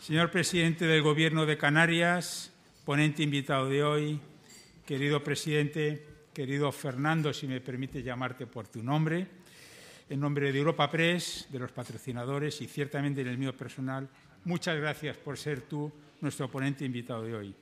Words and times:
Señor 0.00 0.30
presidente 0.30 0.86
del 0.86 1.02
Gobierno 1.02 1.44
de 1.44 1.58
Canarias, 1.58 2.50
ponente 2.86 3.22
invitado 3.22 3.68
de 3.68 3.84
hoy, 3.84 4.18
querido 4.86 5.22
presidente, 5.22 6.06
querido 6.32 6.72
Fernando, 6.72 7.34
si 7.34 7.46
me 7.46 7.60
permite 7.60 8.02
llamarte 8.02 8.46
por 8.46 8.66
tu 8.66 8.82
nombre, 8.82 9.26
en 10.08 10.18
nombre 10.18 10.50
de 10.52 10.58
Europa 10.58 10.90
Press, 10.90 11.48
de 11.50 11.58
los 11.58 11.70
patrocinadores 11.72 12.62
y 12.62 12.66
ciertamente 12.66 13.20
en 13.20 13.28
el 13.28 13.36
mío 13.36 13.54
personal, 13.54 14.08
muchas 14.44 14.78
gracias 14.78 15.18
por 15.18 15.36
ser 15.36 15.60
tú 15.60 15.92
nuestro 16.22 16.50
ponente 16.50 16.86
invitado 16.86 17.22
de 17.22 17.34
hoy. 17.34 17.54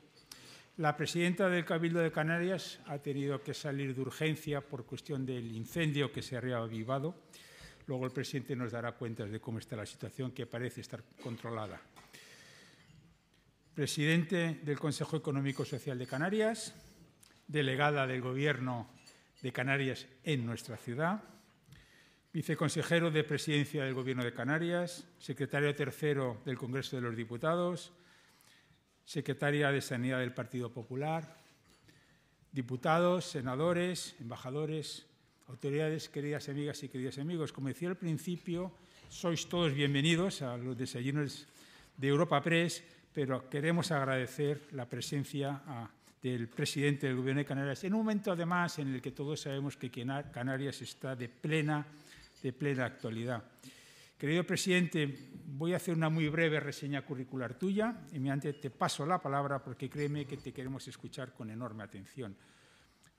La 0.77 0.97
presidenta 0.97 1.49
del 1.49 1.65
Cabildo 1.65 1.99
de 1.99 2.13
Canarias 2.13 2.79
ha 2.87 2.99
tenido 2.99 3.43
que 3.43 3.53
salir 3.53 3.97
de 3.97 4.01
urgencia 4.01 4.61
por 4.61 4.87
cuestión 4.87 5.27
del 5.27 5.57
incendio 5.57 6.13
que 6.13 6.23
se 6.23 6.37
ha 6.37 6.41
reavivado. 6.41 7.17
Luego 7.89 8.05
el 8.05 8.13
presidente 8.13 8.55
nos 8.55 8.71
dará 8.71 8.93
cuentas 8.93 9.29
de 9.29 9.41
cómo 9.41 9.59
está 9.59 9.75
la 9.75 9.87
situación, 9.87 10.31
que 10.31 10.47
parece 10.47 10.83
estar 10.83 11.03
controlada. 11.21 11.81
Presidente 13.79 14.59
del 14.65 14.77
Consejo 14.77 15.17
Económico 15.17 15.65
Social 15.65 15.97
de 16.01 16.09
Canarias, 16.09 16.75
delegada 17.47 18.09
del 18.09 18.21
Gobierno 18.21 18.91
de 19.41 19.53
Canarias 19.53 20.09
en 20.25 20.45
nuestra 20.45 20.77
ciudad, 20.77 21.23
viceconsejero 22.33 23.13
de 23.13 23.23
Presidencia 23.23 23.85
del 23.85 23.95
Gobierno 23.95 24.25
de 24.25 24.35
Canarias, 24.35 25.07
secretario 25.21 25.73
tercero 25.77 26.43
del 26.45 26.59
Congreso 26.59 26.97
de 26.97 27.03
los 27.03 27.15
Diputados, 27.15 27.93
secretaria 29.05 29.71
de 29.71 29.81
Sanidad 29.81 30.19
del 30.19 30.35
Partido 30.35 30.73
Popular, 30.73 31.37
diputados, 32.51 33.27
senadores, 33.27 34.17
embajadores, 34.19 35.07
autoridades, 35.47 36.09
queridas 36.09 36.49
amigas 36.49 36.83
y 36.83 36.89
queridos 36.89 37.19
amigos. 37.19 37.53
Como 37.53 37.69
decía 37.69 37.91
al 37.91 37.97
principio, 37.97 38.73
sois 39.09 39.49
todos 39.49 39.73
bienvenidos 39.73 40.43
a 40.43 40.57
los 40.57 40.77
desayunos 40.77 41.47
de 41.97 42.09
Europa 42.09 42.43
Press, 42.43 42.83
pero 43.13 43.49
queremos 43.49 43.91
agradecer 43.91 44.69
la 44.73 44.89
presencia 44.89 45.63
del 46.23 46.49
presidente 46.49 47.07
del 47.07 47.17
Gobierno 47.17 47.41
de 47.41 47.47
Canarias 47.47 47.85
en 47.85 47.95
un 47.95 48.01
momento, 48.01 48.33
además, 48.33 48.79
en 48.79 48.95
el 48.95 49.03
que 49.03 49.13
todos 49.13 49.41
sabemos 49.41 49.77
que 49.77 49.91
Canarias 49.91 50.83
está 50.83 51.15
de 51.15 51.29
plena, 51.29 51.87
de 52.43 52.53
plena 52.53 52.87
actualidad. 52.87 53.43
Querido 54.19 54.43
presidente, 54.43 55.31
voy 55.47 55.75
a 55.75 55.77
hacer 55.77 55.95
una 55.95 56.09
muy 56.09 56.29
breve 56.29 56.59
reseña 56.59 57.03
curricular 57.03 57.55
tuya. 57.55 58.03
y 58.11 58.17
Inmediatamente 58.17 58.61
te 58.61 58.71
paso 58.71 59.07
la 59.07 59.23
palabra 59.23 59.63
porque 59.63 59.89
créeme 59.89 60.27
que 60.27 60.37
te 60.39 60.53
queremos 60.53 60.89
escuchar 60.89 61.33
con 61.33 61.51
enorme 61.51 61.85
atención. 61.85 62.37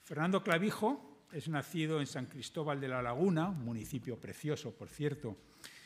Fernando 0.03 0.43
Clavijo 0.43 1.25
es 1.31 1.47
nacido 1.47 2.01
en 2.01 2.07
San 2.07 2.25
Cristóbal 2.25 2.81
de 2.81 2.89
la 2.89 3.01
Laguna, 3.01 3.47
un 3.47 3.63
municipio 3.63 4.19
precioso, 4.19 4.75
por 4.75 4.89
cierto, 4.89 5.37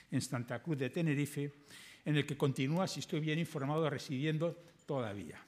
en 0.09 0.21
Santa 0.21 0.63
Cruz 0.63 0.79
de 0.79 0.89
Tenerife, 0.89 1.51
en 2.05 2.17
el 2.17 2.25
que 2.25 2.37
continúa, 2.37 2.87
si 2.87 2.99
estoy 2.99 3.19
bien 3.19 3.39
informado, 3.39 3.89
residiendo 3.89 4.57
todavía. 4.85 5.39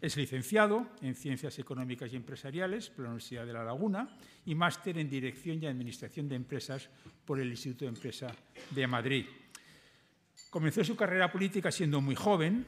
Es 0.00 0.16
licenciado 0.16 0.86
en 1.02 1.14
Ciencias 1.14 1.58
Económicas 1.58 2.10
y 2.12 2.16
Empresariales 2.16 2.88
por 2.88 3.04
la 3.04 3.10
Universidad 3.10 3.44
de 3.44 3.52
La 3.52 3.64
Laguna 3.64 4.16
y 4.46 4.54
máster 4.54 4.96
en 4.96 5.10
Dirección 5.10 5.62
y 5.62 5.66
Administración 5.66 6.26
de 6.26 6.36
Empresas 6.36 6.88
por 7.26 7.38
el 7.38 7.50
Instituto 7.50 7.84
de 7.84 7.90
Empresa 7.90 8.34
de 8.70 8.86
Madrid. 8.86 9.26
Comenzó 10.48 10.82
su 10.82 10.96
carrera 10.96 11.30
política 11.30 11.70
siendo 11.70 12.00
muy 12.00 12.14
joven, 12.14 12.66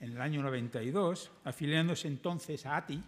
en 0.00 0.12
el 0.12 0.20
año 0.20 0.42
92, 0.42 1.30
afiliándose 1.44 2.08
entonces 2.08 2.66
a 2.66 2.76
ATI, 2.76 3.02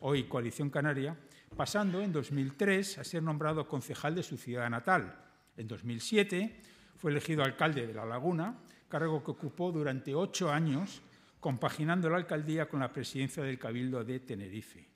hoy 0.00 0.24
Coalición 0.24 0.68
Canaria, 0.68 1.16
pasando 1.56 2.02
en 2.02 2.12
2003 2.12 2.98
a 2.98 3.04
ser 3.04 3.22
nombrado 3.22 3.66
concejal 3.66 4.14
de 4.14 4.22
su 4.22 4.36
ciudad 4.36 4.68
natal. 4.68 5.16
En 5.56 5.66
2007 5.66 6.60
fue 6.96 7.10
elegido 7.10 7.42
alcalde 7.42 7.86
de 7.86 7.94
La 7.94 8.04
Laguna, 8.04 8.58
cargo 8.92 9.24
que 9.24 9.30
ocupó 9.30 9.72
durante 9.72 10.14
ocho 10.14 10.52
años 10.52 11.00
compaginando 11.40 12.10
la 12.10 12.18
alcaldía 12.18 12.68
con 12.68 12.80
la 12.80 12.92
presidencia 12.92 13.42
del 13.42 13.58
Cabildo 13.58 14.04
de 14.04 14.20
Tenerife. 14.20 14.86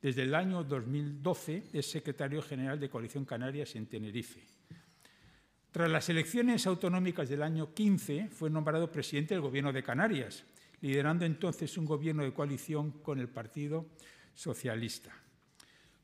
Desde 0.00 0.22
el 0.22 0.32
año 0.32 0.62
2012 0.62 1.64
es 1.72 1.90
secretario 1.90 2.40
general 2.40 2.78
de 2.78 2.88
Coalición 2.88 3.24
Canarias 3.24 3.74
en 3.74 3.86
Tenerife. 3.86 4.46
Tras 5.72 5.90
las 5.90 6.08
elecciones 6.08 6.68
autonómicas 6.68 7.28
del 7.28 7.42
año 7.42 7.74
15 7.74 8.28
fue 8.28 8.48
nombrado 8.48 8.92
presidente 8.92 9.34
del 9.34 9.42
Gobierno 9.42 9.72
de 9.72 9.82
Canarias, 9.82 10.44
liderando 10.80 11.24
entonces 11.24 11.76
un 11.76 11.86
gobierno 11.86 12.22
de 12.22 12.32
coalición 12.32 12.92
con 13.02 13.18
el 13.18 13.28
Partido 13.28 13.86
Socialista. 14.34 15.10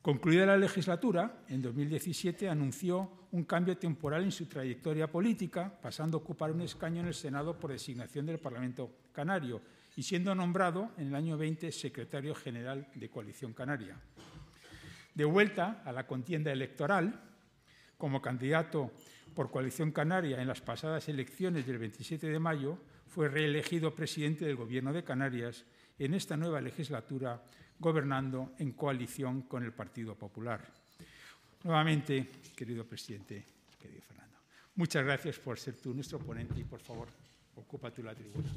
Concluida 0.07 0.47
la 0.47 0.57
legislatura, 0.57 1.43
en 1.49 1.61
2017 1.61 2.49
anunció 2.49 3.27
un 3.33 3.43
cambio 3.43 3.77
temporal 3.77 4.23
en 4.23 4.31
su 4.31 4.47
trayectoria 4.47 5.11
política, 5.11 5.81
pasando 5.83 6.17
a 6.17 6.21
ocupar 6.21 6.53
un 6.53 6.61
escaño 6.61 7.01
en 7.01 7.09
el 7.09 7.15
Senado 7.15 7.59
por 7.59 7.73
designación 7.73 8.25
del 8.25 8.39
Parlamento 8.39 8.89
Canario 9.11 9.61
y 9.97 10.05
siendo 10.05 10.33
nombrado 10.33 10.93
en 10.97 11.09
el 11.09 11.17
año 11.17 11.37
20 11.37 11.73
secretario 11.73 12.37
general 12.37 12.87
de 12.95 13.11
Coalición 13.11 13.53
Canaria. 13.53 13.97
De 15.13 15.25
vuelta 15.25 15.83
a 15.85 15.91
la 15.91 16.07
contienda 16.07 16.53
electoral, 16.53 17.21
como 17.99 18.23
candidato 18.23 18.93
por 19.35 19.51
Coalición 19.51 19.91
Canaria 19.91 20.41
en 20.41 20.47
las 20.47 20.61
pasadas 20.61 21.09
elecciones 21.09 21.67
del 21.67 21.79
27 21.79 22.29
de 22.29 22.39
mayo, 22.39 22.79
fue 23.09 23.29
reelegido 23.29 23.93
presidente 23.97 24.45
del 24.45 24.55
Gobierno 24.55 24.93
de 24.93 25.03
Canarias 25.03 25.65
en 25.99 26.15
esta 26.15 26.37
nueva 26.37 26.61
legislatura 26.61 27.43
gobernando 27.79 28.53
en 28.59 28.73
coalición 28.73 29.43
con 29.43 29.63
el 29.63 29.73
Partido 29.73 30.15
Popular. 30.15 30.61
Nuevamente, 31.65 32.31
querido 32.55 32.85
presidente, 32.85 33.45
querido 33.81 34.03
Fernando, 34.03 34.37
muchas 34.77 35.05
gracias 35.05 35.39
por 35.39 35.59
ser 35.59 35.75
tú 35.77 35.93
nuestro 35.95 36.19
ponente 36.19 36.61
y 36.61 36.65
por 36.65 36.81
favor, 36.81 37.09
ocupa 37.57 37.91
tú 37.91 38.03
la 38.03 38.15
tribuna. 38.15 38.49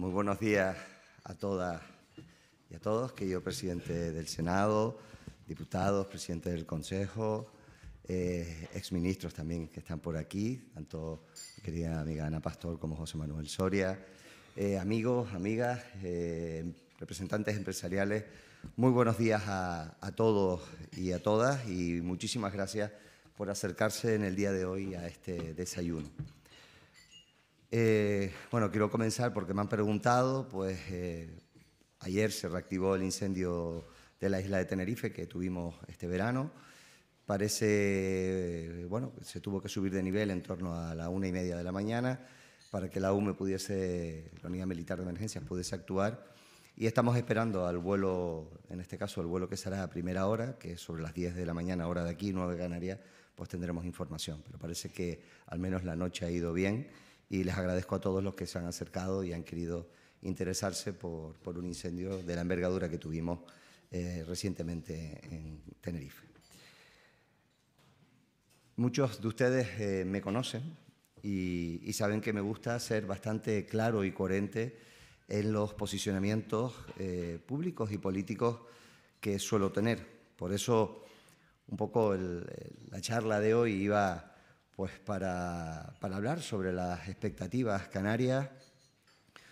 Muy 0.00 0.10
buenos 0.12 0.40
días 0.40 0.76
a 1.24 1.34
todas 1.34 1.82
y 2.70 2.74
a 2.74 2.80
todos, 2.80 3.12
querido 3.12 3.42
presidente 3.42 4.10
del 4.10 4.26
Senado, 4.26 4.98
diputados, 5.50 6.06
presidentes 6.06 6.52
del 6.52 6.64
Consejo, 6.64 7.50
eh, 8.04 8.68
exministros 8.72 9.34
también 9.34 9.66
que 9.66 9.80
están 9.80 9.98
por 9.98 10.16
aquí, 10.16 10.70
tanto 10.72 11.26
mi 11.56 11.64
querida 11.64 12.00
amiga 12.00 12.24
Ana 12.24 12.40
Pastor 12.40 12.78
como 12.78 12.94
José 12.94 13.18
Manuel 13.18 13.48
Soria, 13.48 13.98
eh, 14.54 14.78
amigos, 14.78 15.34
amigas, 15.34 15.82
eh, 16.04 16.72
representantes 17.00 17.56
empresariales, 17.56 18.26
muy 18.76 18.92
buenos 18.92 19.18
días 19.18 19.42
a, 19.48 19.96
a, 20.00 20.12
todos 20.12 20.62
y 20.96 21.10
a 21.10 21.20
todas 21.20 21.68
y 21.68 22.00
muchísimas 22.00 22.52
gracias 22.52 22.92
por 23.36 23.50
acercarse 23.50 24.14
en 24.14 24.22
el 24.22 24.36
día 24.36 24.52
de 24.52 24.64
hoy 24.66 24.94
a 24.94 25.08
este 25.08 25.52
desayuno. 25.54 26.08
bueno, 28.52 28.70
quiero 28.70 28.88
comenzar 28.88 29.34
porque 29.34 29.52
me 29.52 29.62
han 29.62 29.68
preguntado, 29.68 30.48
pues 30.48 30.78
ayer 31.98 32.30
se 32.30 32.48
reactivó 32.48 32.94
el 32.94 33.02
incendio 33.02 33.84
de 34.20 34.28
la 34.28 34.40
isla 34.40 34.58
de 34.58 34.66
Tenerife 34.66 35.12
que 35.12 35.26
tuvimos 35.26 35.74
este 35.88 36.06
verano. 36.06 36.52
Parece, 37.24 38.84
bueno, 38.88 39.12
se 39.22 39.40
tuvo 39.40 39.62
que 39.62 39.68
subir 39.68 39.92
de 39.92 40.02
nivel 40.02 40.30
en 40.30 40.42
torno 40.42 40.74
a 40.74 40.94
la 40.94 41.08
una 41.08 41.26
y 41.26 41.32
media 41.32 41.56
de 41.56 41.64
la 41.64 41.72
mañana 41.72 42.20
para 42.70 42.90
que 42.90 43.00
la 43.00 43.12
UME 43.12 43.34
pudiese, 43.34 44.30
la 44.42 44.48
Unidad 44.48 44.66
Militar 44.66 44.98
de 44.98 45.04
Emergencias, 45.04 45.42
pudiese 45.44 45.74
actuar. 45.74 46.24
Y 46.76 46.86
estamos 46.86 47.16
esperando 47.16 47.66
al 47.66 47.78
vuelo, 47.78 48.50
en 48.68 48.80
este 48.80 48.96
caso 48.96 49.20
el 49.20 49.26
vuelo 49.26 49.48
que 49.48 49.56
será 49.56 49.82
a 49.82 49.90
primera 49.90 50.26
hora, 50.26 50.58
que 50.58 50.76
sobre 50.76 51.02
las 51.02 51.14
10 51.14 51.34
de 51.34 51.46
la 51.46 51.54
mañana, 51.54 51.88
hora 51.88 52.04
de 52.04 52.10
aquí, 52.10 52.32
9 52.32 52.54
de 52.54 52.58
Canarias, 52.58 52.98
pues 53.34 53.48
tendremos 53.48 53.84
información. 53.84 54.42
Pero 54.44 54.58
parece 54.58 54.90
que 54.90 55.22
al 55.46 55.58
menos 55.58 55.84
la 55.84 55.96
noche 55.96 56.26
ha 56.26 56.30
ido 56.30 56.52
bien 56.52 56.88
y 57.28 57.44
les 57.44 57.56
agradezco 57.56 57.96
a 57.96 58.00
todos 58.00 58.22
los 58.22 58.34
que 58.34 58.46
se 58.46 58.58
han 58.58 58.66
acercado 58.66 59.24
y 59.24 59.32
han 59.32 59.44
querido 59.44 59.88
interesarse 60.22 60.92
por, 60.92 61.34
por 61.40 61.58
un 61.58 61.66
incendio 61.66 62.22
de 62.22 62.34
la 62.34 62.42
envergadura 62.42 62.88
que 62.88 62.98
tuvimos 62.98 63.40
eh, 63.92 64.24
recientemente 64.24 65.20
en 65.22 65.62
Tenerife. 65.80 66.24
Muchos 68.76 69.20
de 69.20 69.26
ustedes 69.26 69.80
eh, 69.80 70.04
me 70.04 70.20
conocen 70.20 70.62
y, 71.24 71.92
saben 71.92 72.20
que 72.20 72.32
me 72.32 72.40
gusta 72.40 72.78
ser 72.78 73.04
bastante 73.04 73.66
claro 73.66 74.04
y 74.04 74.12
coherente 74.12 74.78
en 75.26 75.52
los 75.52 75.74
posicionamientos 75.74 76.72
eh, 77.00 77.40
públicos 77.44 77.90
y 77.90 77.98
políticos 77.98 78.60
que 79.20 79.40
suelo 79.40 79.72
tener. 79.72 80.06
Por 80.36 80.52
eso, 80.52 81.04
un 81.66 81.76
poco 81.76 82.14
la 82.14 83.00
charla 83.00 83.40
de 83.40 83.54
hoy 83.54 83.72
iba 83.72 84.36
pues 84.70 85.00
para, 85.00 85.94
para 86.00 86.14
hablar 86.14 86.40
sobre 86.40 86.72
las 86.72 87.08
expectativas 87.08 87.88
canarias, 87.88 88.48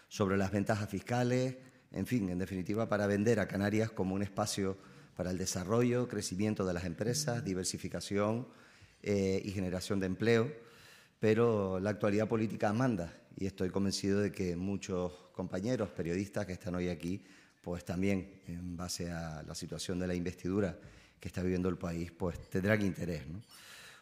sobre 0.06 0.36
las 0.36 0.52
ventajas 0.52 0.88
fiscales, 0.88 1.56
en 1.92 2.06
fin, 2.06 2.28
en 2.28 2.38
definitiva, 2.38 2.88
para 2.88 3.06
vender 3.06 3.40
a 3.40 3.48
Canarias 3.48 3.90
como 3.90 4.14
un 4.14 4.22
espacio 4.22 4.76
para 5.16 5.30
el 5.30 5.38
desarrollo, 5.38 6.06
crecimiento 6.06 6.64
de 6.64 6.74
las 6.74 6.84
empresas, 6.84 7.44
diversificación 7.44 8.46
eh, 9.02 9.40
y 9.44 9.50
generación 9.50 9.98
de 10.00 10.06
empleo. 10.06 10.52
Pero 11.18 11.80
la 11.80 11.90
actualidad 11.90 12.28
política 12.28 12.72
manda 12.72 13.12
y 13.36 13.46
estoy 13.46 13.70
convencido 13.70 14.20
de 14.20 14.30
que 14.30 14.54
muchos 14.54 15.12
compañeros 15.32 15.90
periodistas 15.90 16.46
que 16.46 16.52
están 16.52 16.74
hoy 16.74 16.88
aquí 16.88 17.24
pues 17.62 17.84
también 17.84 18.40
en 18.46 18.76
base 18.76 19.10
a 19.10 19.42
la 19.42 19.54
situación 19.54 19.98
de 19.98 20.06
la 20.06 20.14
investidura 20.14 20.78
que 21.20 21.28
está 21.28 21.42
viviendo 21.42 21.68
el 21.68 21.76
país, 21.76 22.10
pues 22.12 22.38
tendrán 22.48 22.80
interés. 22.82 23.22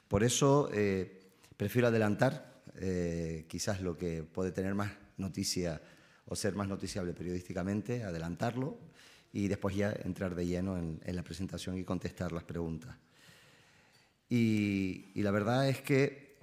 Por 0.06 0.22
eso 0.22 0.70
eh, 0.72 1.22
prefiero 1.56 1.88
adelantar 1.88 2.62
eh, 2.76 3.46
quizás 3.48 3.80
lo 3.80 3.96
que 3.96 4.22
puede 4.22 4.52
tener 4.52 4.74
más 4.74 4.92
noticia 5.16 5.80
o 6.26 6.36
ser 6.36 6.54
más 6.54 6.68
noticiable 6.68 7.12
periodísticamente, 7.12 8.04
adelantarlo 8.04 8.78
y 9.32 9.48
después 9.48 9.76
ya 9.76 9.92
entrar 10.04 10.34
de 10.34 10.46
lleno 10.46 10.76
en, 10.76 11.00
la 11.04 11.22
presentación 11.22 11.78
y 11.78 11.84
contestar 11.84 12.32
las 12.32 12.44
preguntas. 12.44 12.96
Y, 14.28 15.12
y, 15.14 15.22
la 15.22 15.30
verdad 15.30 15.68
es 15.68 15.80
que 15.82 16.36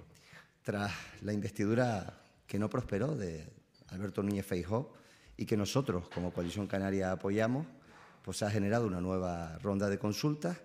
tras 0.62 0.92
la 1.20 1.32
investidura 1.32 2.22
que 2.46 2.58
no 2.58 2.70
prosperó 2.70 3.14
de 3.14 3.46
Alberto 3.88 4.22
Núñez 4.22 4.46
Feijó 4.46 4.94
y 5.36 5.44
que 5.44 5.56
nosotros 5.56 6.08
como 6.08 6.32
Coalición 6.32 6.66
Canaria 6.66 7.12
apoyamos, 7.12 7.66
pues 8.22 8.42
ha 8.42 8.50
generado 8.50 8.86
una 8.86 9.00
nueva 9.00 9.58
ronda 9.58 9.90
de 9.90 9.98
consultas 9.98 10.56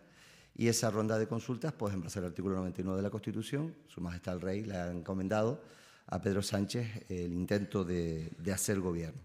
y 0.55 0.67
esa 0.67 0.89
ronda 0.89 1.17
de 1.17 1.27
consultas, 1.27 1.73
pues 1.73 1.93
en 1.93 2.01
base 2.01 2.19
al 2.19 2.25
artículo 2.25 2.55
99 2.57 2.97
de 2.97 3.03
la 3.03 3.09
Constitución, 3.09 3.75
Su 3.87 4.01
Majestad 4.01 4.35
el 4.35 4.41
Rey 4.41 4.63
le 4.63 4.75
ha 4.75 4.91
encomendado 4.91 5.61
a 6.11 6.21
Pedro 6.21 6.41
Sánchez 6.41 7.05
el 7.09 7.33
intento 7.33 7.83
de, 7.83 8.31
hacer 8.53 8.79
gobierno. 8.79 9.21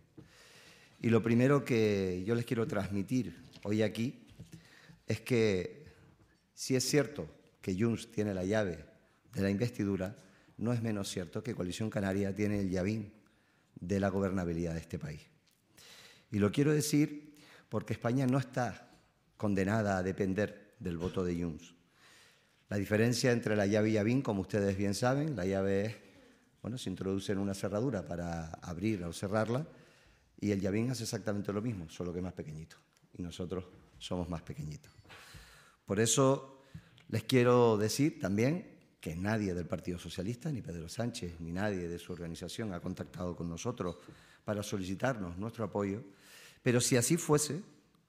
Y 1.00 1.10
lo 1.10 1.22
primero 1.22 1.64
que 1.64 2.22
yo 2.26 2.34
les 2.34 2.44
quiero 2.44 2.66
transmitir 2.66 3.36
hoy 3.62 3.82
aquí 3.82 4.26
es 5.06 5.20
que 5.20 5.84
si 6.54 6.76
es 6.76 6.84
cierto 6.84 7.26
que 7.60 7.76
Junts 7.78 8.10
tiene 8.10 8.34
la 8.34 8.44
llave 8.44 8.84
de 9.32 9.42
la 9.42 9.50
investidura, 9.50 10.16
no 10.58 10.72
es 10.72 10.82
menos 10.82 11.08
cierto 11.08 11.42
que 11.42 11.54
Coalición 11.54 11.90
Canaria 11.90 12.34
tiene 12.34 12.60
el 12.60 12.70
llavín 12.70 13.12
de 13.80 14.00
la 14.00 14.08
gobernabilidad 14.08 14.74
de 14.74 14.80
este 14.80 14.98
país. 14.98 15.22
Y 16.30 16.38
lo 16.38 16.52
quiero 16.52 16.72
decir 16.72 17.34
porque 17.68 17.94
España 17.94 18.26
no 18.26 18.38
está 18.38 18.90
condenada 19.36 19.98
a 19.98 20.02
depender 20.02 20.74
del 20.78 20.98
voto 20.98 21.24
de 21.24 21.42
Junts. 21.42 21.74
La 22.68 22.76
diferencia 22.76 23.32
entre 23.32 23.56
la 23.56 23.66
llave 23.66 23.90
y 23.90 23.92
Llavín, 23.92 24.22
como 24.22 24.40
ustedes 24.40 24.76
bien 24.76 24.94
saben, 24.94 25.36
la 25.36 25.44
llave 25.44 25.86
es, 25.86 25.94
bueno, 26.64 26.78
se 26.78 26.88
introduce 26.88 27.30
en 27.30 27.36
una 27.36 27.52
cerradura 27.52 28.06
para 28.06 28.46
abrir 28.62 29.04
o 29.04 29.12
cerrarla 29.12 29.66
y 30.40 30.50
el 30.50 30.62
Llavín 30.62 30.90
hace 30.90 31.02
exactamente 31.02 31.52
lo 31.52 31.60
mismo, 31.60 31.90
solo 31.90 32.10
que 32.10 32.22
más 32.22 32.32
pequeñito. 32.32 32.78
Y 33.18 33.22
nosotros 33.22 33.66
somos 33.98 34.30
más 34.30 34.40
pequeñitos. 34.40 34.90
Por 35.84 36.00
eso 36.00 36.62
les 37.10 37.24
quiero 37.24 37.76
decir 37.76 38.18
también 38.18 38.78
que 38.98 39.14
nadie 39.14 39.52
del 39.52 39.66
Partido 39.66 39.98
Socialista, 39.98 40.50
ni 40.50 40.62
Pedro 40.62 40.88
Sánchez, 40.88 41.38
ni 41.38 41.52
nadie 41.52 41.86
de 41.86 41.98
su 41.98 42.14
organización 42.14 42.72
ha 42.72 42.80
contactado 42.80 43.36
con 43.36 43.46
nosotros 43.46 43.98
para 44.42 44.62
solicitarnos 44.62 45.36
nuestro 45.36 45.66
apoyo, 45.66 46.02
pero 46.62 46.80
si 46.80 46.96
así 46.96 47.18
fuese, 47.18 47.60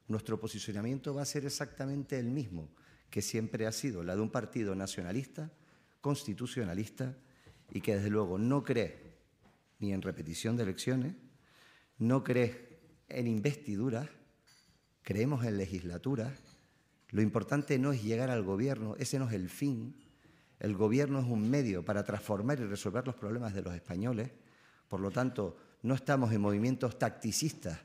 nuestro 0.08 0.40
posicionamiento 0.40 1.14
va 1.14 1.24
a 1.24 1.26
ser 1.26 1.46
exactamente 1.46 2.18
el 2.18 2.28
mismo 2.28 2.70
que 3.10 3.22
siempre 3.22 3.68
ha 3.68 3.74
sido, 3.74 4.02
la 4.02 4.16
de 4.16 4.22
un 4.22 4.30
partido 4.30 4.74
nacionalista, 4.76 5.52
constitucionalista 6.00 7.18
y 7.72 7.82
que 7.82 7.96
desde 7.96 8.10
luego 8.10 8.38
no 8.38 8.64
cree 8.64 9.06
ni 9.80 9.94
en 9.94 10.02
repetición 10.02 10.56
de 10.58 10.64
elecciones, 10.64 11.16
no 11.98 12.24
cree 12.24 12.80
en 13.10 13.28
investiduras, 13.28 14.08
creemos 15.02 15.46
en 15.46 15.58
legislaturas. 15.58 16.34
Lo 17.10 17.22
importante 17.22 17.78
no 17.78 17.92
es 17.92 18.04
llegar 18.04 18.30
al 18.30 18.44
gobierno, 18.44 18.96
ese 18.98 19.20
no 19.20 19.28
es 19.28 19.34
el 19.34 19.50
fin. 19.50 19.96
El 20.60 20.76
gobierno 20.76 21.20
es 21.20 21.26
un 21.26 21.50
medio 21.50 21.84
para 21.84 22.04
transformar 22.04 22.60
y 22.60 22.64
resolver 22.64 23.06
los 23.06 23.16
problemas 23.16 23.54
de 23.54 23.62
los 23.62 23.74
españoles. 23.76 24.32
Por 24.88 25.00
lo 25.00 25.12
tanto, 25.12 25.58
no 25.84 25.96
estamos 25.96 26.32
en 26.32 26.42
movimientos 26.42 26.98
tacticistas 26.98 27.80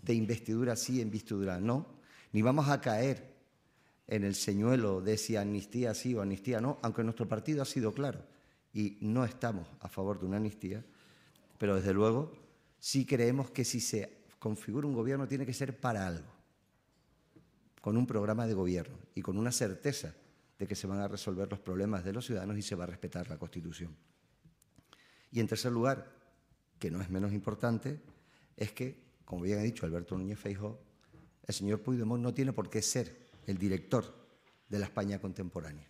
de 0.00 0.14
investidura 0.14 0.76
sí, 0.76 1.00
investidura 1.00 1.58
no, 1.58 1.98
ni 2.32 2.42
vamos 2.42 2.68
a 2.68 2.80
caer 2.80 3.34
en 4.06 4.24
el 4.24 4.34
señuelo 4.34 5.00
de 5.00 5.16
si 5.16 5.36
amnistía 5.36 5.94
sí 5.94 6.14
o 6.14 6.20
amnistía 6.20 6.60
no, 6.60 6.78
aunque 6.82 7.02
nuestro 7.02 7.26
partido 7.26 7.62
ha 7.62 7.64
sido 7.64 7.92
claro 7.92 8.33
y 8.74 8.98
no 9.00 9.24
estamos 9.24 9.66
a 9.80 9.88
favor 9.88 10.20
de 10.20 10.26
una 10.26 10.36
amnistía, 10.36 10.84
pero 11.56 11.76
desde 11.76 11.94
luego 11.94 12.32
sí 12.78 13.06
creemos 13.06 13.50
que 13.50 13.64
si 13.64 13.80
se 13.80 14.24
configura 14.38 14.86
un 14.86 14.92
gobierno 14.92 15.26
tiene 15.26 15.46
que 15.46 15.54
ser 15.54 15.80
para 15.80 16.06
algo, 16.06 16.30
con 17.80 17.96
un 17.96 18.06
programa 18.06 18.46
de 18.46 18.52
gobierno 18.52 18.98
y 19.14 19.22
con 19.22 19.38
una 19.38 19.52
certeza 19.52 20.14
de 20.58 20.66
que 20.66 20.74
se 20.74 20.86
van 20.86 20.98
a 20.98 21.08
resolver 21.08 21.48
los 21.48 21.60
problemas 21.60 22.04
de 22.04 22.12
los 22.12 22.26
ciudadanos 22.26 22.58
y 22.58 22.62
se 22.62 22.74
va 22.74 22.84
a 22.84 22.88
respetar 22.88 23.28
la 23.30 23.38
Constitución. 23.38 23.96
Y 25.30 25.40
en 25.40 25.46
tercer 25.46 25.72
lugar, 25.72 26.12
que 26.78 26.90
no 26.90 27.00
es 27.00 27.08
menos 27.08 27.32
importante, 27.32 28.00
es 28.56 28.72
que 28.72 29.04
como 29.24 29.42
bien 29.42 29.58
ha 29.58 29.62
dicho 29.62 29.86
Alberto 29.86 30.16
Núñez 30.16 30.38
Feijóo, 30.38 30.80
el 31.46 31.54
señor 31.54 31.80
Puigdemont 31.80 32.22
no 32.22 32.34
tiene 32.34 32.52
por 32.52 32.68
qué 32.70 32.82
ser 32.82 33.30
el 33.46 33.58
director 33.58 34.14
de 34.68 34.78
la 34.78 34.86
España 34.86 35.18
contemporánea. 35.20 35.88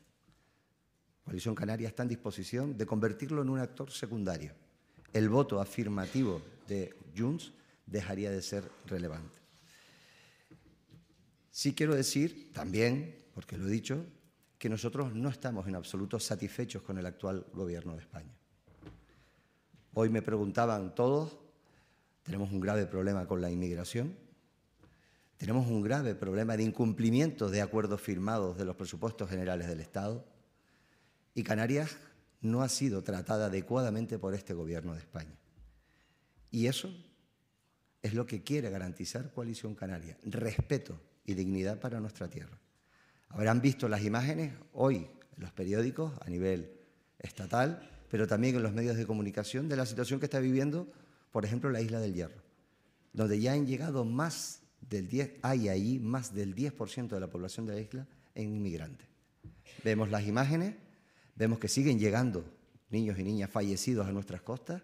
Coalición 1.24 1.54
Canaria 1.54 1.88
está 1.88 2.02
en 2.02 2.10
disposición 2.10 2.76
de 2.76 2.86
convertirlo 2.86 3.42
en 3.42 3.48
un 3.48 3.58
actor 3.58 3.90
secundario. 3.90 4.52
El 5.12 5.28
voto 5.28 5.60
afirmativo 5.60 6.42
de 6.68 6.94
Junts 7.16 7.52
dejaría 7.86 8.30
de 8.30 8.42
ser 8.42 8.64
relevante. 8.86 9.38
Sí 11.50 11.74
quiero 11.74 11.94
decir 11.94 12.52
también, 12.52 13.24
porque 13.34 13.56
lo 13.56 13.66
he 13.66 13.70
dicho, 13.70 14.04
que 14.58 14.68
nosotros 14.68 15.14
no 15.14 15.28
estamos 15.28 15.66
en 15.66 15.76
absoluto 15.76 16.18
satisfechos 16.18 16.82
con 16.82 16.98
el 16.98 17.06
actual 17.06 17.46
gobierno 17.52 17.94
de 17.94 18.00
España. 18.00 18.34
Hoy 19.94 20.08
me 20.08 20.22
preguntaban 20.22 20.94
todos 20.94 21.38
tenemos 22.24 22.50
un 22.50 22.60
grave 22.60 22.86
problema 22.86 23.26
con 23.26 23.42
la 23.42 23.50
inmigración. 23.50 24.16
Tenemos 25.36 25.66
un 25.66 25.82
grave 25.82 26.14
problema 26.14 26.56
de 26.56 26.62
incumplimiento 26.62 27.50
de 27.50 27.60
acuerdos 27.60 28.00
firmados 28.00 28.56
de 28.56 28.64
los 28.64 28.76
presupuestos 28.76 29.28
generales 29.28 29.68
del 29.68 29.80
Estado. 29.80 30.24
Y 31.34 31.42
Canarias 31.42 31.96
no 32.40 32.62
ha 32.62 32.69
sido 32.69 33.02
tratada 33.02 33.46
adecuadamente 33.46 34.19
por 34.19 34.34
este 34.34 34.54
Gobierno 34.54 34.92
de 34.92 35.00
España. 35.00 35.36
Y 36.50 36.66
eso 36.66 36.94
es 38.02 38.14
lo 38.14 38.26
que 38.26 38.42
quiere 38.42 38.70
garantizar 38.70 39.32
Coalición 39.32 39.75
Canaria, 39.75 40.16
respeto 40.25 41.00
y 41.25 41.34
dignidad 41.34 41.81
para 41.81 42.00
nuestra 42.00 42.28
tierra. 42.28 42.58
Habrán 43.28 43.60
visto 43.60 43.88
las 43.88 44.04
imágenes 44.04 44.54
hoy 44.72 45.08
en 45.36 45.42
los 45.42 45.52
periódicos 45.52 46.12
a 46.20 46.31
nivel 46.31 46.70
estatal, 47.19 47.90
pero 48.10 48.26
también 48.28 48.54
en 48.56 48.62
los 48.62 48.72
medios 48.72 48.96
de 48.96 49.06
comunicación 49.06 49.69
de 49.69 49.76
la 49.76 49.86
situación 49.86 50.20
que 50.20 50.26
está 50.26 50.38
viviendo 50.38 50.92
por 51.34 51.44
ejemplo, 51.44 51.69
la 51.69 51.81
isla 51.81 51.98
del 51.98 52.14
Hierro, 52.14 52.40
donde 53.12 53.40
ya 53.40 53.54
han 53.54 53.66
llegado 53.66 54.04
más 54.04 54.60
del 54.88 55.08
10, 55.08 55.40
hay 55.42 55.69
ahí 55.69 55.98
más 55.98 56.32
del 56.32 56.55
10% 56.55 57.08
de 57.08 57.19
la 57.19 57.29
población 57.29 57.67
de 57.67 57.74
la 57.74 57.81
isla 57.81 58.06
en 58.36 58.55
inmigrantes. 58.55 59.08
Vemos 59.82 60.12
las 60.12 60.29
imágenes, 60.29 60.76
vemos 61.36 61.58
que 61.58 61.69
siguen 61.69 61.98
llegando 61.98 62.44
niños 62.91 63.19
y 63.19 63.24
niñas 63.24 63.50
fallecidos 63.50 64.06
a 64.06 64.12
nuestras 64.12 64.43
costas 64.43 64.82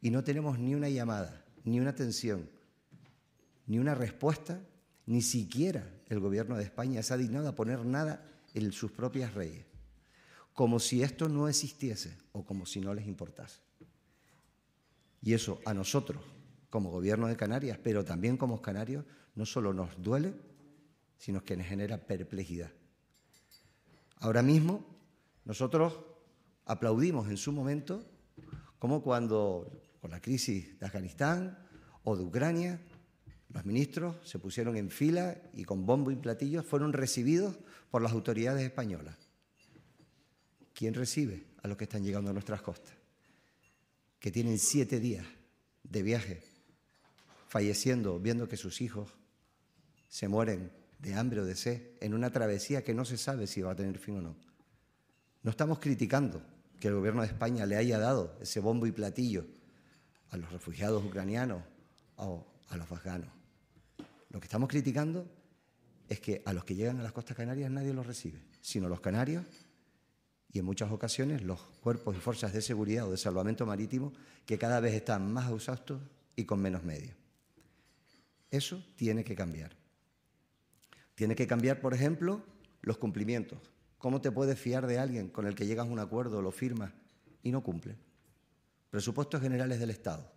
y 0.00 0.10
no 0.10 0.24
tenemos 0.24 0.58
ni 0.58 0.74
una 0.74 0.88
llamada, 0.88 1.44
ni 1.64 1.78
una 1.78 1.90
atención, 1.90 2.48
ni 3.66 3.78
una 3.78 3.94
respuesta, 3.94 4.60
ni 5.06 5.22
siquiera 5.22 5.88
el 6.08 6.20
gobierno 6.20 6.56
de 6.56 6.64
España 6.64 7.02
se 7.02 7.14
ha 7.14 7.16
dignado 7.16 7.48
a 7.48 7.54
poner 7.54 7.84
nada 7.84 8.28
en 8.54 8.72
sus 8.72 8.90
propias 8.90 9.34
reyes, 9.34 9.64
como 10.52 10.78
si 10.78 11.02
esto 11.02 11.28
no 11.28 11.48
existiese 11.48 12.18
o 12.32 12.44
como 12.44 12.66
si 12.66 12.80
no 12.80 12.92
les 12.92 13.06
importase. 13.06 13.60
Y 15.22 15.34
eso 15.34 15.60
a 15.64 15.72
nosotros, 15.72 16.22
como 16.68 16.90
gobierno 16.90 17.28
de 17.28 17.36
Canarias, 17.36 17.78
pero 17.82 18.04
también 18.04 18.36
como 18.36 18.60
canarios, 18.60 19.04
no 19.34 19.46
solo 19.46 19.72
nos 19.72 20.02
duele, 20.02 20.34
sino 21.16 21.44
que 21.44 21.56
nos 21.56 21.66
genera 21.66 21.98
perplejidad. 21.98 22.72
Ahora 24.16 24.42
mismo, 24.42 24.91
nosotros 25.44 26.00
aplaudimos 26.64 27.28
en 27.28 27.36
su 27.36 27.52
momento, 27.52 28.04
como 28.78 29.02
cuando, 29.02 29.70
con 30.00 30.10
la 30.10 30.20
crisis 30.20 30.78
de 30.78 30.86
Afganistán 30.86 31.58
o 32.04 32.16
de 32.16 32.24
Ucrania, 32.24 32.80
los 33.48 33.64
ministros 33.64 34.16
se 34.24 34.38
pusieron 34.38 34.76
en 34.76 34.90
fila 34.90 35.36
y 35.52 35.64
con 35.64 35.84
bombo 35.84 36.10
y 36.10 36.16
platillos 36.16 36.64
fueron 36.64 36.92
recibidos 36.92 37.58
por 37.90 38.02
las 38.02 38.12
autoridades 38.12 38.62
españolas. 38.62 39.16
¿Quién 40.72 40.94
recibe 40.94 41.44
a 41.62 41.68
los 41.68 41.76
que 41.76 41.84
están 41.84 42.02
llegando 42.02 42.30
a 42.30 42.32
nuestras 42.32 42.62
costas? 42.62 43.02
que 44.22 44.30
tienen 44.30 44.60
siete 44.60 45.00
días 45.00 45.26
de 45.82 46.02
viaje, 46.04 46.42
falleciendo, 47.48 48.20
viendo 48.20 48.48
que 48.48 48.56
sus 48.56 48.80
hijos 48.80 49.10
se 50.08 50.28
mueren 50.28 50.70
de 51.00 51.14
hambre 51.14 51.40
o 51.40 51.44
de 51.44 51.56
sed 51.56 51.82
en 52.00 52.14
una 52.14 52.30
travesía 52.30 52.84
que 52.84 52.94
no 52.94 53.04
se 53.04 53.18
sabe 53.18 53.48
si 53.48 53.62
va 53.62 53.72
a 53.72 53.76
tener 53.76 53.98
fin 53.98 54.18
o 54.18 54.22
no. 54.22 54.36
No 55.42 55.50
estamos 55.50 55.78
criticando 55.78 56.42
que 56.78 56.88
el 56.88 56.94
gobierno 56.94 57.22
de 57.22 57.28
España 57.28 57.66
le 57.66 57.76
haya 57.76 57.98
dado 57.98 58.36
ese 58.40 58.60
bombo 58.60 58.86
y 58.86 58.92
platillo 58.92 59.46
a 60.30 60.36
los 60.36 60.50
refugiados 60.50 61.04
ucranianos 61.04 61.62
o 62.16 62.46
a 62.68 62.76
los 62.76 62.90
afganos. 62.90 63.28
Lo 64.30 64.40
que 64.40 64.46
estamos 64.46 64.68
criticando 64.68 65.30
es 66.08 66.20
que 66.20 66.42
a 66.44 66.52
los 66.52 66.64
que 66.64 66.74
llegan 66.74 67.00
a 67.00 67.02
las 67.02 67.12
costas 67.12 67.36
canarias 67.36 67.70
nadie 67.70 67.92
los 67.92 68.06
recibe, 68.06 68.42
sino 68.60 68.88
los 68.88 69.00
canarios 69.00 69.44
y 70.50 70.58
en 70.58 70.64
muchas 70.64 70.90
ocasiones 70.92 71.42
los 71.42 71.60
cuerpos 71.80 72.16
y 72.16 72.20
fuerzas 72.20 72.52
de 72.52 72.62
seguridad 72.62 73.08
o 73.08 73.10
de 73.10 73.16
salvamento 73.16 73.66
marítimo 73.66 74.12
que 74.44 74.58
cada 74.58 74.80
vez 74.80 74.94
están 74.94 75.32
más 75.32 75.50
exhaustos 75.50 76.00
y 76.36 76.44
con 76.44 76.60
menos 76.60 76.82
medios. 76.82 77.16
Eso 78.50 78.84
tiene 78.96 79.24
que 79.24 79.34
cambiar. 79.34 79.74
Tiene 81.14 81.34
que 81.34 81.46
cambiar, 81.46 81.80
por 81.80 81.94
ejemplo, 81.94 82.42
los 82.82 82.98
cumplimientos. 82.98 83.58
¿Cómo 84.02 84.20
te 84.20 84.32
puedes 84.32 84.58
fiar 84.58 84.88
de 84.88 84.98
alguien 84.98 85.28
con 85.28 85.46
el 85.46 85.54
que 85.54 85.64
llegas 85.64 85.86
a 85.86 85.90
un 85.90 86.00
acuerdo, 86.00 86.42
lo 86.42 86.50
firmas 86.50 86.92
y 87.44 87.52
no 87.52 87.62
cumple? 87.62 87.94
Presupuestos 88.90 89.40
generales 89.40 89.78
del 89.78 89.90
Estado. 89.90 90.28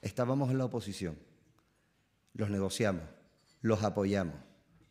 Estábamos 0.00 0.52
en 0.52 0.58
la 0.58 0.66
oposición. 0.66 1.18
Los 2.32 2.48
negociamos, 2.48 3.02
los 3.60 3.82
apoyamos, 3.82 4.36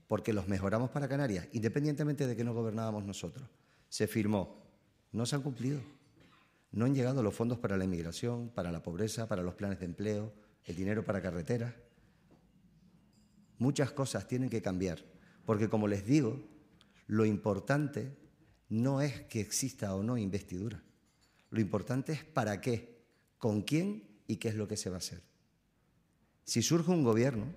porque 0.08 0.34
los 0.34 0.50
mejoramos 0.50 0.90
para 0.90 1.08
Canarias, 1.08 1.48
independientemente 1.54 2.28
de 2.28 2.36
que 2.36 2.44
no 2.44 2.54
gobernábamos 2.54 3.06
nosotros. 3.06 3.48
Se 3.88 4.08
firmó. 4.08 4.62
No 5.14 5.26
se 5.26 5.38
han 5.38 5.42
cumplido. 5.42 5.80
No 6.74 6.84
han 6.84 6.94
llegado 6.94 7.24
los 7.24 7.34
fondos 7.34 7.60
para 7.60 7.78
la 7.78 7.86
inmigración, 7.86 8.50
para 8.50 8.74
la 8.74 8.84
pobreza, 8.84 9.30
para 9.30 9.42
los 9.42 9.56
planes 9.56 9.80
de 9.80 9.86
empleo, 9.86 10.34
el 10.66 10.76
dinero 10.76 11.06
para 11.06 11.22
carreteras. 11.22 11.74
Muchas 13.58 13.94
cosas 13.94 14.28
tienen 14.28 14.50
que 14.50 14.62
cambiar, 14.62 15.00
porque 15.46 15.70
como 15.70 15.88
les 15.88 16.06
digo, 16.06 16.52
lo 17.12 17.26
importante 17.26 18.18
no 18.70 19.02
es 19.02 19.24
que 19.24 19.42
exista 19.42 19.94
o 19.96 20.02
no 20.02 20.18
investidura. 20.18 20.82
Lo 21.50 21.60
importante 21.60 22.14
es 22.14 22.24
para 22.24 22.62
qué, 22.62 23.04
con 23.38 23.64
quién 23.64 24.08
y 24.28 24.38
qué 24.38 24.48
es 24.48 24.56
lo 24.56 24.66
que 24.66 24.78
se 24.78 24.90
va 24.90 24.96
a 24.96 25.00
hacer. 25.00 25.22
Si 26.46 26.62
surge 26.62 26.90
un 26.90 27.04
gobierno, 27.04 27.48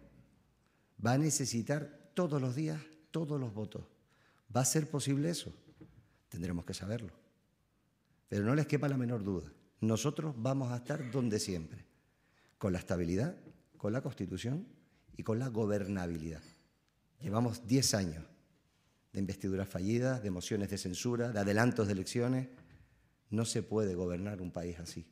va 1.04 1.12
a 1.12 1.18
necesitar 1.18 2.10
todos 2.14 2.42
los 2.42 2.56
días 2.56 2.80
todos 3.12 3.40
los 3.40 3.54
votos. 3.54 3.84
¿Va 4.54 4.62
a 4.62 4.64
ser 4.64 4.90
posible 4.90 5.30
eso? 5.30 5.54
Tendremos 6.28 6.64
que 6.64 6.74
saberlo. 6.74 7.12
Pero 8.28 8.44
no 8.44 8.56
les 8.56 8.66
quepa 8.66 8.88
la 8.88 8.96
menor 8.96 9.22
duda. 9.22 9.52
Nosotros 9.80 10.34
vamos 10.36 10.72
a 10.72 10.78
estar 10.78 11.12
donde 11.12 11.38
siempre, 11.38 11.86
con 12.58 12.72
la 12.72 12.80
estabilidad, 12.80 13.36
con 13.76 13.92
la 13.92 14.02
Constitución 14.02 14.66
y 15.16 15.22
con 15.22 15.38
la 15.38 15.46
gobernabilidad. 15.46 16.42
Llevamos 17.20 17.68
10 17.68 17.94
años 17.94 18.33
de 19.14 19.20
investiduras 19.20 19.68
fallidas, 19.68 20.22
de 20.22 20.30
mociones 20.30 20.68
de 20.68 20.76
censura, 20.76 21.30
de 21.30 21.38
adelantos 21.38 21.86
de 21.86 21.92
elecciones. 21.92 22.48
No 23.30 23.44
se 23.44 23.62
puede 23.62 23.94
gobernar 23.94 24.42
un 24.42 24.50
país 24.50 24.78
así. 24.80 25.06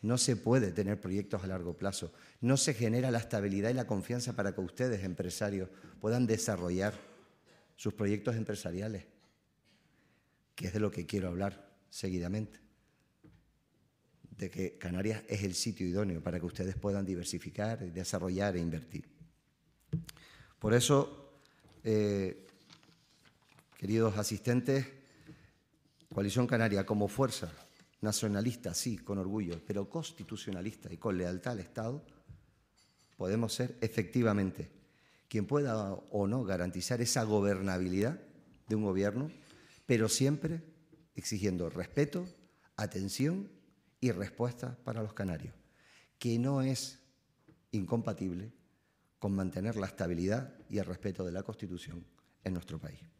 No 0.00 0.16
se 0.16 0.36
puede 0.36 0.70
tener 0.70 1.00
proyectos 1.00 1.42
a 1.42 1.48
largo 1.48 1.76
plazo. 1.76 2.12
No 2.40 2.56
se 2.56 2.72
genera 2.72 3.10
la 3.10 3.18
estabilidad 3.18 3.70
y 3.70 3.74
la 3.74 3.88
confianza 3.88 4.36
para 4.36 4.54
que 4.54 4.60
ustedes, 4.60 5.02
empresarios, 5.02 5.68
puedan 6.00 6.28
desarrollar 6.28 6.94
sus 7.74 7.94
proyectos 7.94 8.36
empresariales, 8.36 9.04
que 10.54 10.68
es 10.68 10.72
de 10.72 10.80
lo 10.80 10.92
que 10.92 11.04
quiero 11.04 11.26
hablar 11.28 11.68
seguidamente. 11.90 12.60
De 14.30 14.50
que 14.50 14.78
Canarias 14.78 15.24
es 15.28 15.42
el 15.42 15.54
sitio 15.54 15.84
idóneo 15.84 16.22
para 16.22 16.38
que 16.38 16.46
ustedes 16.46 16.76
puedan 16.76 17.04
diversificar, 17.04 17.80
desarrollar 17.92 18.56
e 18.56 18.60
invertir. 18.60 19.08
Por 20.60 20.74
eso, 20.74 21.40
eh, 21.82 22.45
queridos 23.76 24.16
asistentes, 24.16 24.86
Coalición 26.12 26.46
Canaria 26.46 26.86
como 26.86 27.08
fuerza 27.08 27.52
nacionalista, 28.00 28.72
sí, 28.74 28.96
con 28.98 29.18
orgullo, 29.18 29.60
pero 29.66 29.88
constitucionalista 29.88 30.92
y 30.92 30.96
con 30.96 31.18
lealtad 31.18 31.52
al 31.52 31.60
Estado, 31.60 32.04
podemos 33.16 33.52
ser 33.52 33.76
efectivamente 33.80 34.70
quien 35.28 35.46
pueda 35.46 35.92
o 35.92 36.26
no 36.26 36.44
garantizar 36.44 37.00
esa 37.00 37.24
gobernabilidad 37.24 38.20
de 38.68 38.74
un 38.74 38.84
gobierno, 38.84 39.30
pero 39.84 40.08
siempre 40.08 40.62
exigiendo 41.14 41.68
respeto, 41.68 42.26
atención 42.76 43.50
y 44.00 44.12
respuesta 44.12 44.78
para 44.84 45.02
los 45.02 45.12
canarios, 45.12 45.54
que 46.18 46.38
no 46.38 46.62
es 46.62 47.00
incompatible 47.72 48.52
con 49.18 49.34
mantener 49.34 49.76
la 49.76 49.86
estabilidad 49.86 50.54
y 50.68 50.78
el 50.78 50.84
respeto 50.84 51.24
de 51.24 51.32
la 51.32 51.42
Constitución 51.42 52.06
en 52.44 52.52
nuestro 52.54 52.78
país. 52.78 53.15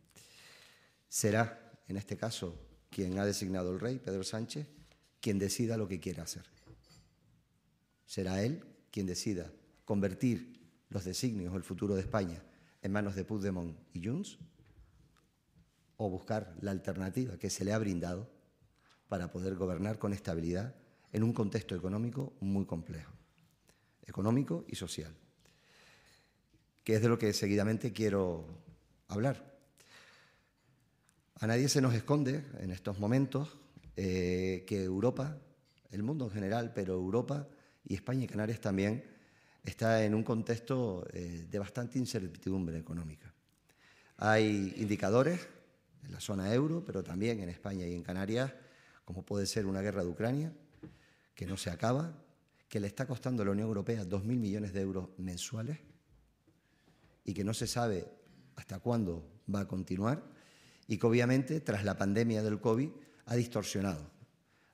Será, 1.09 1.73
en 1.89 1.97
este 1.97 2.17
caso, 2.17 2.59
quien 2.91 3.19
ha 3.19 3.25
designado 3.25 3.73
el 3.73 3.81
rey, 3.81 3.99
Pedro 3.99 4.25
Sánchez, 4.25 4.67
quien 5.21 5.39
decida 5.39 5.77
lo 5.77 5.89
que 5.89 6.01
quiera 6.01 6.25
hacer. 6.25 6.45
Será 8.05 8.43
él 8.43 8.65
quien 8.91 9.07
decida 9.07 9.51
convertir 9.85 10.61
los 10.89 11.05
designios 11.05 11.53
o 11.53 11.57
el 11.57 11.63
futuro 11.63 11.95
de 11.95 12.03
España 12.03 12.43
en 12.83 12.93
manos 12.93 13.17
de 13.17 13.25
Puigdemont 13.25 13.77
y 13.93 14.05
Junts 14.05 14.39
o 15.97 16.09
buscar 16.09 16.57
la 16.61 16.71
alternativa 16.71 17.39
que 17.39 17.51
se 17.51 17.65
le 17.65 17.73
ha 17.73 17.79
brindado 17.79 18.31
para 19.09 19.31
poder 19.31 19.55
gobernar 19.55 19.99
con 19.99 20.13
estabilidad 20.13 20.75
en 21.13 21.23
un 21.23 21.33
contexto 21.33 21.75
económico 21.75 22.35
muy 22.41 22.67
complejo, 22.67 23.13
económico 24.07 24.65
y 24.69 24.77
social 24.77 25.15
que 26.87 26.95
es 26.95 27.03
de 27.03 27.09
lo 27.09 27.19
que 27.19 27.33
seguidamente 27.33 27.93
quiero 27.93 28.47
hablar. 29.09 29.56
A 31.39 31.47
nadie 31.47 31.69
se 31.69 31.83
nos 31.83 31.93
esconde 31.93 32.47
en 32.61 32.71
estos 32.71 32.99
momentos 32.99 33.59
eh, 33.95 34.65
que 34.67 34.83
Europa, 34.83 35.37
el 35.91 36.03
mundo 36.03 36.25
en 36.25 36.31
general, 36.31 36.73
pero 36.75 36.95
Europa 36.95 37.47
y 37.85 37.95
España 37.95 38.25
y 38.25 38.27
Canarias 38.27 38.59
también, 38.59 39.05
está 39.63 40.03
en 40.03 40.15
un 40.15 40.23
contexto 40.23 41.07
eh, 41.13 41.47
de 41.51 41.59
bastante 41.59 41.99
incertidumbre 41.99 42.79
económica. 42.79 43.35
Hay 44.17 44.73
indicadores 44.79 45.47
en 46.05 46.13
la 46.13 46.21
zona 46.21 46.55
euro, 46.55 46.83
pero 46.87 47.05
también 47.05 47.41
en 47.41 47.51
España 47.51 47.87
y 47.87 47.95
en 47.95 48.03
Canarias, 48.03 48.55
como 49.05 49.23
puede 49.23 49.45
ser 49.45 49.67
una 49.67 49.83
guerra 49.83 50.05
de 50.05 50.09
Ucrania, 50.09 50.55
que 51.35 51.45
no 51.45 51.59
se 51.59 51.69
acaba, 51.69 52.15
que 52.67 52.81
le 52.81 52.87
está 52.87 53.07
costando 53.07 53.43
a 53.43 53.45
la 53.45 53.53
Unión 53.53 53.69
Europea 53.69 54.05
2.000 54.05 54.23
millones 54.25 54.73
de 54.73 54.81
euros 54.81 55.11
mensuales, 55.19 55.81
y 57.25 57.35
que 57.35 57.45
no 57.45 57.53
se 57.53 57.67
sabe 57.67 58.09
hasta 58.55 58.79
cuándo 58.79 59.43
va 59.55 59.61
a 59.61 59.69
continuar 59.69 60.35
y 60.87 60.99
que 60.99 61.07
obviamente 61.07 61.61
tras 61.61 61.85
la 61.85 61.97
pandemia 61.97 62.43
del 62.43 62.61
COVID 62.61 62.89
ha 63.27 63.37
distorsionado. 63.37 64.11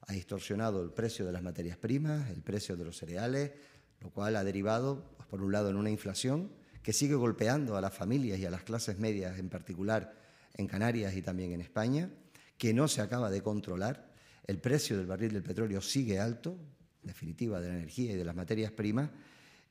Ha 0.07 0.13
distorsionado 0.13 0.83
el 0.83 0.91
precio 0.91 1.25
de 1.25 1.33
las 1.33 1.43
materias 1.43 1.77
primas, 1.77 2.29
el 2.31 2.43
precio 2.43 2.77
de 2.77 2.85
los 2.85 2.97
cereales, 2.97 3.53
lo 4.01 4.11
cual 4.11 4.37
ha 4.37 4.45
derivado, 4.45 5.15
pues, 5.17 5.29
por 5.29 5.43
un 5.43 5.53
lado, 5.53 5.71
en 5.71 5.77
una 5.77 5.91
inflación 5.91 6.53
que 6.83 6.93
sigue 6.93 7.15
golpeando 7.15 7.77
a 7.77 7.81
las 7.81 7.95
familias 7.95 8.39
y 8.39 8.47
a 8.47 8.51
las 8.51 8.63
clases 8.63 8.99
medias, 8.99 9.39
en 9.39 9.49
particular 9.49 10.15
en 10.55 10.67
Canarias 10.67 11.15
y 11.15 11.23
también 11.23 11.53
en 11.53 11.61
España, 11.61 12.11
que 12.59 12.75
no 12.75 12.89
se 12.89 13.01
acaba 13.01 13.31
de 13.31 13.43
controlar. 13.43 14.13
El 14.47 14.59
precio 14.59 14.97
del 14.97 15.07
barril 15.07 15.33
del 15.33 15.43
petróleo 15.43 15.81
sigue 15.81 16.19
alto, 16.19 16.59
en 17.03 17.07
definitiva, 17.07 17.61
de 17.61 17.69
la 17.69 17.75
energía 17.75 18.13
y 18.13 18.17
de 18.17 18.25
las 18.25 18.35
materias 18.35 18.73
primas, 18.73 19.11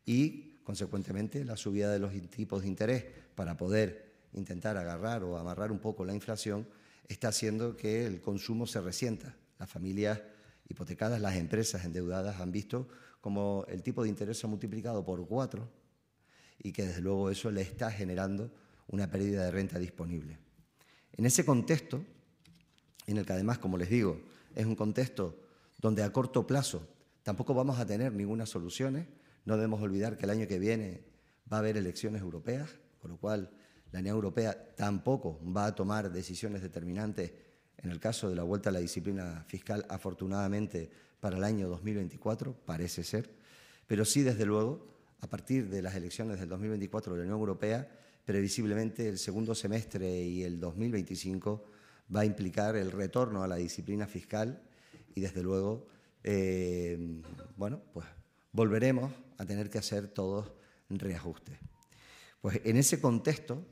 y 0.06 0.52
Consecuentemente, 0.64 1.44
la 1.44 1.58
subida 1.58 1.92
de 1.92 2.00
los 2.00 2.14
tipos 2.30 2.62
de 2.62 2.68
interés 2.68 3.06
para 3.36 3.58
poder 3.58 4.11
intentar 4.34 4.78
agarrar 4.78 5.24
o 5.24 5.38
amarrar 5.38 5.72
un 5.72 5.80
poco 5.80 6.06
la 6.06 6.14
inflación 6.14 6.68
está 7.08 7.30
haciendo 7.30 7.76
que 7.76 8.06
el 8.06 8.22
consumo 8.22 8.66
se 8.66 8.82
resienta. 8.82 9.36
Las 9.60 9.70
familias 9.70 10.22
hipotecadas, 10.68 11.20
las 11.20 11.36
empresas 11.36 11.84
endeudadas 11.86 12.40
han 12.40 12.52
visto 12.52 12.88
como 13.20 13.66
el 13.68 13.84
tipo 13.84 14.04
de 14.04 14.10
interés 14.10 14.40
se 14.40 14.48
ha 14.48 14.50
multiplicado 14.50 15.06
por 15.06 15.26
cuatro 15.28 15.70
y 16.58 16.72
que 16.72 16.86
desde 16.86 17.02
luego 17.02 17.30
eso 17.30 17.52
le 17.52 17.62
está 17.62 17.92
generando 17.92 18.52
una 18.88 19.10
pérdida 19.10 19.46
de 19.46 19.52
renta 19.52 19.80
disponible. 19.80 20.40
En 21.14 21.26
ese 21.26 21.46
contexto, 21.46 22.04
en 23.08 23.18
el 23.18 23.26
que 23.26 23.34
además, 23.34 23.60
como 23.60 23.78
les 23.78 23.90
digo, 23.90 24.22
es 24.56 24.66
un 24.66 24.76
contexto 24.76 25.38
donde 25.80 26.04
a 26.04 26.12
corto 26.12 26.46
plazo 26.48 26.88
tampoco 27.24 27.54
vamos 27.54 27.80
a 27.80 27.86
tener 27.86 28.14
ninguna 28.14 28.46
soluciones, 28.46 29.08
no 29.46 29.56
debemos 29.56 29.82
olvidar 29.82 30.18
que 30.18 30.26
el 30.26 30.32
año 30.32 30.48
que 30.48 30.60
viene 30.60 31.04
va 31.52 31.58
a 31.58 31.60
haber 31.60 31.78
elecciones 31.78 32.22
europeas, 32.22 32.70
con 33.00 33.12
lo 33.12 33.18
cual 33.18 33.52
la 33.92 34.00
Unión 34.00 34.16
Europea 34.16 34.74
tampoco 34.76 35.40
va 35.46 35.66
a 35.66 35.76
tomar 35.76 36.12
decisiones 36.12 36.62
determinantes 36.62 37.34
en 37.78 37.90
el 37.92 38.00
caso 38.00 38.30
de 38.30 38.36
la 38.36 38.44
vuelta 38.44 38.70
a 38.70 38.74
la 38.74 38.80
disciplina 38.80 39.44
fiscal, 39.48 39.86
afortunadamente 39.90 40.90
para 41.20 41.38
el 41.38 41.44
año 41.44 41.68
2024, 41.68 42.54
parece 42.66 43.04
ser, 43.04 43.30
pero 43.88 44.06
sí, 44.06 44.22
desde 44.22 44.46
luego, 44.46 44.88
a 45.20 45.28
partir 45.28 45.70
de 45.70 45.82
las 45.82 45.96
elecciones 45.96 46.40
del 46.40 46.50
2024 46.50 47.14
de 47.14 47.20
la 47.20 47.24
Unión 47.24 47.40
Europea, 47.40 47.90
previsiblemente 48.26 49.08
el 49.10 49.18
segundo 49.18 49.56
semestre 49.56 50.22
y 50.22 50.44
el 50.44 50.60
2025 50.60 51.66
va 52.16 52.22
a 52.22 52.26
implicar 52.26 52.76
el 52.76 52.92
retorno 52.92 53.44
a 53.44 53.48
la 53.48 53.56
disciplina 53.56 54.08
fiscal 54.08 54.62
y, 55.14 55.22
desde 55.22 55.44
luego, 55.44 55.88
eh, 56.24 57.22
bueno, 57.58 57.82
pues 57.94 58.06
volveremos 58.52 59.12
a 59.38 59.46
tener 59.46 59.70
que 59.70 59.80
hacer 59.80 60.08
todos 60.08 60.52
reajustes. 60.90 61.58
Pues 62.42 62.62
en 62.64 62.78
ese 62.78 63.00
contexto, 63.00 63.66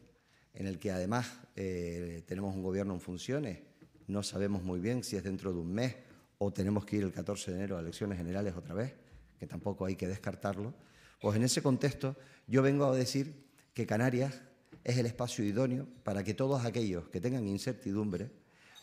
en 0.54 0.68
el 0.68 0.80
que 0.80 0.92
además 0.92 1.40
eh, 1.56 2.24
tenemos 2.28 2.56
un 2.56 2.64
gobierno 2.64 2.94
en 2.94 3.02
funciones, 3.02 3.60
no 4.08 4.24
sabemos 4.24 4.64
muy 4.64 4.80
bien 4.80 5.04
si 5.04 5.16
es 5.16 5.24
dentro 5.24 5.54
de 5.54 5.60
un 5.60 5.72
mes 5.72 5.96
o 6.38 6.52
tenemos 6.52 6.86
que 6.86 6.98
ir 6.98 7.04
el 7.04 7.12
14 7.12 7.52
de 7.52 7.58
enero 7.58 7.78
a 7.78 7.82
elecciones 7.82 8.18
generales 8.18 8.56
otra 8.56 8.74
vez, 8.74 8.94
que 9.38 9.46
tampoco 9.46 9.86
hay 9.86 9.96
que 9.96 10.08
descartarlo, 10.08 10.74
pues 11.22 11.36
en 11.36 11.44
ese 11.44 11.62
contexto 11.62 12.16
yo 12.48 12.62
vengo 12.62 12.86
a 12.86 12.96
decir 12.96 13.48
que 13.74 13.86
Canarias 13.86 14.42
es 14.84 14.98
el 14.98 15.06
espacio 15.06 15.44
idóneo 15.44 15.88
para 16.04 16.24
que 16.24 16.34
todos 16.34 16.66
aquellos 16.66 17.10
que 17.10 17.22
tengan 17.22 17.48
incertidumbre 17.48 18.32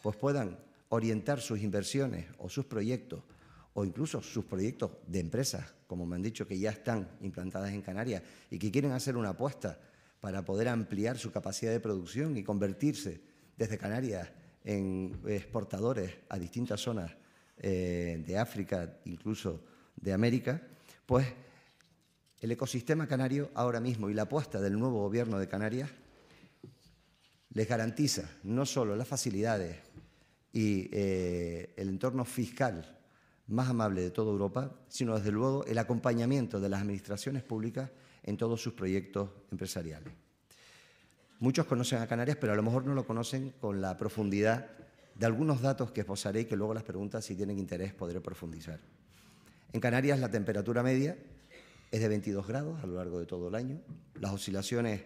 pues 0.02 0.16
puedan 0.16 0.58
orientar 0.90 1.40
sus 1.40 1.60
inversiones 1.60 2.26
o 2.38 2.48
sus 2.48 2.66
proyectos 2.66 3.22
o 3.74 3.84
incluso 3.84 4.22
sus 4.22 4.44
proyectos 4.44 4.92
de 5.06 5.20
empresas 5.20 5.76
como 5.86 6.06
me 6.06 6.16
han 6.16 6.22
dicho, 6.22 6.46
que 6.46 6.58
ya 6.58 6.70
están 6.70 7.08
implantadas 7.20 7.72
en 7.72 7.82
Canarias 7.82 8.22
y 8.50 8.58
que 8.58 8.70
quieren 8.70 8.92
hacer 8.92 9.16
una 9.16 9.30
apuesta 9.30 9.78
para 10.26 10.44
poder 10.44 10.66
ampliar 10.66 11.16
su 11.18 11.30
capacidad 11.30 11.70
de 11.70 11.78
producción 11.78 12.36
y 12.36 12.42
convertirse 12.42 13.20
desde 13.56 13.78
Canarias 13.78 14.28
en 14.64 15.16
exportadores 15.24 16.16
a 16.28 16.36
distintas 16.36 16.80
zonas 16.80 17.12
eh, 17.58 18.24
de 18.26 18.36
África, 18.36 18.98
incluso 19.04 19.62
de 19.94 20.12
América, 20.12 20.60
pues 21.06 21.28
el 22.40 22.50
ecosistema 22.50 23.06
canario 23.06 23.52
ahora 23.54 23.78
mismo 23.78 24.10
y 24.10 24.14
la 24.14 24.22
apuesta 24.22 24.60
del 24.60 24.76
nuevo 24.76 25.00
gobierno 25.00 25.38
de 25.38 25.46
Canarias 25.46 25.90
les 27.50 27.68
garantiza 27.68 28.28
no 28.42 28.66
solo 28.66 28.96
las 28.96 29.06
facilidades 29.06 29.76
y 30.52 30.88
eh, 30.90 31.72
el 31.76 31.88
entorno 31.88 32.24
fiscal 32.24 32.98
más 33.46 33.68
amable 33.68 34.02
de 34.02 34.10
toda 34.10 34.32
Europa, 34.32 34.74
sino 34.88 35.14
desde 35.14 35.30
luego 35.30 35.64
el 35.66 35.78
acompañamiento 35.78 36.58
de 36.58 36.68
las 36.68 36.82
administraciones 36.82 37.44
públicas 37.44 37.90
en 38.26 38.36
todos 38.36 38.60
sus 38.60 38.74
proyectos 38.74 39.30
empresariales. 39.50 40.12
Muchos 41.38 41.66
conocen 41.66 42.00
a 42.00 42.06
Canarias, 42.06 42.36
pero 42.40 42.52
a 42.52 42.56
lo 42.56 42.62
mejor 42.62 42.84
no 42.84 42.94
lo 42.94 43.06
conocen 43.06 43.52
con 43.60 43.80
la 43.80 43.96
profundidad 43.96 44.70
de 45.14 45.26
algunos 45.26 45.60
datos 45.60 45.92
que 45.92 46.02
esbozaré 46.02 46.40
y 46.40 46.44
que 46.44 46.56
luego 46.56 46.74
las 46.74 46.82
preguntas, 46.82 47.24
si 47.24 47.34
tienen 47.34 47.58
interés, 47.58 47.94
podré 47.94 48.20
profundizar. 48.20 48.80
En 49.72 49.80
Canarias 49.80 50.18
la 50.18 50.30
temperatura 50.30 50.82
media 50.82 51.16
es 51.90 52.00
de 52.00 52.08
22 52.08 52.46
grados 52.46 52.82
a 52.82 52.86
lo 52.86 52.94
largo 52.94 53.18
de 53.18 53.26
todo 53.26 53.48
el 53.48 53.54
año. 53.54 53.80
Las 54.20 54.32
oscilaciones, 54.32 55.02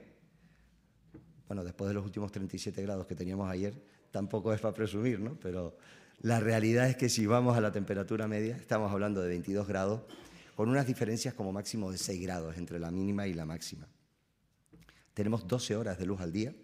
bueno, 1.49 1.65
después 1.65 1.89
de 1.89 1.95
los 1.95 2.05
últimos 2.05 2.33
37 2.33 2.83
grados 2.83 3.07
que 3.07 3.15
teníamos 3.15 3.50
ayer, 3.50 3.75
tampoco 4.11 4.53
es 4.53 4.61
para 4.61 4.75
presumir, 4.75 5.21
¿no? 5.21 5.39
Pero 5.41 5.77
la 6.21 6.41
realidad 6.41 6.89
es 6.89 6.97
que 6.97 7.09
si 7.09 7.27
vamos 7.27 7.57
a 7.57 7.61
la 7.61 7.73
temperatura 7.73 8.29
media, 8.29 8.57
estamos 8.57 8.93
hablando 8.93 9.23
de 9.23 9.29
22 9.29 9.67
grados, 9.67 10.03
con 10.54 10.69
unas 10.69 10.87
diferencias 10.87 11.35
como 11.35 11.52
máximo 11.52 11.90
de 11.90 11.99
6 11.99 12.21
grados 12.23 12.57
entre 12.57 12.78
la 12.78 12.90
mínima 12.90 13.26
y 13.26 13.35
la 13.35 13.45
máxima. 13.45 13.88
Tenemos 15.14 15.47
12 15.47 15.76
horas 15.76 15.99
de 15.99 16.07
luz 16.07 16.21
al 16.21 16.33
día, 16.33 16.54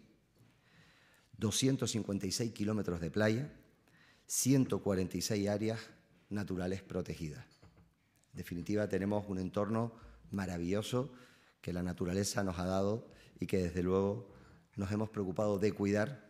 256 1.38 2.52
kilómetros 2.52 3.00
de 3.00 3.10
playa, 3.10 3.52
146 4.26 5.48
áreas 5.48 5.80
naturales 6.30 6.82
protegidas. 6.82 7.44
En 8.32 8.38
definitiva, 8.38 8.88
tenemos 8.88 9.26
un 9.28 9.38
entorno 9.38 9.92
maravilloso 10.30 11.12
que 11.60 11.72
la 11.72 11.82
naturaleza 11.82 12.44
nos 12.44 12.58
ha 12.58 12.64
dado 12.64 13.10
y 13.40 13.46
que 13.46 13.58
desde 13.58 13.82
luego 13.82 14.28
nos 14.76 14.90
hemos 14.92 15.10
preocupado 15.10 15.58
de 15.58 15.72
cuidar 15.72 16.26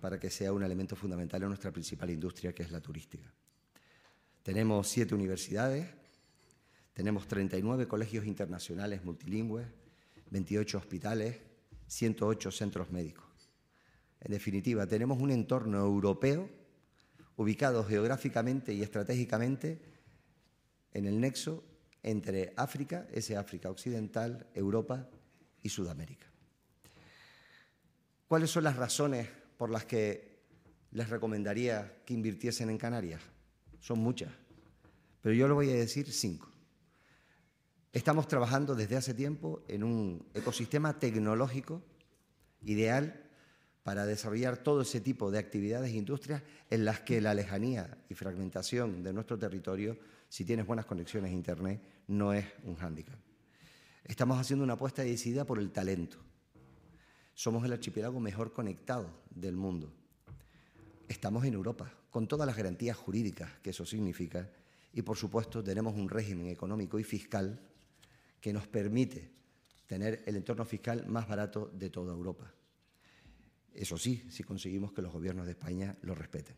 para 0.00 0.20
que 0.20 0.30
sea 0.30 0.52
un 0.52 0.62
elemento 0.62 0.96
fundamental 0.96 1.42
en 1.42 1.48
nuestra 1.48 1.72
principal 1.72 2.10
industria, 2.10 2.54
que 2.54 2.62
es 2.62 2.70
la 2.70 2.80
turística. 2.80 3.32
Tenemos 4.42 4.86
siete 4.88 5.14
universidades, 5.14 5.88
tenemos 6.94 7.28
39 7.28 7.86
colegios 7.86 8.24
internacionales 8.24 9.04
multilingües, 9.04 9.66
28 10.30 10.78
hospitales, 10.78 11.36
108 11.86 12.50
centros 12.50 12.90
médicos. 12.90 13.24
En 14.20 14.32
definitiva, 14.32 14.86
tenemos 14.86 15.20
un 15.20 15.30
entorno 15.30 15.78
europeo 15.78 16.48
ubicado 17.36 17.84
geográficamente 17.84 18.72
y 18.72 18.82
estratégicamente 18.82 19.82
en 20.92 21.06
el 21.06 21.20
nexo 21.20 21.62
entre 22.02 22.54
África, 22.56 23.06
ese 23.12 23.36
África 23.36 23.70
occidental, 23.70 24.46
Europa 24.54 25.08
y 25.62 25.68
Sudamérica. 25.68 26.26
¿Cuáles 28.26 28.50
son 28.50 28.64
las 28.64 28.76
razones 28.76 29.28
por 29.58 29.70
las 29.70 29.84
que 29.84 30.34
les 30.94 31.10
recomendaría 31.10 31.92
que 32.06 32.14
invirtiesen 32.14 32.70
en 32.70 32.78
Canarias. 32.78 33.20
Son 33.80 33.98
muchas, 33.98 34.32
pero 35.20 35.34
yo 35.34 35.46
le 35.48 35.54
voy 35.54 35.68
a 35.70 35.74
decir 35.74 36.10
cinco. 36.10 36.53
Estamos 37.94 38.26
trabajando 38.26 38.74
desde 38.74 38.96
hace 38.96 39.14
tiempo 39.14 39.62
en 39.68 39.84
un 39.84 40.26
ecosistema 40.34 40.98
tecnológico 40.98 41.80
ideal 42.62 43.22
para 43.84 44.04
desarrollar 44.04 44.56
todo 44.56 44.80
ese 44.82 45.00
tipo 45.00 45.30
de 45.30 45.38
actividades 45.38 45.92
e 45.92 45.96
industrias 45.96 46.42
en 46.70 46.84
las 46.84 46.98
que 46.98 47.20
la 47.20 47.34
lejanía 47.34 47.96
y 48.08 48.14
fragmentación 48.14 49.04
de 49.04 49.12
nuestro 49.12 49.38
territorio, 49.38 49.96
si 50.28 50.44
tienes 50.44 50.66
buenas 50.66 50.86
conexiones 50.86 51.30
a 51.30 51.34
Internet, 51.34 51.80
no 52.08 52.32
es 52.32 52.44
un 52.64 52.74
hándicap. 52.74 53.14
Estamos 54.02 54.40
haciendo 54.40 54.64
una 54.64 54.72
apuesta 54.72 55.04
decidida 55.04 55.44
por 55.44 55.60
el 55.60 55.70
talento. 55.70 56.16
Somos 57.32 57.64
el 57.64 57.74
archipiélago 57.74 58.18
mejor 58.18 58.52
conectado 58.52 59.08
del 59.30 59.54
mundo. 59.54 59.94
Estamos 61.06 61.44
en 61.44 61.54
Europa, 61.54 61.94
con 62.10 62.26
todas 62.26 62.44
las 62.48 62.56
garantías 62.56 62.96
jurídicas 62.96 63.52
que 63.62 63.70
eso 63.70 63.86
significa, 63.86 64.50
y 64.92 65.02
por 65.02 65.16
supuesto 65.16 65.62
tenemos 65.62 65.94
un 65.94 66.08
régimen 66.08 66.48
económico 66.48 66.98
y 66.98 67.04
fiscal 67.04 67.70
que 68.44 68.52
nos 68.52 68.66
permite 68.66 69.30
tener 69.86 70.22
el 70.26 70.36
entorno 70.36 70.66
fiscal 70.66 71.06
más 71.06 71.26
barato 71.26 71.70
de 71.72 71.88
toda 71.88 72.12
Europa. 72.12 72.52
Eso 73.72 73.96
sí, 73.96 74.22
si 74.28 74.42
conseguimos 74.42 74.92
que 74.92 75.00
los 75.00 75.10
gobiernos 75.10 75.46
de 75.46 75.52
España 75.52 75.96
lo 76.02 76.14
respeten. 76.14 76.54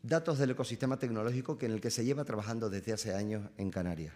Datos 0.00 0.38
del 0.38 0.52
ecosistema 0.52 1.00
tecnológico 1.00 1.58
en 1.62 1.72
el 1.72 1.80
que 1.80 1.90
se 1.90 2.04
lleva 2.04 2.24
trabajando 2.24 2.70
desde 2.70 2.92
hace 2.92 3.12
años 3.12 3.50
en 3.56 3.72
Canarias. 3.72 4.14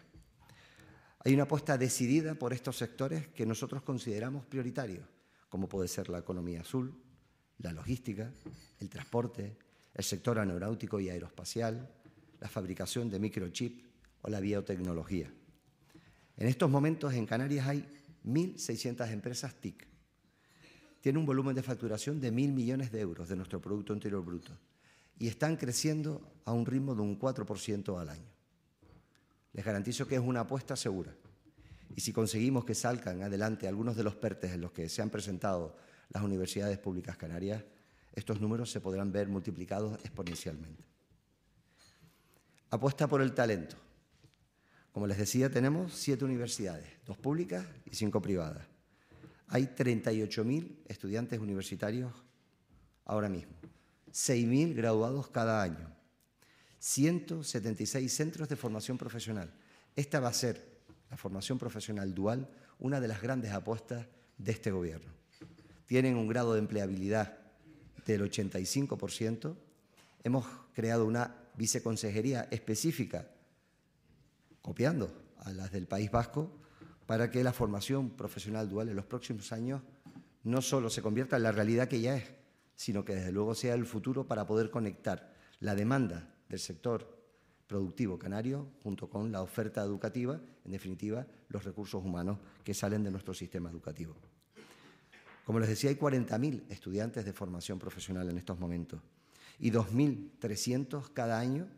Hay 1.24 1.34
una 1.34 1.42
apuesta 1.42 1.76
decidida 1.76 2.36
por 2.36 2.52
estos 2.52 2.76
sectores 2.76 3.26
que 3.26 3.46
nosotros 3.46 3.82
consideramos 3.82 4.46
prioritarios, 4.46 5.04
como 5.48 5.68
puede 5.68 5.88
ser 5.88 6.08
la 6.08 6.20
economía 6.20 6.60
azul, 6.60 6.94
la 7.58 7.72
logística, 7.72 8.32
el 8.78 8.88
transporte, 8.88 9.56
el 9.94 10.04
sector 10.04 10.38
aeronáutico 10.38 11.00
y 11.00 11.08
aeroespacial, 11.08 11.90
la 12.38 12.48
fabricación 12.48 13.10
de 13.10 13.18
microchip 13.18 13.89
o 14.22 14.30
la 14.30 14.40
biotecnología. 14.40 15.32
En 16.36 16.48
estos 16.48 16.70
momentos 16.70 17.12
en 17.14 17.26
Canarias 17.26 17.66
hay 17.66 17.86
1.600 18.24 19.10
empresas 19.10 19.54
TIC. 19.54 19.86
Tiene 21.00 21.18
un 21.18 21.26
volumen 21.26 21.54
de 21.54 21.62
facturación 21.62 22.20
de 22.20 22.32
1.000 22.32 22.52
millones 22.52 22.92
de 22.92 23.00
euros 23.00 23.28
de 23.28 23.36
nuestro 23.36 23.60
Producto 23.60 23.92
Interior 23.92 24.24
Bruto 24.24 24.52
y 25.18 25.28
están 25.28 25.56
creciendo 25.56 26.20
a 26.44 26.52
un 26.52 26.66
ritmo 26.66 26.94
de 26.94 27.02
un 27.02 27.18
4% 27.18 28.00
al 28.00 28.08
año. 28.08 28.30
Les 29.52 29.64
garantizo 29.64 30.06
que 30.06 30.14
es 30.14 30.20
una 30.20 30.40
apuesta 30.40 30.76
segura. 30.76 31.14
Y 31.96 32.00
si 32.00 32.12
conseguimos 32.12 32.64
que 32.64 32.74
salgan 32.74 33.22
adelante 33.22 33.66
algunos 33.66 33.96
de 33.96 34.04
los 34.04 34.14
PERTES 34.14 34.52
en 34.52 34.60
los 34.60 34.72
que 34.72 34.88
se 34.88 35.02
han 35.02 35.10
presentado 35.10 35.76
las 36.10 36.22
universidades 36.22 36.78
públicas 36.78 37.16
canarias, 37.16 37.62
estos 38.12 38.40
números 38.40 38.70
se 38.70 38.80
podrán 38.80 39.12
ver 39.12 39.28
multiplicados 39.28 39.98
exponencialmente. 40.04 40.84
Apuesta 42.70 43.08
por 43.08 43.20
el 43.20 43.34
talento. 43.34 43.76
Como 44.92 45.06
les 45.06 45.18
decía, 45.18 45.50
tenemos 45.50 45.94
siete 45.94 46.24
universidades, 46.24 46.86
dos 47.06 47.16
públicas 47.16 47.64
y 47.84 47.94
cinco 47.94 48.20
privadas. 48.20 48.66
Hay 49.48 49.64
38.000 49.64 50.78
estudiantes 50.86 51.38
universitarios 51.40 52.12
ahora 53.04 53.28
mismo, 53.28 53.52
6.000 54.12 54.74
graduados 54.74 55.28
cada 55.28 55.62
año. 55.62 55.92
176 56.78 58.12
centros 58.12 58.48
de 58.48 58.56
formación 58.56 58.96
profesional. 58.96 59.52
Esta 59.94 60.18
va 60.18 60.28
a 60.28 60.32
ser, 60.32 60.80
la 61.10 61.16
formación 61.16 61.58
profesional 61.58 62.14
dual, 62.14 62.48
una 62.78 63.00
de 63.00 63.08
las 63.08 63.20
grandes 63.20 63.52
apuestas 63.52 64.06
de 64.38 64.52
este 64.52 64.70
Gobierno. 64.70 65.12
Tienen 65.86 66.16
un 66.16 66.28
grado 66.28 66.54
de 66.54 66.60
empleabilidad 66.60 67.36
del 68.06 68.22
85%. 68.22 69.56
Hemos 70.24 70.46
creado 70.72 71.04
una 71.04 71.36
viceconsejería 71.56 72.48
específica, 72.50 73.28
copiando 74.62 75.12
a 75.38 75.52
las 75.52 75.72
del 75.72 75.86
País 75.86 76.10
Vasco, 76.10 76.50
para 77.06 77.30
que 77.30 77.42
la 77.42 77.52
formación 77.52 78.10
profesional 78.10 78.68
dual 78.68 78.88
en 78.88 78.96
los 78.96 79.04
próximos 79.04 79.52
años 79.52 79.82
no 80.44 80.62
solo 80.62 80.90
se 80.90 81.02
convierta 81.02 81.36
en 81.36 81.42
la 81.42 81.52
realidad 81.52 81.88
que 81.88 82.00
ya 82.00 82.16
es, 82.16 82.24
sino 82.76 83.04
que 83.04 83.14
desde 83.14 83.32
luego 83.32 83.54
sea 83.54 83.74
el 83.74 83.84
futuro 83.84 84.26
para 84.26 84.46
poder 84.46 84.70
conectar 84.70 85.34
la 85.60 85.74
demanda 85.74 86.34
del 86.48 86.58
sector 86.58 87.20
productivo 87.66 88.18
canario 88.18 88.68
junto 88.82 89.08
con 89.08 89.30
la 89.30 89.42
oferta 89.42 89.82
educativa, 89.82 90.40
en 90.64 90.72
definitiva, 90.72 91.26
los 91.48 91.64
recursos 91.64 92.04
humanos 92.04 92.38
que 92.64 92.74
salen 92.74 93.04
de 93.04 93.10
nuestro 93.10 93.34
sistema 93.34 93.70
educativo. 93.70 94.16
Como 95.44 95.60
les 95.60 95.68
decía, 95.68 95.90
hay 95.90 95.96
40.000 95.96 96.64
estudiantes 96.68 97.24
de 97.24 97.32
formación 97.32 97.78
profesional 97.78 98.28
en 98.28 98.38
estos 98.38 98.58
momentos 98.58 99.00
y 99.58 99.70
2.300 99.70 101.12
cada 101.12 101.38
año 101.38 101.68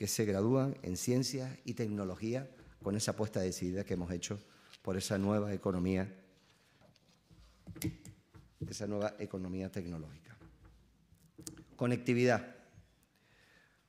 que 0.00 0.06
se 0.06 0.24
gradúan 0.24 0.78
en 0.80 0.96
ciencias 0.96 1.58
y 1.66 1.74
tecnología 1.74 2.48
con 2.82 2.96
esa 2.96 3.10
apuesta 3.10 3.40
decidida 3.40 3.84
que 3.84 3.92
hemos 3.92 4.10
hecho 4.10 4.40
por 4.80 4.96
esa 4.96 5.18
nueva 5.18 5.52
economía, 5.52 6.10
esa 8.66 8.86
nueva 8.86 9.14
economía 9.18 9.70
tecnológica. 9.70 10.38
Conectividad 11.76 12.56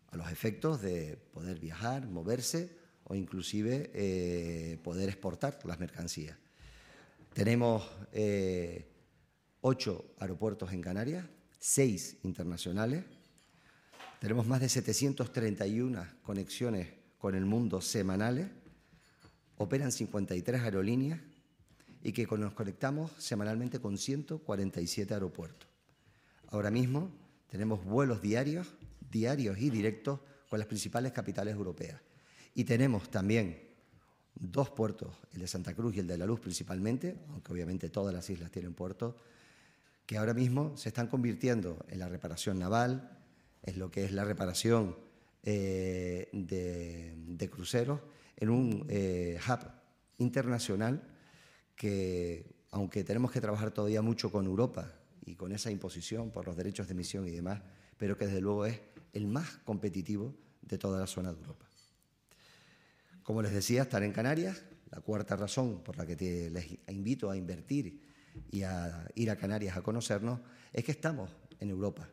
a 0.08 0.18
los 0.18 0.30
efectos 0.30 0.82
de 0.82 1.16
poder 1.16 1.60
viajar, 1.60 2.06
moverse 2.08 2.78
o 3.06 3.16
inclusive 3.16 3.90
eh, 3.94 4.80
poder 4.84 5.08
exportar 5.08 5.60
las 5.64 5.80
mercancías. 5.80 6.38
Tenemos 7.34 7.90
eh, 8.12 8.92
ocho 9.62 10.14
aeropuertos 10.20 10.74
en 10.74 10.82
Canarias, 10.82 11.26
seis 11.58 12.18
internacionales, 12.24 13.06
Tenemos 14.22 14.46
más 14.46 14.62
de 14.62 14.70
731 14.70 16.06
conexiones 16.22 16.90
con 17.18 17.34
el 17.34 17.44
mundo 17.44 17.82
semanales, 17.82 18.50
operan 19.58 19.92
53 19.92 20.62
aerolíneas 20.62 21.20
y 22.04 22.12
que 22.12 22.28
nos 22.38 22.54
conectamos 22.54 23.10
semanalmente 23.18 23.80
con 23.80 23.98
147 23.98 25.12
aeropuertos. 25.16 25.68
Ahora 26.50 26.70
mismo 26.70 27.10
tenemos 27.50 27.84
vuelos 27.84 28.22
diarios, 28.22 28.68
diarios 29.10 29.58
y 29.58 29.72
directos 29.72 30.20
con 30.52 30.60
las 30.60 30.68
principales 30.68 31.14
capitales 31.14 31.56
europeas. 31.56 32.00
Y 32.54 32.64
tenemos 32.64 33.10
también 33.10 33.60
dos 34.36 34.70
puertos, 34.70 35.16
el 35.34 35.40
de 35.40 35.48
Santa 35.48 35.74
Cruz 35.74 35.96
y 35.96 36.00
el 36.00 36.06
de 36.06 36.20
La 36.20 36.28
Luz 36.28 36.42
principalmente, 36.42 37.18
aunque 37.30 37.54
obviamente 37.54 37.90
todas 37.90 38.14
las 38.14 38.30
islas 38.30 38.52
tienen 38.52 38.76
puertos, 38.76 39.16
que 40.06 40.20
ahora 40.20 40.36
mismo 40.36 40.78
se 40.78 40.90
están 40.90 41.08
convirtiendo 41.08 41.84
en 41.90 41.98
la 41.98 42.08
reparación 42.08 42.60
naval, 42.60 43.18
en 43.64 43.80
lo 43.80 43.92
que 43.92 44.06
es 44.06 44.12
la 44.12 44.24
reparación 44.24 44.96
eh, 45.44 46.30
de, 46.34 47.50
cruceros, 47.50 48.00
en 48.38 48.50
un 48.50 48.86
eh, 48.90 49.40
hub 49.48 49.60
internacional 50.18 51.02
que, 51.76 52.46
aunque 52.72 53.04
tenemos 53.04 53.32
que 53.32 53.42
trabajar 53.42 53.72
todavía 53.72 54.02
mucho 54.02 54.32
con 54.32 54.46
Europa 54.46 54.94
y 55.26 55.36
con 55.36 55.52
esa 55.52 55.72
imposición 55.72 56.32
por 56.32 56.46
los 56.46 56.56
derechos 56.56 56.88
de 56.88 56.94
emisión 56.94 57.28
y 57.28 57.32
demás, 57.32 57.62
pero 57.98 58.18
que 58.18 58.26
desde 58.26 58.42
luego 58.42 58.66
es 58.66 58.80
el 59.14 59.28
más 59.28 59.58
competitivo 59.66 60.36
de 60.62 60.78
toda 60.78 61.00
la 61.00 61.08
zona 61.08 61.32
de 61.34 61.40
Europa. 61.40 61.66
Como 63.24 63.42
les 63.42 63.52
decía, 63.52 63.84
estar 63.84 64.04
en 64.04 64.12
Canarias, 64.12 64.64
la 64.90 65.02
cuarta 65.02 65.36
razón 65.36 65.84
por 65.84 65.98
la 65.98 66.06
que 66.06 66.50
les 66.50 66.68
invito 66.90 67.30
a 67.30 67.38
invertir 67.38 68.02
y 68.52 68.64
a 68.64 69.08
ir 69.16 69.30
a 69.30 69.36
Canarias 69.36 69.78
a 69.78 69.82
conocernos, 69.82 70.40
es 70.74 70.84
que 70.84 70.92
estamos 70.92 71.30
en 71.60 71.70
Europa, 71.70 72.10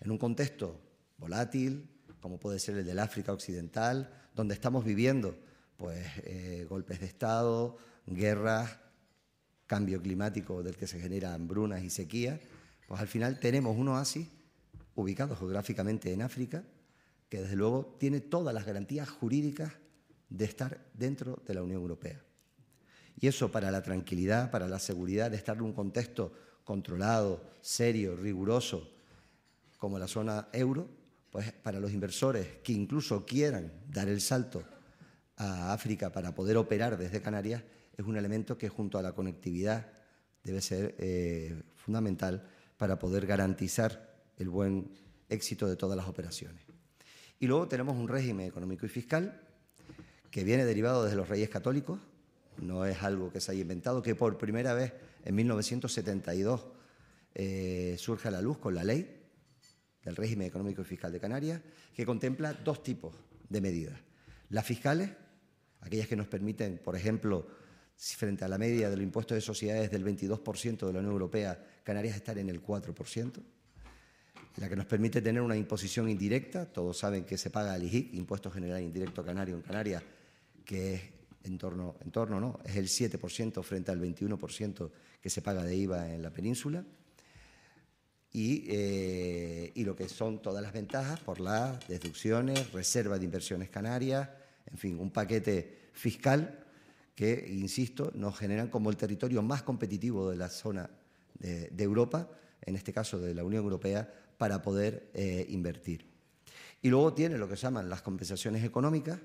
en 0.00 0.10
un 0.10 0.18
contexto 0.18 0.80
volátil, 1.18 1.88
como 2.20 2.38
puede 2.38 2.58
ser 2.58 2.78
el 2.78 2.86
del 2.86 2.98
África 2.98 3.32
Occidental, 3.32 4.12
donde 4.34 4.54
estamos 4.54 4.84
viviendo 4.84 5.36
pues, 5.76 6.06
eh, 6.24 6.66
golpes 6.68 7.00
de 7.00 7.06
Estado, 7.06 7.76
guerras, 8.06 8.78
cambio 9.66 10.00
climático 10.00 10.62
del 10.62 10.76
que 10.76 10.86
se 10.86 11.00
generan 11.00 11.32
hambrunas 11.32 11.82
y 11.82 11.90
sequías, 11.90 12.40
pues 12.86 13.00
al 13.00 13.08
final 13.08 13.40
tenemos 13.40 13.76
un 13.76 13.88
oasis 13.88 14.28
ubicado 14.94 15.36
geográficamente 15.36 16.12
en 16.12 16.22
África, 16.22 16.64
que 17.28 17.40
desde 17.40 17.56
luego 17.56 17.96
tiene 17.98 18.20
todas 18.20 18.54
las 18.54 18.66
garantías 18.66 19.08
jurídicas 19.08 19.72
de 20.28 20.44
estar 20.44 20.86
dentro 20.94 21.42
de 21.46 21.54
la 21.54 21.62
Unión 21.62 21.80
Europea. 21.80 22.22
Y 23.20 23.26
eso 23.26 23.50
para 23.50 23.70
la 23.70 23.82
tranquilidad, 23.82 24.50
para 24.50 24.68
la 24.68 24.78
seguridad 24.78 25.30
de 25.30 25.36
estar 25.36 25.56
en 25.56 25.62
un 25.62 25.72
contexto 25.72 26.32
controlado, 26.64 27.42
serio, 27.60 28.16
riguroso, 28.16 28.93
como 29.84 29.98
la 29.98 30.08
zona 30.08 30.48
euro, 30.54 30.88
pues 31.30 31.52
para 31.52 31.78
los 31.78 31.92
inversores 31.92 32.46
que 32.62 32.72
incluso 32.72 33.26
quieran 33.26 33.70
dar 33.86 34.08
el 34.08 34.22
salto 34.22 34.64
a 35.36 35.74
África 35.74 36.10
para 36.10 36.34
poder 36.34 36.56
operar 36.56 36.96
desde 36.96 37.20
Canarias, 37.20 37.62
es 37.94 38.06
un 38.06 38.16
elemento 38.16 38.56
que 38.56 38.70
junto 38.70 38.96
a 38.96 39.02
la 39.02 39.12
conectividad 39.12 39.92
debe 40.42 40.62
ser 40.62 40.94
eh, 40.98 41.64
fundamental 41.74 42.48
para 42.78 42.98
poder 42.98 43.26
garantizar 43.26 44.14
el 44.38 44.48
buen 44.48 44.90
éxito 45.28 45.68
de 45.68 45.76
todas 45.76 45.98
las 45.98 46.08
operaciones. 46.08 46.64
Y 47.38 47.46
luego 47.46 47.68
tenemos 47.68 47.94
un 47.94 48.08
régimen 48.08 48.46
económico 48.46 48.86
y 48.86 48.88
fiscal 48.88 49.38
que 50.30 50.44
viene 50.44 50.64
derivado 50.64 51.04
desde 51.04 51.16
los 51.16 51.28
reyes 51.28 51.50
católicos, 51.50 52.00
no 52.56 52.86
es 52.86 53.02
algo 53.02 53.30
que 53.30 53.42
se 53.42 53.52
haya 53.52 53.60
inventado, 53.60 54.00
que 54.00 54.14
por 54.14 54.38
primera 54.38 54.72
vez 54.72 54.94
en 55.26 55.34
1972 55.34 56.68
eh, 57.34 57.96
surge 57.98 58.28
a 58.28 58.30
la 58.30 58.40
luz 58.40 58.56
con 58.56 58.74
la 58.74 58.82
ley 58.82 59.23
del 60.04 60.16
régimen 60.16 60.46
económico 60.46 60.82
y 60.82 60.84
fiscal 60.84 61.12
de 61.12 61.20
Canarias, 61.20 61.60
que 61.94 62.04
contempla 62.04 62.52
dos 62.52 62.82
tipos 62.82 63.14
de 63.48 63.60
medidas. 63.60 63.98
Las 64.50 64.66
fiscales, 64.66 65.10
aquellas 65.80 66.06
que 66.06 66.16
nos 66.16 66.26
permiten, 66.26 66.78
por 66.78 66.96
ejemplo, 66.96 67.46
frente 67.96 68.44
a 68.44 68.48
la 68.48 68.58
media 68.58 68.90
del 68.90 69.02
impuesto 69.02 69.34
de 69.34 69.40
sociedades 69.40 69.90
del 69.90 70.04
22% 70.04 70.86
de 70.86 70.92
la 70.92 70.98
Unión 70.98 71.12
Europea, 71.12 71.64
Canarias 71.82 72.16
estar 72.16 72.36
en 72.38 72.48
el 72.48 72.62
4%, 72.62 73.42
la 74.56 74.68
que 74.68 74.76
nos 74.76 74.86
permite 74.86 75.20
tener 75.20 75.42
una 75.42 75.56
imposición 75.56 76.08
indirecta, 76.08 76.66
todos 76.66 76.98
saben 76.98 77.24
que 77.24 77.36
se 77.36 77.50
paga 77.50 77.74
el 77.74 77.84
IGIC, 77.84 78.14
Impuesto 78.14 78.50
General 78.50 78.80
Indirecto 78.80 79.24
Canario 79.24 79.56
en 79.56 79.62
Canarias, 79.62 80.02
que 80.64 80.94
es 80.94 81.02
en 81.44 81.58
torno, 81.58 81.96
en 82.00 82.10
torno 82.10 82.40
no, 82.40 82.60
es 82.64 82.76
el 82.76 82.86
7% 82.86 83.62
frente 83.62 83.90
al 83.90 84.00
21% 84.00 84.90
que 85.20 85.30
se 85.30 85.42
paga 85.42 85.62
de 85.64 85.76
IVA 85.76 86.12
en 86.12 86.22
la 86.22 86.30
península, 86.30 86.84
y, 88.34 88.64
eh, 88.66 89.70
y 89.76 89.84
lo 89.84 89.94
que 89.94 90.08
son 90.08 90.42
todas 90.42 90.60
las 90.60 90.72
ventajas 90.72 91.20
por 91.20 91.38
las 91.38 91.86
deducciones, 91.86 92.72
reserva 92.72 93.16
de 93.16 93.26
inversiones 93.26 93.70
canarias, 93.70 94.28
en 94.66 94.76
fin, 94.76 94.98
un 94.98 95.12
paquete 95.12 95.88
fiscal 95.92 96.64
que, 97.14 97.46
insisto, 97.48 98.10
nos 98.16 98.36
generan 98.36 98.68
como 98.68 98.90
el 98.90 98.96
territorio 98.96 99.40
más 99.40 99.62
competitivo 99.62 100.30
de 100.30 100.36
la 100.36 100.48
zona 100.48 100.90
de, 101.38 101.84
Europa, 101.84 102.28
en 102.62 102.74
este 102.74 102.92
caso 102.92 103.20
de 103.20 103.34
la 103.34 103.44
Unión 103.44 103.62
Europea, 103.62 104.12
para 104.36 104.60
poder 104.62 105.10
eh, 105.14 105.46
invertir. 105.50 106.04
Y 106.82 106.88
luego 106.88 107.14
tiene 107.14 107.38
lo 107.38 107.48
que 107.48 107.54
se 107.54 107.62
llaman 107.62 107.88
las 107.88 108.02
compensaciones 108.02 108.64
económicas, 108.64 109.20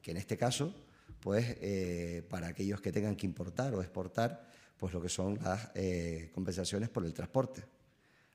que 0.00 0.12
en 0.12 0.16
este 0.16 0.38
caso, 0.38 0.74
pues 1.20 1.44
eh, 1.60 2.22
para 2.30 2.46
aquellos 2.46 2.80
que 2.80 2.92
tengan 2.92 3.14
que 3.14 3.26
importar 3.26 3.74
o 3.74 3.82
exportar, 3.82 4.48
pues 4.78 4.94
lo 4.94 5.02
que 5.02 5.10
son 5.10 5.38
las 5.42 5.70
compensaciones 6.32 6.88
por 6.88 7.04
el 7.04 7.12
transporte, 7.12 7.64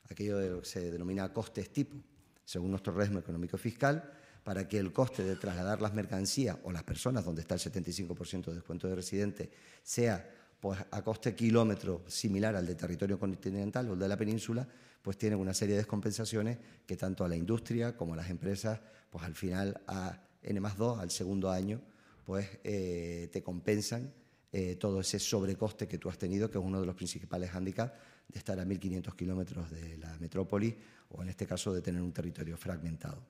aquello 0.09 0.37
de 0.37 0.49
lo 0.49 0.59
que 0.61 0.67
se 0.67 0.91
denomina 0.91 1.31
costes 1.31 1.71
tipo, 1.71 1.97
según 2.45 2.71
nuestro 2.71 2.93
régimen 2.93 3.21
económico 3.21 3.57
fiscal, 3.57 4.11
para 4.43 4.67
que 4.67 4.77
el 4.77 4.91
coste 4.91 5.23
de 5.23 5.35
trasladar 5.35 5.81
las 5.81 5.93
mercancías 5.93 6.57
o 6.63 6.71
las 6.71 6.83
personas, 6.83 7.23
donde 7.23 7.41
está 7.41 7.55
el 7.55 7.61
75% 7.61 8.45
de 8.45 8.55
descuento 8.55 8.87
de 8.87 8.95
residente, 8.95 9.49
sea 9.81 10.29
pues, 10.59 10.79
a 10.91 11.01
coste 11.01 11.33
kilómetro 11.33 12.03
similar 12.07 12.55
al 12.55 12.65
de 12.65 12.75
territorio 12.75 13.17
continental 13.17 13.89
o 13.89 13.93
el 13.93 13.99
de 13.99 14.07
la 14.07 14.17
península, 14.17 14.67
pues 15.01 15.17
tienen 15.17 15.39
una 15.39 15.53
serie 15.53 15.75
de 15.75 15.81
descompensaciones 15.81 16.57
que 16.85 16.95
tanto 16.95 17.25
a 17.25 17.29
la 17.29 17.35
industria 17.35 17.95
como 17.95 18.13
a 18.13 18.17
las 18.17 18.29
empresas, 18.29 18.79
pues 19.09 19.23
al 19.23 19.35
final 19.35 19.81
a 19.87 20.21
N 20.41 20.59
más 20.59 20.77
2, 20.77 20.99
al 20.99 21.11
segundo 21.11 21.49
año, 21.49 21.81
pues 22.25 22.47
eh, 22.63 23.29
te 23.31 23.43
compensan 23.43 24.13
eh, 24.51 24.75
todo 24.75 25.01
ese 25.01 25.19
sobrecoste 25.19 25.87
que 25.87 25.97
tú 25.97 26.09
has 26.09 26.17
tenido, 26.17 26.49
que 26.49 26.57
es 26.57 26.63
uno 26.63 26.79
de 26.79 26.85
los 26.85 26.95
principales 26.95 27.49
hándicaps 27.51 27.93
de 28.27 28.39
estar 28.39 28.59
a 28.59 28.65
1.500 28.65 29.15
kilómetros 29.15 29.69
de 29.71 29.97
la 29.97 30.17
metrópoli 30.19 30.75
o 31.09 31.21
en 31.21 31.29
este 31.29 31.45
caso 31.45 31.73
de 31.73 31.81
tener 31.81 32.01
un 32.01 32.11
territorio 32.11 32.57
fragmentado. 32.57 33.21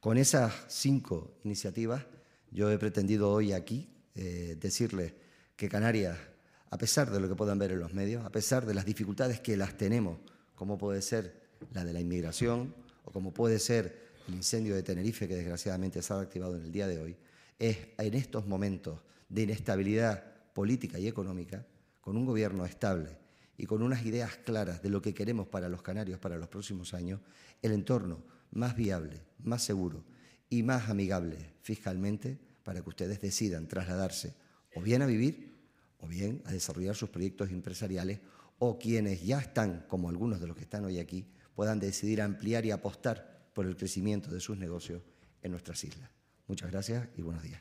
Con 0.00 0.18
esas 0.18 0.52
cinco 0.68 1.38
iniciativas, 1.44 2.04
yo 2.50 2.70
he 2.70 2.78
pretendido 2.78 3.30
hoy 3.30 3.52
aquí 3.52 3.88
eh, 4.14 4.56
decirles 4.60 5.14
que 5.56 5.68
Canarias, 5.68 6.16
a 6.70 6.78
pesar 6.78 7.10
de 7.10 7.20
lo 7.20 7.28
que 7.28 7.34
puedan 7.34 7.58
ver 7.58 7.72
en 7.72 7.80
los 7.80 7.94
medios, 7.94 8.24
a 8.24 8.30
pesar 8.30 8.66
de 8.66 8.74
las 8.74 8.84
dificultades 8.84 9.40
que 9.40 9.56
las 9.56 9.76
tenemos, 9.76 10.18
como 10.54 10.78
puede 10.78 11.02
ser 11.02 11.42
la 11.72 11.84
de 11.84 11.92
la 11.92 12.00
inmigración 12.00 12.74
o 13.04 13.10
como 13.10 13.32
puede 13.32 13.58
ser 13.58 14.04
el 14.28 14.34
incendio 14.34 14.74
de 14.74 14.82
Tenerife, 14.82 15.26
que 15.26 15.36
desgraciadamente 15.36 16.02
se 16.02 16.12
ha 16.12 16.20
activado 16.20 16.56
en 16.56 16.64
el 16.64 16.72
día 16.72 16.86
de 16.86 17.00
hoy, 17.00 17.16
es 17.58 17.78
en 17.98 18.14
estos 18.14 18.46
momentos 18.46 19.00
de 19.28 19.42
inestabilidad 19.42 20.22
política 20.52 20.98
y 20.98 21.08
económica, 21.08 21.66
con 22.00 22.16
un 22.16 22.26
gobierno 22.26 22.64
estable 22.66 23.23
y 23.56 23.66
con 23.66 23.82
unas 23.82 24.04
ideas 24.04 24.36
claras 24.44 24.82
de 24.82 24.90
lo 24.90 25.00
que 25.00 25.14
queremos 25.14 25.46
para 25.46 25.68
los 25.68 25.82
canarios 25.82 26.18
para 26.18 26.38
los 26.38 26.48
próximos 26.48 26.94
años, 26.94 27.20
el 27.62 27.72
entorno 27.72 28.22
más 28.50 28.76
viable, 28.76 29.20
más 29.42 29.62
seguro 29.62 30.04
y 30.48 30.62
más 30.62 30.88
amigable 30.88 31.54
fiscalmente 31.62 32.38
para 32.62 32.82
que 32.82 32.88
ustedes 32.88 33.20
decidan 33.20 33.68
trasladarse 33.68 34.34
o 34.74 34.80
bien 34.80 35.02
a 35.02 35.06
vivir 35.06 35.54
o 35.98 36.06
bien 36.06 36.42
a 36.44 36.52
desarrollar 36.52 36.96
sus 36.96 37.10
proyectos 37.10 37.50
empresariales 37.50 38.20
o 38.58 38.78
quienes 38.78 39.22
ya 39.22 39.40
están, 39.40 39.84
como 39.88 40.08
algunos 40.08 40.40
de 40.40 40.46
los 40.46 40.56
que 40.56 40.62
están 40.62 40.84
hoy 40.84 40.98
aquí, 40.98 41.26
puedan 41.54 41.80
decidir 41.80 42.22
ampliar 42.22 42.64
y 42.66 42.70
apostar 42.70 43.48
por 43.52 43.66
el 43.66 43.76
crecimiento 43.76 44.30
de 44.30 44.40
sus 44.40 44.58
negocios 44.58 45.02
en 45.42 45.52
nuestras 45.52 45.82
islas. 45.84 46.10
Muchas 46.46 46.70
gracias 46.70 47.08
y 47.16 47.22
buenos 47.22 47.42
días. 47.42 47.60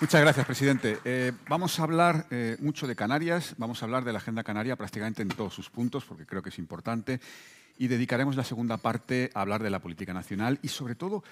Muchas 0.00 0.22
gracias, 0.22 0.46
presidente. 0.46 0.98
Eh, 1.04 1.32
vamos 1.46 1.78
a 1.78 1.82
hablar 1.82 2.26
eh, 2.30 2.56
mucho 2.60 2.86
de 2.86 2.96
Canarias, 2.96 3.54
vamos 3.58 3.82
a 3.82 3.84
hablar 3.84 4.02
de 4.02 4.12
la 4.12 4.18
agenda 4.18 4.42
canaria 4.42 4.74
prácticamente 4.74 5.20
en 5.20 5.28
todos 5.28 5.52
sus 5.52 5.68
puntos, 5.68 6.06
porque 6.06 6.24
creo 6.24 6.42
que 6.42 6.48
es 6.48 6.58
importante, 6.58 7.20
y 7.76 7.86
dedicaremos 7.86 8.34
la 8.34 8.42
segunda 8.42 8.78
parte 8.78 9.30
a 9.34 9.42
hablar 9.42 9.62
de 9.62 9.68
la 9.68 9.78
política 9.78 10.14
nacional 10.14 10.58
y, 10.62 10.68
sobre 10.68 10.94
todo, 10.94 11.22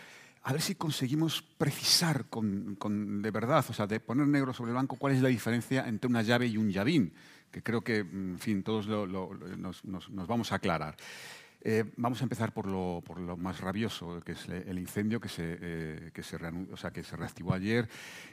a 0.43 0.53
ver 0.53 0.61
si 0.61 0.75
conseguimos 0.75 1.41
precisar 1.41 2.27
de 2.27 3.31
verdad, 3.31 3.65
o 3.67 3.73
sea, 3.73 3.87
de 3.87 4.01
poner 4.01 4.29
negro 4.29 4.53
sobre 4.53 4.73
blanco 4.73 4.97
cuál 4.97 5.15
es 5.15 5.23
la 5.23 5.31
diferencia 5.31 5.89
entre 5.89 6.11
una 6.11 6.21
llave 6.21 6.47
y 6.47 6.59
un 6.59 6.71
llavín, 6.71 7.15
que 7.51 7.63
creo 7.63 7.81
que, 7.81 8.01
en 8.01 8.39
fin, 8.39 8.63
todos 8.63 8.87
nos, 8.87 9.83
vamos 10.27 10.53
a 10.53 10.57
aclarar. 10.57 10.95
Eh, 11.71 11.85
vamos 11.97 12.19
a 12.23 12.25
empezar 12.25 12.55
por 12.55 12.67
lo, 12.67 13.03
por 13.05 13.21
lo, 13.21 13.37
más 13.37 13.61
rabioso, 13.61 14.23
que 14.25 14.33
es 14.33 14.49
el 14.49 14.79
incendio 14.79 15.21
que 15.21 15.29
se, 15.29 15.59
eh, 15.61 16.11
que, 16.15 16.23
se 16.23 16.37
o 16.37 16.77
sea, 16.79 16.91
que 16.91 17.05
se 17.05 17.15
reactivó 17.15 17.53
ayer. 17.53 17.87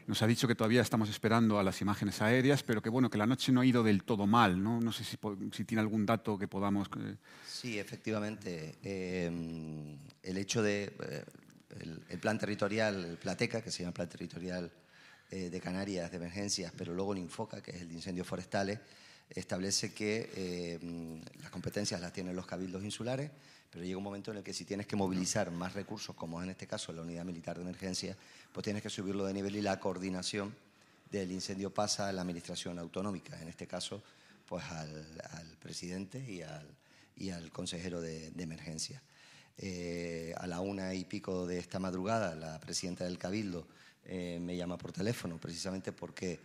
Nos 0.08 0.22
ha 0.22 0.28
dicho 0.28 0.48
que 0.48 0.56
todavía 0.56 0.82
estamos 0.82 1.10
esperando 1.10 1.60
a 1.60 1.64
las 1.64 1.82
imágenes 1.82 2.22
aéreas, 2.22 2.64
pero 2.64 2.82
que 2.82 2.88
bueno, 2.88 3.10
que 3.10 3.18
la 3.18 3.26
noche 3.26 3.52
no 3.52 3.60
ha 3.60 3.66
ido 3.66 3.84
del 3.84 4.06
todo 4.06 4.26
mal. 4.26 4.64
No, 4.64 4.80
no 4.80 4.94
sé 4.94 5.04
si, 5.04 5.18
si 5.52 5.66
tiene 5.66 5.82
algún 5.82 6.06
dato 6.06 6.38
que 6.38 6.48
podamos... 6.48 6.88
Sí, 7.46 7.78
efectivamente. 7.78 8.76
el 8.82 10.38
hecho 10.38 10.64
de... 10.64 10.94
El, 11.82 12.04
el, 12.08 12.20
plan 12.20 12.40
territorial, 12.40 13.04
el 13.04 13.18
Plateca, 13.18 13.62
que 13.62 13.70
se 13.70 13.84
llama 13.84 13.94
Plan 13.96 14.08
Territorial 14.08 14.72
de 15.30 15.60
Canarias 15.60 16.10
de 16.10 16.16
Emergencias, 16.16 16.72
pero 16.78 16.94
luego 16.94 17.12
el 17.12 17.20
Infoca, 17.20 17.62
que 17.62 17.72
es 17.72 17.82
el 17.82 17.90
de 17.90 17.96
incendios 17.96 18.26
forestales, 18.26 18.80
establece 19.30 19.94
que 19.94 20.30
eh, 20.36 21.22
las 21.42 21.50
competencias 21.50 22.00
las 22.00 22.14
tienen 22.14 22.36
los 22.36 22.46
cabildos 22.46 22.84
insulares, 22.84 23.32
pero 23.72 23.84
llega 23.84 23.98
un 23.98 24.04
momento 24.04 24.32
en 24.32 24.38
el 24.38 24.44
que 24.44 24.54
si 24.54 24.66
tienes 24.66 24.88
que 24.88 24.96
movilizar 24.96 25.52
más 25.52 25.74
recursos, 25.74 26.16
como 26.16 26.42
en 26.42 26.50
este 26.50 26.68
caso 26.68 26.94
la 26.94 27.02
unidad 27.02 27.26
militar 27.26 27.58
de 27.58 27.64
emergencia, 27.64 28.16
pues 28.54 28.64
tienes 28.64 28.82
que 28.82 28.90
subirlo 28.90 29.26
de 29.26 29.34
nivel 29.34 29.56
y 29.56 29.62
la 29.62 29.80
coordinación 29.80 30.56
del 31.12 31.32
incendio 31.32 31.74
pasa 31.74 32.08
a 32.08 32.14
la 32.14 32.22
administración 32.22 32.80
autonómica, 32.80 33.42
en 33.42 33.48
este 33.48 33.68
caso 33.68 34.02
pues 34.48 34.64
al, 34.66 35.58
presidente 35.60 36.20
y 36.20 36.42
al, 36.42 36.68
y 37.18 37.32
al 37.32 37.52
consejero 37.52 38.02
de, 38.02 38.32
emergencia. 38.38 39.02
Eh, 39.58 40.34
a 40.38 40.48
la 40.48 40.60
una 40.60 40.94
y 40.94 41.06
pico 41.06 41.48
de 41.48 41.58
esta 41.58 41.80
madrugada, 41.80 42.36
la 42.36 42.60
presidenta 42.60 43.06
del 43.06 43.18
Cabildo 43.18 43.68
eh, 44.06 44.38
me 44.42 44.56
llama 44.56 44.78
por 44.78 44.92
teléfono, 44.92 45.38
precisamente 45.38 45.92
porque 45.92 46.40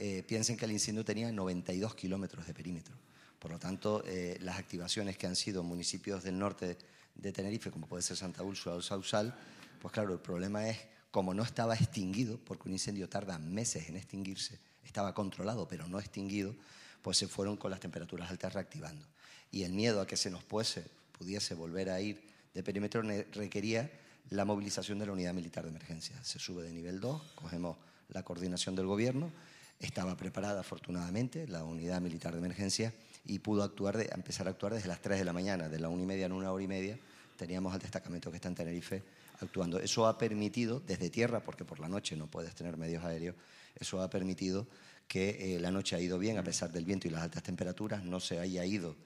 eh, 0.00 0.22
piensen 0.22 0.56
que 0.56 0.64
el 0.64 0.70
incendio 0.70 1.04
tenía 1.04 1.32
92 1.32 1.96
kilómetros 1.96 2.46
de 2.46 2.54
perímetro. 2.54 2.94
Por 3.40 3.50
lo 3.50 3.58
tanto, 3.58 4.04
eh, 4.06 4.38
las 4.40 4.56
activaciones 4.56 5.18
que 5.18 5.26
han 5.26 5.34
sido 5.34 5.64
municipios 5.64 6.22
del 6.22 6.38
norte 6.38 6.78
de 7.16 7.32
Tenerife, 7.32 7.72
como 7.72 7.88
puede 7.88 8.04
ser 8.04 8.16
Santa 8.16 8.44
Úrsula 8.44 8.76
o 8.76 8.80
Sausal, 8.80 9.34
pues 9.82 9.92
claro, 9.92 10.12
el 10.12 10.20
problema 10.20 10.68
es 10.68 10.78
como 11.10 11.34
no 11.34 11.42
estaba 11.42 11.74
extinguido, 11.74 12.38
porque 12.44 12.68
un 12.68 12.74
incendio 12.74 13.08
tarda 13.08 13.40
meses 13.40 13.88
en 13.88 13.96
extinguirse, 13.96 14.60
estaba 14.84 15.14
controlado 15.14 15.66
pero 15.66 15.88
no 15.88 15.98
extinguido, 15.98 16.54
pues 17.02 17.18
se 17.18 17.26
fueron 17.26 17.56
con 17.56 17.72
las 17.72 17.80
temperaturas 17.80 18.30
altas 18.30 18.52
reactivando. 18.52 19.04
Y 19.50 19.64
el 19.64 19.72
miedo 19.72 20.00
a 20.00 20.06
que 20.06 20.16
se 20.16 20.30
nos 20.30 20.44
pudiese 20.44 21.54
volver 21.56 21.90
a 21.90 22.00
ir 22.00 22.22
de 22.54 22.62
perímetro 22.62 23.02
requería 23.32 23.90
la 24.30 24.44
movilización 24.44 25.00
de 25.00 25.06
la 25.06 25.12
unidad 25.12 25.34
militar 25.34 25.64
de 25.64 25.70
emergencia. 25.70 26.22
Se 26.22 26.38
sube 26.38 26.62
de 26.62 26.70
nivel 26.70 27.00
2, 27.00 27.32
cogemos 27.34 27.76
la 28.10 28.22
coordinación 28.22 28.76
del 28.76 28.86
gobierno 28.86 29.32
estaba 29.80 30.16
preparada, 30.16 30.60
afortunadamente, 30.60 31.46
la 31.46 31.64
unidad 31.64 32.00
militar 32.00 32.32
de 32.32 32.38
emergencia 32.38 32.92
y 33.24 33.38
pudo 33.38 33.62
actuar 33.62 33.96
de, 33.96 34.10
empezar 34.12 34.46
a 34.46 34.50
actuar 34.50 34.74
desde 34.74 34.88
las 34.88 35.00
3 35.00 35.18
de 35.18 35.24
la 35.24 35.32
mañana, 35.32 35.68
de 35.68 35.78
la 35.78 35.88
1 35.88 36.02
y 36.02 36.06
media 36.06 36.26
en 36.26 36.32
una 36.32 36.52
hora 36.52 36.64
y 36.64 36.68
media. 36.68 36.98
Teníamos 37.36 37.72
al 37.72 37.80
destacamento 37.80 38.30
que 38.30 38.36
está 38.36 38.48
en 38.48 38.54
Tenerife 38.54 39.02
actuando. 39.40 39.78
Eso 39.78 40.06
ha 40.06 40.18
permitido, 40.18 40.80
desde 40.80 41.10
tierra, 41.10 41.40
porque 41.40 41.64
por 41.64 41.78
la 41.78 41.88
noche 41.88 42.16
no 42.16 42.26
puedes 42.26 42.54
tener 42.54 42.76
medios 42.76 43.04
aéreos, 43.04 43.36
eso 43.78 44.02
ha 44.02 44.10
permitido 44.10 44.66
que 45.06 45.54
eh, 45.54 45.60
la 45.60 45.70
noche 45.70 45.96
ha 45.96 46.00
ido 46.00 46.18
bien, 46.18 46.38
a 46.38 46.42
pesar 46.42 46.72
del 46.72 46.84
viento 46.84 47.08
y 47.08 47.10
las 47.10 47.22
altas 47.22 47.42
temperaturas, 47.42 48.04
no 48.04 48.20
se 48.20 48.40
haya 48.40 48.64
ido 48.64 48.96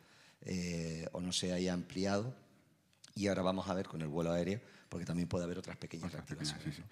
eh, 0.45 1.07
o 1.13 1.21
no 1.21 1.33
se 1.33 1.53
haya 1.53 1.73
ampliado. 1.73 2.35
Y 3.15 3.27
ahora 3.27 3.43
vamos 3.43 3.69
a 3.69 3.75
ver 3.75 3.87
con 3.87 4.01
el 4.03 4.09
vuelo 4.09 4.33
aéreo 4.33 4.61
porque 4.93 5.07
también 5.07 5.27
puede 5.27 5.45
haber 5.45 5.59
otras 5.59 5.79
pequeñas 5.79 6.13
reactivaciones. 6.13 6.83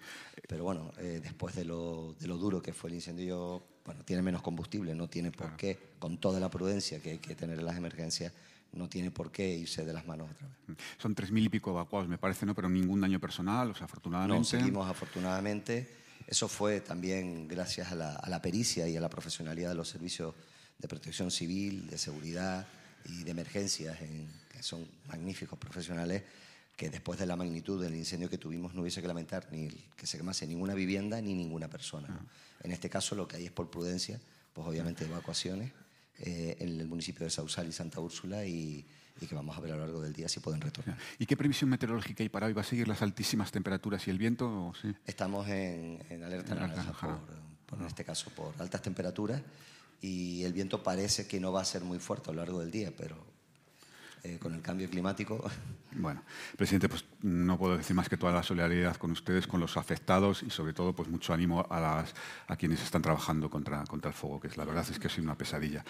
Pero 0.47 0.63
bueno, 0.63 0.91
eh, 0.97 1.19
después 1.21 1.53
de 1.53 1.65
lo, 1.65 2.15
de 2.19 2.27
lo, 2.27 2.37
duro 2.37 2.59
que 2.59 2.73
fue 2.73 2.89
el 2.89 2.95
incendio, 2.95 3.63
bueno, 3.85 4.03
tiene 4.03 4.23
menos 4.23 4.41
combustible, 4.41 4.95
no 4.95 5.07
tiene 5.07 5.31
por 5.31 5.55
qué, 5.55 5.77
con 5.99 6.17
toda 6.17 6.39
la 6.39 6.49
prudencia 6.49 6.99
que 6.99 7.11
hay 7.11 7.17
que 7.19 7.35
tener 7.35 7.59
en 7.59 7.65
las 7.65 7.77
emergencias, 7.77 8.33
no 8.73 8.89
tiene 8.89 9.11
por 9.11 9.31
qué 9.31 9.55
irse 9.55 9.85
de 9.85 9.93
las 9.93 10.07
manos 10.07 10.31
otra 10.31 10.47
vez. 10.47 10.77
Son 10.97 11.13
tres 11.13 11.29
mil 11.29 11.45
y 11.45 11.49
pico 11.49 11.69
evacuados, 11.69 12.09
me 12.09 12.17
parece, 12.17 12.43
¿no? 12.47 12.55
Pero 12.55 12.69
ningún 12.69 13.01
daño 13.01 13.19
personal, 13.19 13.69
o 13.69 13.75
sea, 13.75 13.85
afortunadamente. 13.85 14.39
No, 14.39 14.43
seguimos 14.43 14.89
afortunadamente. 14.89 15.87
Eso 16.25 16.47
fue 16.47 16.81
también 16.81 17.47
gracias 17.47 17.91
a 17.91 17.95
la, 17.95 18.15
a 18.15 18.29
la 18.31 18.41
pericia 18.41 18.87
y 18.87 18.97
a 18.97 19.01
la 19.01 19.09
profesionalidad 19.09 19.69
de 19.69 19.75
los 19.75 19.89
servicios 19.89 20.33
de 20.79 20.87
protección 20.87 21.29
civil, 21.29 21.87
de 21.87 21.99
seguridad 21.99 22.65
y 23.05 23.23
de 23.23 23.29
emergencias, 23.29 24.01
en, 24.01 24.27
son 24.61 24.87
magníficos 25.07 25.57
profesionales 25.57 26.23
que 26.75 26.89
después 26.89 27.19
de 27.19 27.25
la 27.25 27.35
magnitud 27.35 27.81
del 27.81 27.95
incendio 27.95 28.29
que 28.29 28.37
tuvimos 28.37 28.73
no 28.73 28.81
hubiese 28.81 29.01
que 29.01 29.07
lamentar 29.07 29.47
ni 29.51 29.67
que 29.95 30.07
se 30.07 30.17
quemase 30.17 30.47
ninguna 30.47 30.73
vivienda 30.73 31.21
ni 31.21 31.33
ninguna 31.33 31.67
persona. 31.67 32.07
Ah. 32.09 32.25
En 32.63 32.71
este 32.71 32.89
caso 32.89 33.15
lo 33.15 33.27
que 33.27 33.37
hay 33.37 33.45
es 33.45 33.51
por 33.51 33.69
prudencia, 33.69 34.19
pues 34.53 34.67
obviamente 34.67 35.05
evacuaciones 35.05 35.71
eh, 36.19 36.57
en 36.59 36.79
el 36.79 36.87
municipio 36.87 37.23
de 37.23 37.29
Sausal 37.29 37.67
y 37.67 37.71
Santa 37.71 37.99
Úrsula 37.99 38.45
y, 38.45 38.85
que 39.19 39.35
vamos 39.35 39.55
a 39.55 39.59
ver 39.61 39.73
a 39.73 39.75
lo 39.75 39.81
largo 39.81 40.01
del 40.01 40.13
día 40.13 40.27
si 40.27 40.39
pueden 40.39 40.61
retornar. 40.61 40.97
¿Y 41.19 41.27
qué 41.27 41.37
previsión 41.37 41.69
meteorológica 41.69 42.23
hay 42.23 42.29
para 42.29 42.47
hoy? 42.47 42.53
¿Va 42.53 42.61
a 42.61 42.63
seguir 42.63 42.87
las 42.87 43.03
altísimas 43.03 43.51
temperaturas 43.51 44.07
y 44.07 44.09
el 44.09 44.17
viento? 44.17 44.73
Estamos 45.05 45.47
en, 45.47 45.99
alerta 46.23 46.55
naranja 46.55 47.19
por, 47.67 47.79
en 47.79 47.85
este 47.85 48.03
caso 48.03 48.31
por 48.31 48.55
altas 48.57 48.81
temperaturas 48.81 49.43
y 50.01 50.43
el 50.43 50.53
viento 50.53 50.81
parece 50.81 51.27
que 51.27 51.39
no 51.39 51.51
va 51.51 51.61
a 51.61 51.65
ser 51.65 51.83
muy 51.83 51.99
fuerte 51.99 52.31
a 52.31 52.33
lo 52.33 52.41
largo 52.41 52.59
del 52.61 52.71
día, 52.71 52.91
pero 52.97 53.15
eh, 54.23 54.37
con 54.39 54.53
el 54.53 54.61
cambio 54.61 54.89
climático. 54.89 55.43
Bueno, 55.93 56.23
presidente, 56.55 56.87
pues 56.87 57.03
no 57.21 57.57
puedo 57.57 57.75
decir 57.75 57.93
más 57.93 58.07
que 58.07 58.15
toda 58.15 58.31
la 58.31 58.43
solidaridad 58.43 58.95
con 58.95 59.11
ustedes, 59.11 59.45
con 59.45 59.59
los 59.59 59.75
afectados 59.75 60.41
y 60.41 60.49
sobre 60.49 60.71
todo 60.71 60.95
pues 60.95 61.09
mucho 61.09 61.33
ánimo 61.33 61.67
a, 61.69 61.81
las, 61.81 62.15
a 62.47 62.55
quienes 62.55 62.81
están 62.81 63.01
trabajando 63.01 63.49
contra, 63.49 63.83
contra 63.83 64.07
el 64.07 64.15
fuego, 64.15 64.39
que 64.39 64.47
es 64.47 64.55
la 64.55 64.63
verdad 64.63 64.87
es 64.89 64.97
que 64.97 65.07
es 65.07 65.17
una 65.17 65.37
pesadilla. 65.37 65.83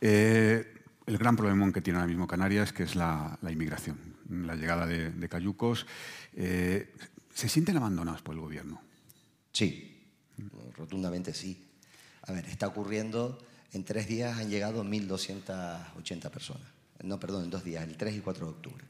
Eh, 0.00 0.84
el 1.06 1.18
gran 1.18 1.34
problema 1.34 1.72
que 1.72 1.80
tiene 1.80 1.98
ahora 1.98 2.06
mismo 2.06 2.28
Canarias, 2.28 2.72
que 2.72 2.84
es 2.84 2.94
la, 2.94 3.36
inmigración, 3.42 3.98
la 4.28 4.54
llegada 4.54 4.86
de, 4.86 5.28
cayucos. 5.28 5.88
Eh, 6.36 6.94
¿Se 7.34 7.48
sienten 7.48 7.76
abandonados 7.76 8.22
por 8.22 8.36
el 8.36 8.42
gobierno? 8.42 8.80
Sí, 9.50 10.06
rotundamente 10.76 11.34
sí. 11.34 11.66
A 12.22 12.32
ver, 12.32 12.46
está 12.46 12.68
ocurriendo, 12.68 13.44
en 13.72 13.82
tres 13.82 14.06
días 14.06 14.38
han 14.38 14.50
llegado 14.50 14.84
1.280 14.84 16.30
personas 16.30 16.81
no, 17.02 17.18
perdón, 17.18 17.44
en 17.44 17.50
dos 17.50 17.64
días, 17.64 17.84
el 17.84 17.96
3 17.96 18.16
y 18.16 18.20
4 18.20 18.46
de 18.46 18.52
octubre. 18.52 18.84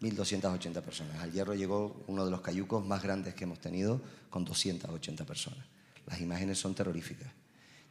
1.280 0.00 0.82
personas. 0.82 1.16
Al 1.20 1.32
Hierro 1.32 1.54
llegó 1.54 2.04
uno 2.06 2.24
de 2.24 2.30
los 2.30 2.40
cayucos 2.40 2.84
más 2.84 3.02
grandes 3.02 3.34
que 3.34 3.44
hemos 3.44 3.60
tenido 3.60 4.00
con 4.30 4.44
280 4.44 5.24
personas. 5.24 5.64
Las 6.06 6.20
imágenes 6.20 6.58
son 6.58 6.74
terroríficas. 6.74 7.28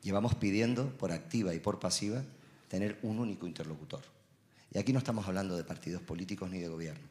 Llevamos 0.04 0.36
pidiendo, 0.36 0.90
por 0.98 1.12
activa 1.12 1.54
y 1.54 1.60
por 1.60 1.80
pasiva, 1.80 2.24
tener 2.68 3.00
un 3.02 3.20
único 3.20 3.48
interlocutor. 3.48 4.02
Y 4.74 4.78
aquí 4.78 4.94
no 4.94 5.00
estamos 5.00 5.28
hablando 5.28 5.56
de 5.56 5.64
partidos 5.64 6.02
políticos 6.02 6.50
ni 6.50 6.60
de 6.60 6.68
gobierno. 6.68 7.08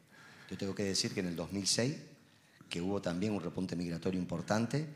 Yo 0.49 0.57
tengo 0.57 0.73
que 0.73 0.83
decir 0.83 1.13
que 1.13 1.19
en 1.19 1.27
el 1.27 1.35
2006, 1.35 1.95
que 2.69 2.81
hubo 2.81 3.01
también 3.01 3.33
un 3.33 3.41
repunte 3.41 3.75
migratorio 3.75 4.19
importante, 4.19 4.87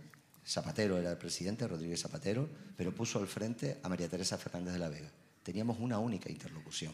Zapatero 0.46 0.98
era 0.98 1.12
el 1.12 1.18
presidente, 1.18 1.68
Rodríguez 1.68 2.02
Zapatero, 2.02 2.48
pero 2.76 2.96
puso 2.96 3.20
al 3.20 3.28
frente 3.28 3.80
a 3.84 3.90
María 3.90 4.10
Teresa 4.10 4.38
Fernández 4.38 4.74
de 4.74 4.80
la 4.80 4.90
Vega. 4.90 5.10
Teníamos 5.44 5.80
una 5.80 6.00
única 6.00 6.32
interlocución 6.32 6.94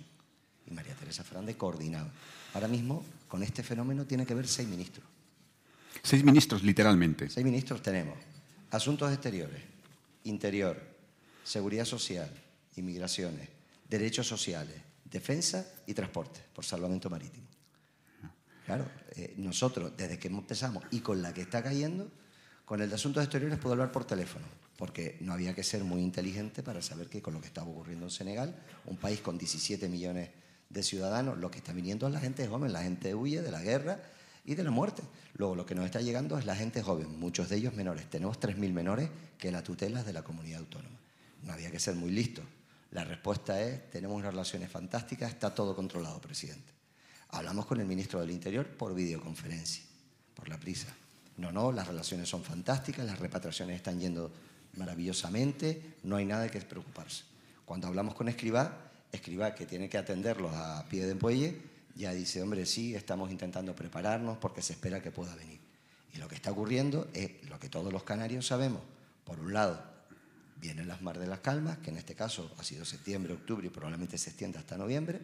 y 0.70 0.74
María 0.74 0.94
Teresa 0.96 1.24
Fernández 1.24 1.56
coordinaba. 1.56 2.10
Ahora 2.54 2.68
mismo, 2.68 3.04
con 3.28 3.44
este 3.44 3.64
fenómeno, 3.64 4.06
tiene 4.06 4.26
que 4.26 4.34
ver 4.34 4.48
seis 4.48 4.68
ministros. 4.68 5.06
Seis 6.04 6.24
ministros, 6.24 6.64
literalmente. 6.64 7.30
Seis 7.30 7.46
ministros 7.46 7.82
tenemos. 7.82 8.18
Asuntos 8.72 9.12
exteriores, 9.12 9.62
interior, 10.26 10.80
seguridad 11.44 11.86
social, 11.86 12.30
inmigraciones, 12.76 13.50
derechos 13.90 14.28
sociales, 14.28 14.76
defensa 15.10 15.66
y 15.86 15.94
transporte 15.94 16.42
por 16.54 16.66
salvamento 16.66 17.10
marítimo. 17.10 17.48
Claro, 18.66 18.86
eh, 19.16 19.34
nosotros, 19.38 19.94
desde 19.96 20.20
que 20.20 20.28
empezamos 20.28 20.84
y 20.92 21.00
con 21.00 21.22
la 21.22 21.34
que 21.34 21.42
está 21.42 21.64
cayendo, 21.64 22.12
con 22.66 22.82
el 22.82 22.90
de 22.90 22.96
asuntos 22.96 23.24
exteriores 23.24 23.58
puedo 23.60 23.72
hablar 23.72 23.94
por 23.94 24.04
teléfono, 24.04 24.46
porque 24.76 25.16
no 25.22 25.32
había 25.32 25.56
que 25.56 25.64
ser 25.64 25.86
muy 25.86 26.02
inteligente 26.02 26.64
para 26.64 26.82
saber 26.82 27.08
que 27.08 27.22
con 27.22 27.34
lo 27.34 27.40
que 27.40 27.48
estaba 27.48 27.70
ocurriendo 27.70 28.08
en 28.08 28.12
Senegal, 28.12 28.62
un 28.86 28.98
país 28.98 29.22
con 29.22 29.38
17 29.38 29.88
millones 29.88 30.28
de 30.28 30.34
ciudadanos, 30.84 31.38
lo 31.38 31.50
que 31.50 31.58
está 31.58 31.74
viniendo 31.74 32.08
es 32.08 32.14
la 32.14 32.20
gente 32.20 32.48
joven, 32.48 32.74
la 32.74 32.84
gente 32.84 33.16
huye 33.16 33.42
de 33.42 33.52
la 33.52 33.62
guerra 33.62 34.00
y 34.46 34.56
de 34.56 34.64
la 34.64 34.72
muerte. 34.72 35.04
Luego 35.36 35.56
lo 35.56 35.66
que 35.66 35.76
nos 35.76 35.86
está 35.86 36.02
llegando 36.02 36.38
es 36.38 36.46
la 36.46 36.56
gente 36.56 36.82
joven, 36.82 37.20
muchos 37.20 37.50
de 37.50 37.58
ellos 37.58 37.74
menores. 37.74 38.10
Tenemos 38.10 38.40
3.000 38.40 38.72
menores 38.72 39.10
que 39.38 39.52
la 39.52 39.64
tutela 39.64 40.00
es 40.00 40.06
de 40.06 40.14
la 40.14 40.24
comunidad 40.24 40.60
autónoma. 40.60 40.98
No 41.44 41.54
había 41.54 41.72
que 41.72 41.80
ser 41.80 41.96
muy 41.96 42.12
listo. 42.12 42.42
La 42.92 43.04
respuesta 43.04 43.62
es, 43.62 43.90
tenemos 43.92 44.18
unas 44.18 44.32
relaciones 44.32 44.72
fantásticas, 44.72 45.32
está 45.32 45.54
todo 45.54 45.76
controlado, 45.76 46.20
presidente. 46.22 46.74
Hablamos 47.30 47.66
con 47.66 47.80
el 47.82 47.86
ministro 47.86 48.22
del 48.22 48.32
Interior 48.32 48.66
por 48.66 48.96
videoconferencia, 48.96 49.84
por 50.34 50.48
la 50.48 50.58
prisa. 50.58 50.88
No, 51.36 51.52
no, 51.52 51.72
las 51.72 51.88
relaciones 51.88 52.30
son 52.30 52.44
fantásticas, 52.44 53.06
las 53.06 53.20
repatriaciones 53.20 53.76
están 53.76 54.00
yendo 54.00 54.32
maravillosamente, 54.78 55.96
no 56.04 56.16
hay 56.16 56.26
nada 56.26 56.44
de 56.44 56.50
que 56.50 56.62
preocuparse. 56.62 57.24
Cuando 57.66 57.88
hablamos 57.88 58.16
con 58.16 58.30
Escribá, 58.30 58.87
escriba 59.12 59.56
que 59.56 59.66
tiene 59.66 59.90
que 59.90 59.98
atenderlos 59.98 60.54
a 60.54 60.86
pie 60.90 61.06
de 61.06 61.16
muelle, 61.16 61.62
ya 61.96 62.14
dice, 62.14 62.42
hombre, 62.42 62.66
sí, 62.66 62.96
estamos 62.96 63.32
intentando 63.32 63.76
prepararnos 63.76 64.38
porque 64.38 64.62
se 64.62 64.74
espera 64.74 65.02
que 65.02 65.12
pueda 65.12 65.36
venir. 65.36 65.60
Y 66.14 66.18
lo 66.18 66.28
que 66.28 66.36
está 66.36 66.52
ocurriendo 66.52 67.10
es 67.14 67.44
lo 67.50 67.60
que 67.60 67.70
todos 67.70 67.92
los 67.92 68.04
canarios 68.04 68.46
sabemos. 68.46 68.82
Por 69.24 69.40
un 69.40 69.54
lado, 69.54 69.84
vienen 70.62 70.88
las 70.88 71.02
Mar 71.02 71.18
de 71.18 71.28
las 71.28 71.40
Calmas, 71.40 71.80
que 71.80 71.90
en 71.90 71.98
este 71.98 72.16
caso 72.16 72.54
ha 72.58 72.64
sido 72.64 72.86
septiembre, 72.86 73.34
octubre 73.34 73.68
y 73.68 73.70
probablemente 73.70 74.18
se 74.18 74.30
extienda 74.30 74.60
hasta 74.60 74.78
noviembre. 74.78 75.20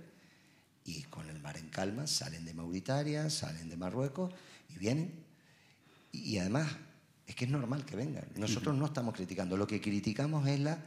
y 0.86 1.04
con 1.04 1.30
el 1.30 1.39
mar 1.39 1.56
en 1.56 1.69
calma 1.69 2.08
salen 2.08 2.43
de 2.43 2.54
Mauritania, 2.54 3.30
salen 3.30 3.69
de 3.69 3.78
Marruecos 3.78 4.34
y 4.69 4.78
vienen. 4.78 5.13
Y, 6.12 6.38
además, 6.39 6.76
es 7.26 7.36
que 7.36 7.46
es 7.46 7.52
normal 7.52 7.86
que 7.86 7.96
vengan. 7.96 8.26
Nosotros 8.36 8.76
no 8.76 8.88
estamos 8.88 9.15
criticando, 9.15 9.56
lo 9.56 9.65
que 9.65 9.80
criticamos 9.80 10.46
es 10.48 10.60
la 10.60 10.78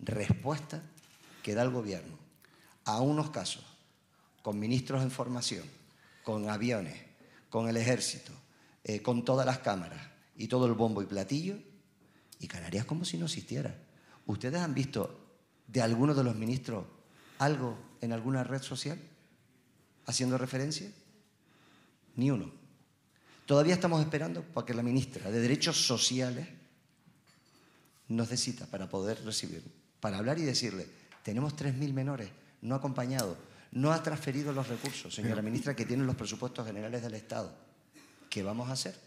respuesta 0.00 0.82
que 1.44 1.54
da 1.54 1.62
el 1.62 1.70
gobierno 1.70 2.23
a 2.84 3.00
unos 3.00 3.30
casos, 3.30 3.64
con 4.42 4.58
ministros 4.58 5.02
en 5.02 5.10
formación, 5.10 5.64
con 6.22 6.48
aviones, 6.48 6.96
con 7.48 7.68
el 7.68 7.76
ejército, 7.76 8.32
eh, 8.82 9.00
con 9.00 9.24
todas 9.24 9.46
las 9.46 9.58
cámaras 9.58 10.00
y 10.36 10.48
todo 10.48 10.66
el 10.66 10.74
bombo 10.74 11.02
y 11.02 11.06
platillo, 11.06 11.56
y 12.40 12.48
Canarias 12.48 12.84
como 12.84 13.04
si 13.04 13.16
no 13.16 13.26
existiera. 13.26 13.74
¿Ustedes 14.26 14.60
han 14.60 14.74
visto 14.74 15.20
de 15.66 15.80
alguno 15.80 16.14
de 16.14 16.24
los 16.24 16.34
ministros 16.34 16.84
algo 17.38 17.78
en 18.00 18.12
alguna 18.12 18.44
red 18.44 18.62
social 18.62 18.98
haciendo 20.06 20.36
referencia? 20.36 20.90
Ni 22.16 22.30
uno. 22.30 22.50
Todavía 23.46 23.74
estamos 23.74 24.00
esperando 24.00 24.42
para 24.42 24.66
que 24.66 24.74
la 24.74 24.82
ministra 24.82 25.30
de 25.30 25.40
Derechos 25.40 25.86
Sociales 25.86 26.48
nos 28.08 28.28
para 28.70 28.88
poder 28.88 29.24
recibir, 29.24 29.62
para 30.00 30.18
hablar 30.18 30.38
y 30.38 30.42
decirle, 30.42 30.86
tenemos 31.22 31.56
3.000 31.56 31.92
menores 31.92 32.28
no 32.64 32.74
acompañados, 32.74 33.36
no 33.70 33.92
ha 33.92 34.02
transferido 34.02 34.52
los 34.52 34.68
recursos, 34.68 35.14
señora 35.14 35.42
ministra, 35.42 35.76
que 35.76 35.84
tienen 35.84 36.06
los 36.06 36.16
presupuestos 36.16 36.66
generales 36.66 37.02
del 37.02 37.14
Estado. 37.14 37.52
¿Qué 38.28 38.42
vamos 38.42 38.68
a 38.68 38.72
hacer? 38.72 38.98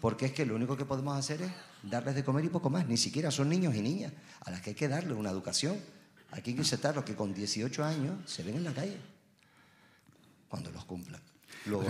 Porque 0.00 0.26
es 0.26 0.32
que 0.32 0.46
lo 0.46 0.54
único 0.54 0.76
que 0.76 0.84
podemos 0.84 1.16
hacer 1.18 1.42
es 1.42 1.50
darles 1.82 2.14
de 2.14 2.22
comer 2.22 2.44
y 2.44 2.48
poco 2.48 2.70
más. 2.70 2.86
Ni 2.86 2.96
siquiera 2.96 3.30
son 3.30 3.48
niños 3.48 3.74
y 3.74 3.82
niñas 3.82 4.12
a 4.40 4.50
las 4.50 4.60
que 4.60 4.70
hay 4.70 4.76
que 4.76 4.86
darles 4.86 5.16
una 5.16 5.30
educación. 5.30 5.76
Aquí 6.30 6.50
hay 6.50 6.56
que 6.56 6.92
los 6.94 7.04
que 7.04 7.16
con 7.16 7.34
18 7.34 7.84
años 7.84 8.30
se 8.30 8.42
ven 8.42 8.56
en 8.56 8.64
la 8.64 8.72
calle 8.72 8.98
cuando 10.48 10.70
los 10.70 10.84
cumplan. 10.84 11.20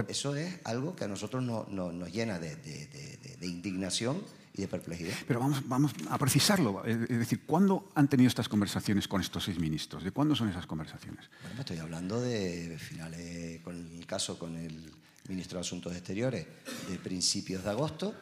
eso 0.09 0.37
es 0.37 0.61
algo 0.65 0.97
que 0.97 1.05
a 1.05 1.09
nosotros 1.09 1.43
nos 1.43 2.13
llena 2.13 2.39
de, 2.39 3.39
indignación 3.43 4.23
y 4.59 4.63
de 4.63 4.69
perplejidad. 4.69 5.15
Pero 5.27 5.41
vamos, 5.41 5.67
vamos 5.67 5.93
a 6.11 6.19
precisarlo. 6.19 6.85
Es 6.85 7.09
decir, 7.09 7.43
¿cuándo 7.47 7.91
han 7.95 8.09
tenido 8.09 8.29
estas 8.29 8.49
conversaciones 8.49 9.09
con 9.09 9.21
estos 9.21 9.45
seis 9.45 9.59
ministros? 9.59 10.05
¿De 10.05 10.11
cuándo 10.11 10.35
son 10.35 10.49
esas 10.49 10.67
conversaciones? 10.67 11.31
Bueno, 11.43 11.61
estoy 11.61 11.79
hablando 11.79 12.21
de 12.21 12.77
finales, 12.79 13.63
con 13.63 13.77
el 13.77 14.07
caso 14.07 14.39
con 14.39 14.57
el 14.57 14.93
ministro 15.29 15.59
de 15.59 15.61
Asuntos 15.61 15.95
Exteriores, 15.95 16.47
de 16.89 16.99
principios 16.99 17.63
de 17.63 17.71
agosto, 17.71 18.15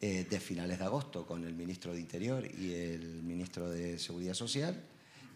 eh, 0.00 0.26
de 0.30 0.40
finales 0.40 0.78
de 0.78 0.84
agosto 0.84 1.26
con 1.26 1.44
el 1.44 1.54
ministro 1.54 1.92
de 1.92 2.00
Interior 2.00 2.46
y 2.46 2.72
el 2.72 3.22
ministro 3.22 3.68
de 3.68 3.98
Seguridad 3.98 4.34
Social 4.34 4.82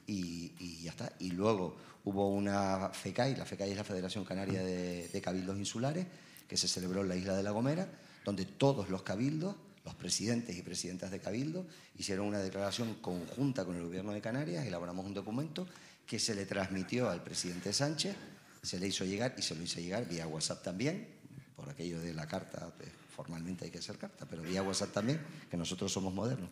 y, 0.06 0.82
ya 0.82 0.90
está. 0.90 1.12
Y 1.18 1.32
luego 1.32 1.76
hubo 2.04 2.28
una 2.28 2.90
FECAI, 2.90 3.36
la 3.36 3.44
FECAI 3.44 3.70
es 3.70 3.76
la 3.76 3.84
Federación 3.84 4.24
Canaria 4.24 4.62
de, 4.62 5.20
Cabildos 5.22 5.58
Insulares, 5.58 6.06
que 6.48 6.56
se 6.56 6.68
celebró 6.68 7.02
en 7.02 7.08
la 7.08 7.16
isla 7.16 7.36
de 7.36 7.42
La 7.42 7.50
Gomera, 7.50 7.88
donde 8.24 8.44
todos 8.44 8.88
los 8.88 9.02
cabildos, 9.02 9.56
los 9.84 9.94
presidentes 9.94 10.56
y 10.56 10.62
presidentas 10.62 11.10
de 11.10 11.20
cabildos, 11.20 11.66
hicieron 11.98 12.26
una 12.26 12.38
declaración 12.38 12.94
conjunta 12.94 13.64
con 13.64 13.76
el 13.76 13.82
gobierno 13.82 14.12
de 14.12 14.20
Canarias, 14.20 14.66
elaboramos 14.66 15.04
un 15.04 15.14
documento 15.14 15.66
que 16.06 16.18
se 16.18 16.34
le 16.34 16.46
transmitió 16.46 17.10
al 17.10 17.22
presidente 17.22 17.72
Sánchez, 17.72 18.16
se 18.62 18.78
le 18.78 18.88
hizo 18.88 19.04
llegar 19.04 19.34
y 19.36 19.42
se 19.42 19.54
lo 19.54 19.62
hizo 19.62 19.80
llegar 19.80 20.08
vía 20.08 20.26
WhatsApp 20.26 20.62
también, 20.62 21.06
por 21.54 21.68
aquello 21.68 22.00
de 22.00 22.14
la 22.14 22.26
carta, 22.26 22.72
pues, 22.76 22.90
formalmente 23.14 23.66
hay 23.66 23.70
que 23.70 23.78
hacer 23.78 23.96
carta, 23.98 24.26
pero 24.28 24.42
vía 24.42 24.62
WhatsApp 24.62 24.92
también, 24.92 25.20
que 25.50 25.56
nosotros 25.56 25.92
somos 25.92 26.12
modernos. 26.12 26.50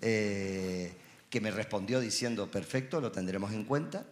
Eh, 0.00 0.92
que 1.28 1.40
me 1.40 1.50
respondió 1.50 2.00
diciendo, 2.00 2.50
perfecto, 2.50 3.00
lo 3.00 3.12
tendremos 3.12 3.52
en 3.52 3.64
cuenta 3.64 4.04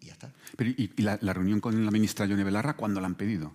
y 0.00 0.06
ya 0.06 0.12
está. 0.12 0.32
¿Y, 0.58 1.02
la, 1.02 1.16
reunión 1.32 1.60
con 1.60 1.84
la 1.84 1.90
ministra 1.90 2.26
Yone 2.26 2.44
Belarra 2.44 2.76
cuándo 2.76 3.00
la 3.00 3.06
han 3.06 3.14
pedido? 3.14 3.54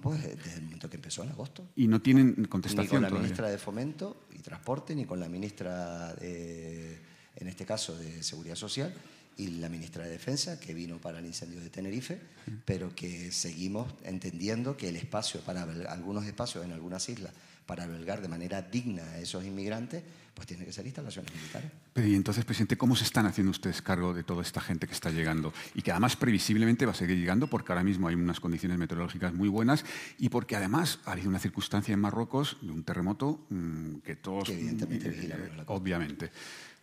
Pues 0.00 0.22
desde 0.22 0.56
el 0.56 0.62
momento 0.62 0.88
que 0.88 0.96
empezó 0.96 1.22
en 1.22 1.30
agosto. 1.30 1.68
¿Y 1.76 1.86
no 1.86 2.00
tienen 2.00 2.46
contestación 2.46 3.02
Ni 3.02 3.08
con 3.08 3.14
la 3.14 3.20
ministra 3.20 3.50
de 3.50 3.58
Fomento 3.58 4.24
y 4.32 4.38
Transporte, 4.38 4.94
ni 4.94 5.04
con 5.04 5.20
la 5.20 5.28
ministra, 5.28 6.14
en 6.20 7.46
este 7.46 7.66
caso, 7.66 7.96
de 7.96 8.22
Seguridad 8.22 8.56
Social, 8.56 8.94
y 9.36 9.48
la 9.48 9.68
ministra 9.68 10.04
de 10.04 10.10
Defensa, 10.10 10.60
que 10.60 10.74
vino 10.74 10.98
para 10.98 11.18
el 11.18 11.26
incendio 11.26 11.60
de 11.60 11.70
Tenerife, 11.70 12.20
pero 12.64 12.94
que 12.94 13.32
seguimos 13.32 13.92
entendiendo 14.04 14.76
que 14.76 14.88
el 14.88 14.96
espacio 14.96 15.40
para 15.40 15.62
algunos 15.62 16.26
espacios 16.26 16.64
en 16.64 16.72
algunas 16.72 17.08
islas 17.08 17.32
para 17.70 17.84
albergar 17.84 18.20
de 18.20 18.26
manera 18.26 18.62
digna 18.62 19.04
a 19.04 19.18
esos 19.20 19.44
inmigrantes, 19.44 20.02
pues 20.34 20.44
tiene 20.48 20.64
que 20.64 20.72
ser 20.72 20.84
instalaciones 20.86 21.32
militares. 21.32 21.70
Pero 21.92 22.08
y 22.08 22.16
entonces, 22.16 22.44
presidente, 22.44 22.76
¿cómo 22.76 22.96
se 22.96 23.04
están 23.04 23.26
haciendo 23.26 23.52
ustedes 23.52 23.80
cargo 23.80 24.12
de 24.12 24.24
toda 24.24 24.42
esta 24.42 24.60
gente 24.60 24.88
que 24.88 24.92
está 24.92 25.10
llegando? 25.10 25.52
Y 25.76 25.82
que 25.82 25.92
además 25.92 26.16
previsiblemente 26.16 26.84
va 26.84 26.90
a 26.90 26.96
seguir 26.96 27.16
llegando 27.16 27.46
porque 27.46 27.70
ahora 27.70 27.84
mismo 27.84 28.08
hay 28.08 28.16
unas 28.16 28.40
condiciones 28.40 28.76
meteorológicas 28.76 29.32
muy 29.34 29.48
buenas 29.48 29.84
y 30.18 30.30
porque 30.30 30.56
además 30.56 30.98
ha 31.04 31.12
habido 31.12 31.28
una 31.28 31.38
circunstancia 31.38 31.94
en 31.94 32.00
Marruecos 32.00 32.56
de 32.60 32.72
un 32.72 32.82
terremoto 32.82 33.46
mm, 33.50 33.98
que 33.98 34.16
todos... 34.16 34.48
evidentemente 34.48 35.08
eh, 35.08 35.62
Obviamente. 35.66 36.32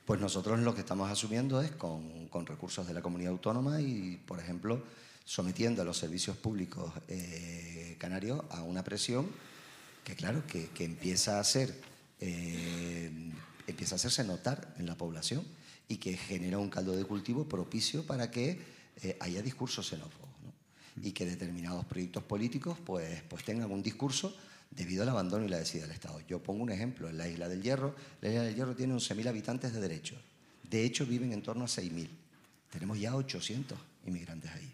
Pues 0.06 0.21
nosotros 0.21 0.58
lo 0.62 0.73
que 0.73 0.80
estamos 0.80 1.12
asumiendo 1.12 1.62
es 1.62 1.71
con, 1.71 2.30
con, 2.30 2.45
recursos 2.45 2.88
de 2.88 2.93
la 2.93 3.02
comunidad 3.02 3.34
autónoma 3.34 3.82
y, 3.82 4.21
por 4.26 4.39
ejemplo, 4.39 4.82
sometiendo 5.26 5.82
a 5.82 5.86
los 5.86 5.97
servicios 5.97 6.38
públicos 6.38 6.93
eh, 7.10 7.97
canarios 8.00 8.39
a 8.52 8.63
una 8.63 8.86
presión 8.86 9.28
que 10.08 10.15
claro, 10.15 10.41
que, 10.48 10.72
empieza, 10.86 11.38
a 11.38 11.43
ser, 11.43 11.76
eh, 12.22 13.12
empieza 13.67 13.96
a 13.96 13.98
hacerse 13.98 14.24
notar 14.24 14.74
en 14.80 14.86
la 14.86 14.96
población 14.96 15.43
y 15.89 15.98
que 15.98 16.15
genera 16.15 16.60
un 16.60 16.70
caldo 16.70 16.96
de 16.96 17.04
cultivo 17.04 17.50
propicio 17.50 18.06
para 18.06 18.32
que 18.32 18.58
eh, 19.04 19.17
haya 19.20 19.41
discursos 19.41 19.89
xenófobos 19.89 20.32
y 21.04 21.12
que 21.12 21.26
determinados 21.26 21.84
proyectos 21.84 22.24
políticos 22.24 22.78
pues, 22.86 23.22
pues 23.24 23.43
tengan 23.43 23.70
un 23.70 23.84
discurso 23.84 24.34
debido 24.72 25.04
al 25.04 25.10
abandono 25.10 25.43
y 25.43 25.50
la 25.50 25.60
decida 25.60 25.82
del 25.82 25.91
Estado. 25.91 26.22
Yo 26.26 26.41
pongo 26.41 26.63
un 26.63 26.72
ejemplo, 26.72 27.10
en 27.10 27.17
la 27.17 27.28
Isla 27.28 27.50
del 27.50 27.62
Hierro, 27.62 27.93
la 28.22 28.30
Isla 28.30 28.43
del 28.43 28.56
Hierro 28.56 28.78
tiene 28.78 28.93
11.000 28.93 29.28
habitantes 29.28 29.74
de 29.74 29.82
derecho, 29.82 30.15
de 30.70 30.86
hecho 30.86 31.06
viven 31.06 31.34
en 31.34 31.41
torno 31.41 31.65
a 31.65 31.67
6.000, 31.67 32.08
tenemos 32.72 32.98
ya 32.98 33.13
800 33.13 33.78
inmigrantes 34.06 34.52
ahí. 34.52 34.74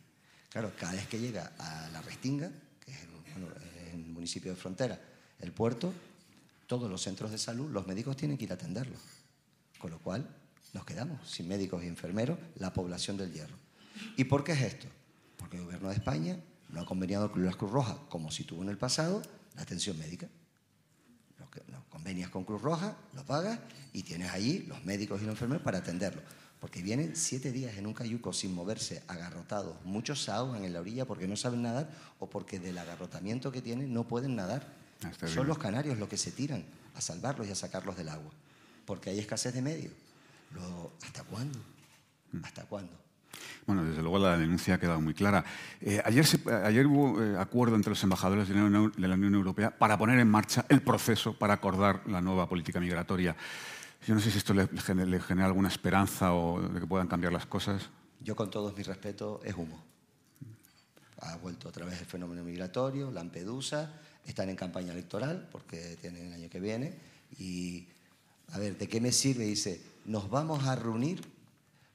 Claro, 0.49 0.71
cada 0.77 0.91
vez 0.91 1.07
que 1.07 1.17
llega 1.17 1.53
a 1.57 1.89
La 1.89 2.03
Restinga, 2.03 2.51
que 2.85 2.91
es 2.91 2.99
el 3.95 4.05
municipio 4.05 4.51
de 4.51 4.57
frontera, 4.57 5.01
el 5.43 5.51
puerto, 5.51 5.93
todos 6.67 6.89
los 6.89 7.01
centros 7.01 7.31
de 7.31 7.37
salud, 7.37 7.69
los 7.69 7.85
médicos 7.85 8.17
tienen 8.17 8.37
que 8.37 8.45
ir 8.45 8.51
a 8.51 8.55
atenderlo. 8.55 8.97
Con 9.77 9.91
lo 9.91 9.99
cual, 9.99 10.27
nos 10.73 10.85
quedamos 10.85 11.29
sin 11.29 11.47
médicos 11.47 11.83
y 11.83 11.87
enfermeros, 11.87 12.39
la 12.55 12.73
población 12.73 13.17
del 13.17 13.31
hierro. 13.31 13.55
¿Y 14.17 14.23
por 14.23 14.43
qué 14.43 14.53
es 14.53 14.61
esto? 14.61 14.87
Porque 15.37 15.57
el 15.57 15.65
gobierno 15.65 15.89
de 15.89 15.95
España 15.95 16.39
no 16.69 16.81
ha 16.81 16.85
conveniado 16.85 17.31
con 17.31 17.45
la 17.45 17.51
Cruz 17.53 17.71
Roja, 17.71 17.99
como 18.09 18.31
si 18.31 18.43
tuvo 18.43 18.63
en 18.63 18.69
el 18.69 18.77
pasado, 18.77 19.21
la 19.55 19.61
atención 19.61 19.97
médica. 19.99 20.27
Lo, 21.37 21.83
convenias 21.89 22.29
con 22.29 22.45
Cruz 22.45 22.61
Roja, 22.61 22.97
lo 23.13 23.23
pagas 23.23 23.59
y 23.91 24.01
tienes 24.01 24.31
allí 24.31 24.59
los 24.67 24.83
médicos 24.83 25.21
y 25.21 25.25
los 25.25 25.33
enfermeros 25.33 25.61
para 25.61 25.79
atenderlo. 25.79 26.21
Porque 26.59 26.81
vienen 26.81 27.15
siete 27.15 27.51
días 27.51 27.77
en 27.77 27.85
un 27.85 27.93
cayuco 27.93 28.31
sin 28.33 28.55
moverse, 28.55 29.03
agarrotados. 29.07 29.75
Muchos 29.83 30.23
se 30.23 30.31
ahogan 30.31 30.63
en 30.63 30.73
la 30.73 30.79
orilla 30.79 31.05
porque 31.05 31.27
no 31.27 31.35
saben 31.35 31.61
nadar 31.61 31.91
o 32.19 32.29
porque 32.29 32.59
del 32.59 32.77
agarrotamiento 32.77 33.51
que 33.51 33.61
tienen 33.61 33.93
no 33.93 34.07
pueden 34.07 34.35
nadar. 34.35 34.65
Ah, 35.05 35.27
Son 35.27 35.47
los 35.47 35.57
canarios 35.57 35.97
los 35.97 36.09
que 36.09 36.17
se 36.17 36.31
tiran 36.31 36.63
a 36.95 37.01
salvarlos 37.01 37.47
y 37.47 37.51
a 37.51 37.55
sacarlos 37.55 37.97
del 37.97 38.09
agua, 38.09 38.31
porque 38.85 39.09
hay 39.09 39.19
escasez 39.19 39.53
de 39.53 39.61
medios. 39.61 39.93
¿Hasta 41.03 41.23
cuándo? 41.23 41.59
Mm. 42.31 42.43
¿Hasta 42.43 42.63
cuándo? 42.65 42.93
Bueno, 43.65 43.83
desde 43.83 44.01
luego 44.01 44.19
la 44.19 44.37
denuncia 44.37 44.75
ha 44.75 44.79
quedado 44.79 45.01
muy 45.01 45.13
clara. 45.13 45.43
Eh, 45.81 46.01
ayer, 46.05 46.25
ayer, 46.63 46.87
hubo 46.87 47.21
eh, 47.21 47.37
acuerdo 47.37 47.75
entre 47.75 47.91
los 47.91 48.03
embajadores 48.03 48.47
de 48.47 48.55
la, 48.55 48.63
Unión, 48.63 49.35
Europea 49.35 49.71
para 49.77 49.97
poner 49.97 50.19
en 50.19 50.29
marcha 50.29 50.65
el 50.69 50.81
proceso 50.81 51.33
para 51.33 51.55
acordar 51.55 52.03
la 52.07 52.21
nueva 52.21 52.47
política 52.47 52.79
migratoria. 52.79 53.35
Yo 54.05 54.13
no 54.13 54.19
sé 54.19 54.31
si 54.31 54.37
esto 54.37 54.53
le, 54.53 54.67
le 55.05 55.19
genera 55.21 55.47
alguna 55.47 55.69
esperanza 55.69 56.33
o 56.33 56.61
de 56.61 56.79
que 56.79 56.85
puedan 56.85 57.07
cambiar 57.07 57.31
las 57.31 57.45
cosas. 57.45 57.89
Yo, 58.19 58.35
con 58.35 58.49
todos 58.49 58.75
mis 58.75 58.85
respetos, 58.85 59.39
es 59.45 59.55
humo. 59.55 59.81
Ha 61.21 61.37
vuelto 61.37 61.69
otra 61.69 61.85
vez 61.85 61.99
el 62.01 62.05
fenómeno 62.05 62.43
migratorio, 62.43 63.09
Lampedusa, 63.11 63.93
están 64.25 64.49
en 64.49 64.55
campaña 64.55 64.93
electoral 64.93 65.47
porque 65.51 65.97
tienen 65.99 66.27
el 66.27 66.33
año 66.33 66.49
que 66.49 66.59
viene. 66.59 66.93
Y, 67.37 67.87
a 68.51 68.59
ver, 68.59 68.77
¿de 68.77 68.87
qué 68.87 69.01
me 69.01 69.11
sirve? 69.11 69.45
Dice, 69.45 69.81
nos 70.05 70.29
vamos 70.29 70.63
a 70.65 70.75
reunir 70.75 71.21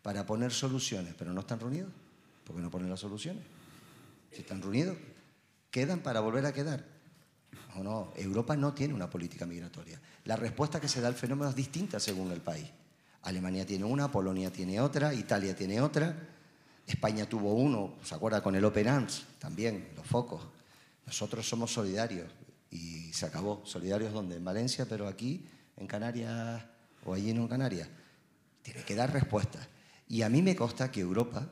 para 0.02 0.26
poner 0.26 0.52
soluciones, 0.52 1.14
pero 1.18 1.32
no 1.32 1.40
están 1.40 1.60
reunidos. 1.60 1.90
¿Por 2.44 2.56
qué 2.56 2.62
no 2.62 2.70
ponen 2.70 2.90
las 2.90 3.00
soluciones? 3.00 3.42
Si 4.32 4.40
están 4.40 4.62
reunidos, 4.62 4.96
quedan 5.70 6.00
para 6.00 6.20
volver 6.20 6.46
a 6.46 6.52
quedar. 6.52 6.84
O 7.76 7.82
no, 7.82 8.12
Europa 8.16 8.56
no 8.56 8.72
tiene 8.74 8.94
una 8.94 9.08
política 9.10 9.46
migratoria. 9.46 10.00
La 10.24 10.36
respuesta 10.36 10.80
que 10.80 10.88
se 10.88 11.00
da 11.00 11.08
al 11.08 11.14
fenómeno 11.14 11.50
es 11.50 11.56
distinta 11.56 12.00
según 12.00 12.32
el 12.32 12.40
país. 12.40 12.66
Alemania 13.22 13.66
tiene 13.66 13.84
una, 13.84 14.10
Polonia 14.10 14.50
tiene 14.50 14.80
otra, 14.80 15.12
Italia 15.12 15.54
tiene 15.54 15.80
otra, 15.80 16.16
España 16.86 17.28
tuvo 17.28 17.52
uno, 17.52 17.96
¿se 18.02 18.14
acuerda? 18.14 18.42
Con 18.42 18.54
el 18.54 18.64
Open 18.64 18.88
Arms, 18.88 19.24
también, 19.38 19.90
los 19.94 20.06
focos. 20.06 20.40
Nosotros 21.08 21.48
somos 21.48 21.72
solidarios 21.72 22.30
y 22.70 23.10
se 23.14 23.24
acabó. 23.24 23.62
Solidarios 23.64 24.12
donde? 24.12 24.36
En 24.36 24.44
Valencia, 24.44 24.84
pero 24.86 25.08
aquí, 25.08 25.48
en 25.78 25.86
Canarias 25.86 26.62
o 27.06 27.14
allí 27.14 27.32
no 27.32 27.40
en 27.40 27.48
Canarias. 27.48 27.88
Tiene 28.60 28.82
que 28.82 28.94
dar 28.94 29.10
respuestas. 29.10 29.66
Y 30.06 30.20
a 30.20 30.28
mí 30.28 30.42
me 30.42 30.54
consta 30.54 30.92
que 30.92 31.00
Europa, 31.00 31.48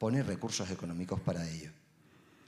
pone 0.00 0.20
recursos 0.24 0.68
económicos 0.68 1.20
para 1.20 1.48
ello. 1.48 1.70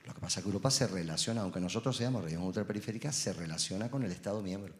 Lo 0.04 0.12
que 0.12 0.20
pasa 0.20 0.40
es 0.40 0.42
que 0.42 0.48
Europa 0.48 0.72
se 0.72 0.88
relaciona, 0.88 1.42
aunque 1.42 1.60
nosotros 1.60 1.96
seamos 1.96 2.24
región 2.24 2.42
ultraperiférica, 2.42 3.12
se 3.12 3.32
relaciona 3.32 3.88
con 3.88 4.02
el 4.02 4.10
Estado 4.10 4.42
miembro. 4.42 4.74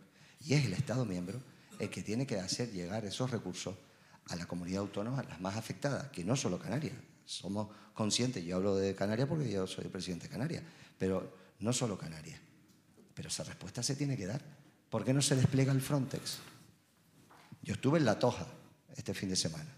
Y 0.45 0.55
es 0.55 0.65
el 0.65 0.73
Estado 0.73 1.05
miembro 1.05 1.41
el 1.79 1.89
que 1.89 2.03
tiene 2.03 2.27
que 2.27 2.41
hacer 2.41 2.73
llegar 2.73 3.05
esos 3.05 3.31
recursos 3.31 3.77
a 4.27 4.35
la 4.35 4.47
comunidad 4.47 4.81
autónoma, 4.81 5.23
las 5.23 5.41
más 5.41 5.57
afectadas, 5.57 6.09
que 6.09 6.25
no 6.25 6.35
solo 6.35 6.59
Canarias. 6.59 6.97
Somos 7.25 7.69
conscientes, 7.95 8.45
yo 8.45 8.57
hablo 8.57 8.75
de 8.75 8.97
Canarias 8.97 9.29
porque 9.29 9.49
yo 9.49 9.69
soy 9.69 9.85
el 9.85 9.91
presidente 9.91 10.27
de 10.27 10.33
Canarias, 10.33 10.65
pero 10.99 11.37
no 11.61 11.73
solo 11.73 11.99
Canarias. 11.99 12.41
Pero 13.15 13.29
esa 13.29 13.45
respuesta 13.45 13.83
se 13.83 13.97
tiene 13.97 14.17
que 14.17 14.27
dar. 14.27 14.43
¿Por 14.91 15.05
qué 15.05 15.13
no 15.13 15.23
se 15.23 15.37
despliega 15.37 15.73
el 15.73 15.81
Frontex? 15.81 16.39
Yo 17.63 17.75
estuve 17.75 17.99
en 17.99 18.05
La 18.05 18.19
Toja 18.19 18.47
este 18.95 19.15
fin 19.15 19.29
de 19.29 19.37
semana 19.37 19.71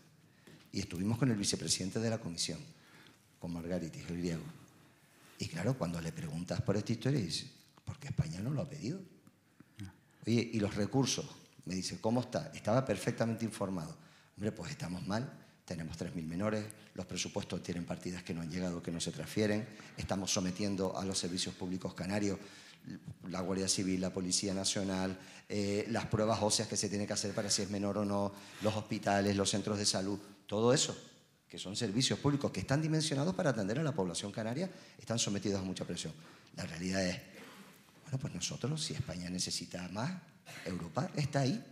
y 0.73 0.81
estuvimos 0.81 1.19
con 1.19 1.31
el 1.31 1.37
vicepresidente 1.37 1.99
de 2.01 2.11
la 2.11 2.19
comisión, 2.19 2.59
con 3.39 3.53
Margaritis, 3.53 4.09
el 4.09 4.19
griego. 4.19 4.43
Y 5.39 5.47
claro, 5.47 5.79
cuando 5.79 6.01
le 6.01 6.13
preguntas 6.13 6.61
por 6.63 6.77
esta 6.77 6.93
historia, 6.93 7.21
dice, 7.21 7.51
¿por 7.85 7.99
qué 7.99 8.09
España 8.09 8.41
no 8.41 8.51
lo 8.51 8.63
ha 8.63 8.69
pedido? 8.69 9.01
Oye, 10.27 10.51
¿y 10.53 10.61
los 10.61 10.75
recursos? 10.75 11.27
Me 11.65 11.75
dice, 11.75 12.01
¿cómo 12.01 12.21
está? 12.21 12.51
Estaba 12.55 12.85
perfectamente 12.85 13.45
informado. 13.45 13.97
Hombre, 14.37 14.53
pues 14.53 14.71
estamos 14.71 15.07
mal, 15.07 15.33
tenemos 15.65 15.97
3.000 15.99 16.25
menores, 16.25 16.65
los 16.99 17.07
presupuestos 17.07 17.63
tienen 17.63 17.85
partidas 17.85 18.25
que 18.25 18.35
no 18.35 18.41
han 18.41 18.51
llegado, 18.51 18.83
que 18.83 18.91
no 18.91 19.01
se 19.01 19.13
transfieren, 19.13 19.65
estamos 19.97 20.33
sometiendo 20.33 20.99
a 20.99 21.05
los 21.05 21.17
servicios 21.17 21.55
públicos 21.55 21.95
canarios 21.95 22.41
la 23.29 23.41
Guardia 23.41 23.69
Civil, 23.69 24.01
la 24.01 24.13
Policía 24.13 24.53
Nacional, 24.53 25.17
eh, 25.49 25.87
las 25.91 26.07
pruebas 26.07 26.41
óseas 26.43 26.67
que 26.67 26.77
se 26.77 26.89
tiene 26.89 27.07
que 27.07 27.13
hacer 27.13 27.33
para 27.35 27.51
si 27.51 27.63
es 27.63 27.71
menor 27.71 27.99
o 27.99 28.05
no, 28.05 28.33
los 28.63 28.75
hospitales, 28.75 29.37
los 29.37 29.49
centros 29.49 29.79
de 29.79 29.87
salud, 29.87 30.19
todo 30.47 30.75
eso, 30.75 30.97
que 31.49 31.57
son 31.57 31.77
servicios 31.77 32.19
públicos 32.19 32.51
que 32.51 32.61
están 32.61 32.83
dimensionados 32.83 33.33
para 33.33 33.51
atender 33.51 33.79
a 33.79 33.85
la 33.85 33.93
población 33.93 34.33
canaria, 34.33 34.69
están 34.99 35.21
sometidos 35.21 35.61
a 35.61 35.65
mucha 35.65 35.85
presión. 35.85 36.13
La 36.57 36.67
realidad 36.67 37.07
es, 37.07 37.21
bueno, 38.03 38.19
pues 38.19 38.35
nosotros, 38.35 38.83
si 38.83 38.95
España 38.95 39.31
necesita 39.31 39.89
más, 39.91 40.21
Europa 40.65 41.09
está 41.15 41.41
ahí. 41.43 41.63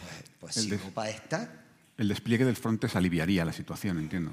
Pues, 0.00 0.12
pues 0.38 0.54
si 0.56 0.70
Europa 0.70 1.08
está... 1.08 1.61
El 1.98 2.08
despliegue 2.08 2.44
del 2.44 2.56
Frontex 2.56 2.96
aliviaría 2.96 3.44
la 3.44 3.52
situación, 3.52 3.98
entiendo. 3.98 4.32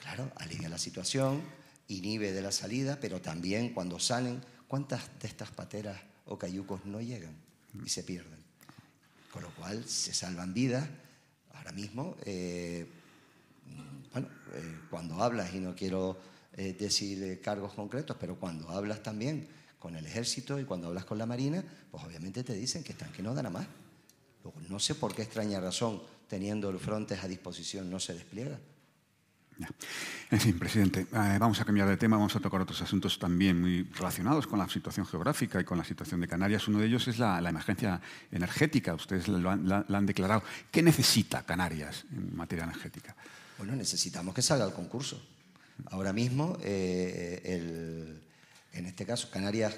Claro, 0.00 0.32
alivia 0.36 0.68
la 0.68 0.78
situación, 0.78 1.42
inhibe 1.88 2.32
de 2.32 2.42
la 2.42 2.52
salida, 2.52 2.98
pero 3.00 3.20
también 3.20 3.72
cuando 3.72 3.98
salen, 3.98 4.42
¿cuántas 4.66 5.08
de 5.20 5.28
estas 5.28 5.50
pateras 5.50 6.00
o 6.26 6.38
cayucos 6.38 6.84
no 6.84 7.00
llegan 7.00 7.34
y 7.84 7.88
se 7.88 8.02
pierden? 8.02 8.38
Con 9.32 9.42
lo 9.42 9.50
cual 9.54 9.84
se 9.84 10.12
salvan 10.12 10.52
vidas. 10.54 10.88
Ahora 11.54 11.72
mismo, 11.72 12.16
eh, 12.24 12.86
bueno, 14.12 14.28
eh, 14.54 14.78
cuando 14.90 15.22
hablas, 15.22 15.54
y 15.54 15.60
no 15.60 15.74
quiero 15.74 16.18
eh, 16.56 16.74
decir 16.78 17.40
cargos 17.40 17.74
concretos, 17.74 18.16
pero 18.18 18.36
cuando 18.36 18.68
hablas 18.70 19.02
también 19.02 19.46
con 19.78 19.94
el 19.94 20.06
ejército 20.06 20.58
y 20.58 20.64
cuando 20.64 20.88
hablas 20.88 21.04
con 21.04 21.18
la 21.18 21.26
marina, 21.26 21.62
pues 21.90 22.02
obviamente 22.02 22.42
te 22.42 22.54
dicen 22.54 22.82
que 22.82 22.92
están 22.92 23.12
que 23.12 23.22
no 23.22 23.34
dan 23.34 23.46
a 23.46 23.50
más. 23.50 23.66
no 24.68 24.78
sé 24.78 24.94
por 24.94 25.14
qué 25.14 25.22
extraña 25.22 25.60
razón, 25.60 26.02
teniendo 26.28 26.70
el 26.70 26.78
frontes 26.78 27.24
a 27.24 27.28
disposición, 27.28 27.90
no 27.90 27.98
se 27.98 28.14
despliega. 28.14 28.58
En 30.30 30.40
fin, 30.40 30.58
presidente, 30.58 31.00
eh, 31.00 31.36
vamos 31.40 31.60
a 31.60 31.64
cambiar 31.64 31.88
de 31.88 31.96
tema, 31.96 32.16
vamos 32.16 32.36
a 32.36 32.40
tocar 32.40 32.60
otros 32.60 32.80
asuntos 32.80 33.18
también 33.18 33.60
muy 33.60 33.82
relacionados 33.82 34.46
con 34.46 34.58
la 34.58 34.68
situación 34.68 35.04
geográfica 35.04 35.60
y 35.60 35.64
con 35.64 35.78
la 35.78 35.84
situación 35.84 36.20
de 36.20 36.28
Canarias. 36.28 36.68
Uno 36.68 36.78
de 36.78 36.86
ellos 36.86 37.08
es 37.08 37.18
la, 37.18 37.38
emergencia 37.38 38.00
energética, 38.30 38.94
ustedes 38.94 39.26
lo 39.26 39.50
han, 39.50 40.06
declarado. 40.06 40.44
¿Qué 40.70 40.82
necesita 40.82 41.44
Canarias 41.44 42.04
en 42.12 42.36
materia 42.36 42.64
energética? 42.64 43.16
Bueno, 43.56 43.74
necesitamos 43.74 44.34
que 44.34 44.42
salga 44.42 44.64
el 44.64 44.72
concurso. 44.72 45.20
Ahora 45.86 46.12
mismo 46.12 46.56
eh, 46.62 47.40
el, 47.44 48.22
en 48.72 48.86
este 48.86 49.04
caso, 49.04 49.30
Canarias, 49.30 49.76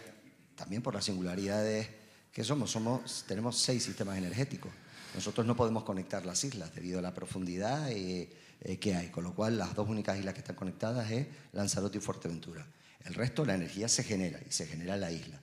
también 0.56 0.82
por 0.82 0.94
las 0.94 1.04
singularidades 1.04 1.88
que 2.32 2.44
somos, 2.44 2.70
somos 2.70 3.24
tenemos 3.26 3.56
seis 3.56 3.82
sistemas 3.84 4.18
energéticos. 4.18 4.72
Nosotros 5.14 5.44
no 5.46 5.56
podemos 5.56 5.82
conectar 5.82 6.24
las 6.24 6.44
islas 6.44 6.74
debido 6.74 6.98
a 7.00 7.02
la 7.02 7.12
profundidad 7.12 7.90
eh, 7.90 8.30
eh, 8.60 8.78
que 8.78 8.94
hay, 8.94 9.08
con 9.08 9.24
lo 9.24 9.34
cual 9.34 9.58
las 9.58 9.74
dos 9.74 9.88
únicas 9.88 10.18
islas 10.18 10.34
que 10.34 10.40
están 10.40 10.56
conectadas 10.56 11.10
es 11.10 11.26
Lanzarote 11.52 11.98
y 11.98 12.00
Fuerteventura. 12.00 12.66
El 13.04 13.14
resto, 13.14 13.44
la 13.44 13.54
energía 13.54 13.88
se 13.88 14.04
genera 14.04 14.38
y 14.48 14.52
se 14.52 14.66
genera 14.66 14.94
en 14.94 15.00
la 15.00 15.10
isla. 15.10 15.40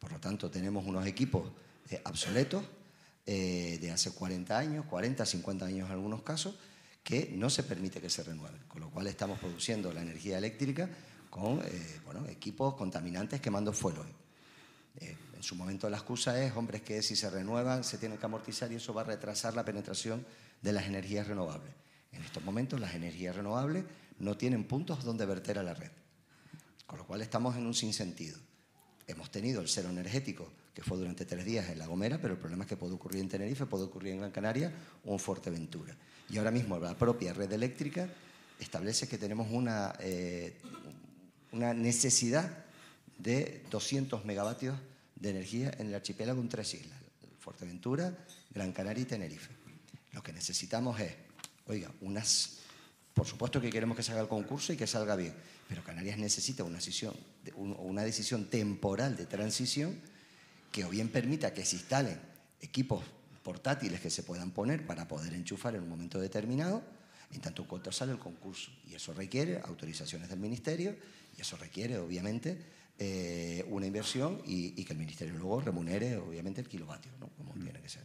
Por 0.00 0.12
lo 0.12 0.18
tanto, 0.18 0.50
tenemos 0.50 0.84
unos 0.84 1.06
equipos 1.06 1.50
eh, 1.90 2.00
obsoletos 2.04 2.64
de 3.26 3.90
hace 3.90 4.10
40 4.10 4.58
años, 4.58 4.84
40, 4.84 5.24
50 5.24 5.64
años 5.64 5.86
en 5.86 5.92
algunos 5.94 6.22
casos, 6.22 6.56
que 7.02 7.32
no 7.34 7.48
se 7.48 7.62
permite 7.62 7.98
que 7.98 8.10
se 8.10 8.22
renueven, 8.22 8.60
con 8.68 8.82
lo 8.82 8.90
cual 8.90 9.06
estamos 9.06 9.38
produciendo 9.38 9.94
la 9.94 10.02
energía 10.02 10.36
eléctrica 10.36 10.90
con 11.30 11.62
equipos 12.28 12.74
contaminantes 12.74 13.40
quemando 13.40 13.72
en 15.00 15.16
su 15.44 15.54
momento 15.54 15.90
la 15.90 15.98
excusa 15.98 16.42
es, 16.42 16.56
hombres, 16.56 16.80
que 16.80 17.02
si 17.02 17.14
se 17.14 17.28
renuevan 17.28 17.84
se 17.84 17.98
tienen 17.98 18.18
que 18.18 18.24
amortizar 18.24 18.72
y 18.72 18.76
eso 18.76 18.94
va 18.94 19.02
a 19.02 19.04
retrasar 19.04 19.54
la 19.54 19.64
penetración 19.64 20.24
de 20.62 20.72
las 20.72 20.86
energías 20.86 21.28
renovables. 21.28 21.72
En 22.12 22.22
estos 22.22 22.42
momentos 22.42 22.80
las 22.80 22.94
energías 22.94 23.36
renovables 23.36 23.84
no 24.18 24.36
tienen 24.38 24.64
puntos 24.64 25.04
donde 25.04 25.26
verter 25.26 25.58
a 25.58 25.62
la 25.62 25.74
red, 25.74 25.90
con 26.86 26.98
lo 26.98 27.06
cual 27.06 27.20
estamos 27.20 27.56
en 27.56 27.66
un 27.66 27.74
sinsentido. 27.74 28.38
Hemos 29.06 29.30
tenido 29.30 29.60
el 29.60 29.68
cero 29.68 29.90
energético, 29.90 30.50
que 30.72 30.82
fue 30.82 30.96
durante 30.96 31.26
tres 31.26 31.44
días 31.44 31.68
en 31.68 31.78
La 31.78 31.86
Gomera, 31.86 32.18
pero 32.18 32.34
el 32.34 32.40
problema 32.40 32.64
es 32.64 32.68
que 32.68 32.78
puede 32.78 32.94
ocurrir 32.94 33.20
en 33.20 33.28
Tenerife, 33.28 33.66
puede 33.66 33.84
ocurrir 33.84 34.12
en 34.12 34.20
Gran 34.20 34.30
Canaria 34.30 34.72
o 35.04 35.12
en 35.12 35.18
Fuerteventura. 35.18 35.94
Y 36.30 36.38
ahora 36.38 36.50
mismo 36.50 36.78
la 36.78 36.96
propia 36.96 37.34
red 37.34 37.52
eléctrica 37.52 38.08
establece 38.58 39.06
que 39.06 39.18
tenemos 39.18 39.48
una, 39.50 39.92
eh, 40.00 40.56
una 41.52 41.74
necesidad 41.74 42.64
de 43.18 43.62
200 43.70 44.24
megavatios 44.24 44.74
de 45.24 45.30
energía 45.30 45.72
en 45.78 45.88
el 45.88 45.94
archipiélago 45.94 46.40
en 46.40 46.48
tres 46.48 46.74
islas, 46.74 46.98
Fuerteventura, 47.40 48.16
Gran 48.50 48.72
Canaria 48.72 49.02
y 49.02 49.06
Tenerife. 49.06 49.50
Lo 50.12 50.22
que 50.22 50.32
necesitamos 50.32 51.00
es, 51.00 51.12
oiga, 51.66 51.90
unas, 52.02 52.58
por 53.14 53.26
supuesto 53.26 53.60
que 53.60 53.70
queremos 53.70 53.96
que 53.96 54.02
salga 54.02 54.20
el 54.20 54.28
concurso 54.28 54.72
y 54.72 54.76
que 54.76 54.86
salga 54.86 55.16
bien, 55.16 55.34
pero 55.68 55.82
Canarias 55.82 56.18
necesita 56.18 56.62
una 56.62 56.76
decisión, 56.76 57.14
una 57.56 58.02
decisión 58.02 58.50
temporal 58.50 59.16
de 59.16 59.26
transición 59.26 59.98
que 60.70 60.84
o 60.84 60.90
bien 60.90 61.08
permita 61.08 61.54
que 61.54 61.64
se 61.64 61.76
instalen 61.76 62.20
equipos 62.60 63.02
portátiles 63.42 64.00
que 64.00 64.10
se 64.10 64.22
puedan 64.22 64.50
poner 64.50 64.86
para 64.86 65.08
poder 65.08 65.34
enchufar 65.34 65.74
en 65.74 65.82
un 65.82 65.88
momento 65.88 66.20
determinado, 66.20 66.82
en 67.32 67.40
tanto 67.40 67.66
cuanto 67.66 67.92
sale 67.92 68.12
el 68.12 68.18
concurso. 68.18 68.70
Y 68.90 68.94
eso 68.94 69.14
requiere 69.14 69.60
autorizaciones 69.64 70.28
del 70.28 70.38
Ministerio 70.38 70.96
y 71.36 71.40
eso 71.40 71.56
requiere, 71.56 71.98
obviamente, 71.98 72.58
eh, 72.98 73.64
una 73.70 73.86
inversión 73.86 74.40
y, 74.46 74.84
que 74.84 74.92
el 74.92 74.98
Ministerio 74.98 75.34
luego 75.34 75.60
remunere, 75.60 76.16
obviamente, 76.16 76.60
el 76.60 76.68
kilovatio, 76.68 77.10
¿no? 77.18 77.28
como 77.28 77.52
tiene 77.54 77.80
que 77.80 77.88
ser. 77.88 78.04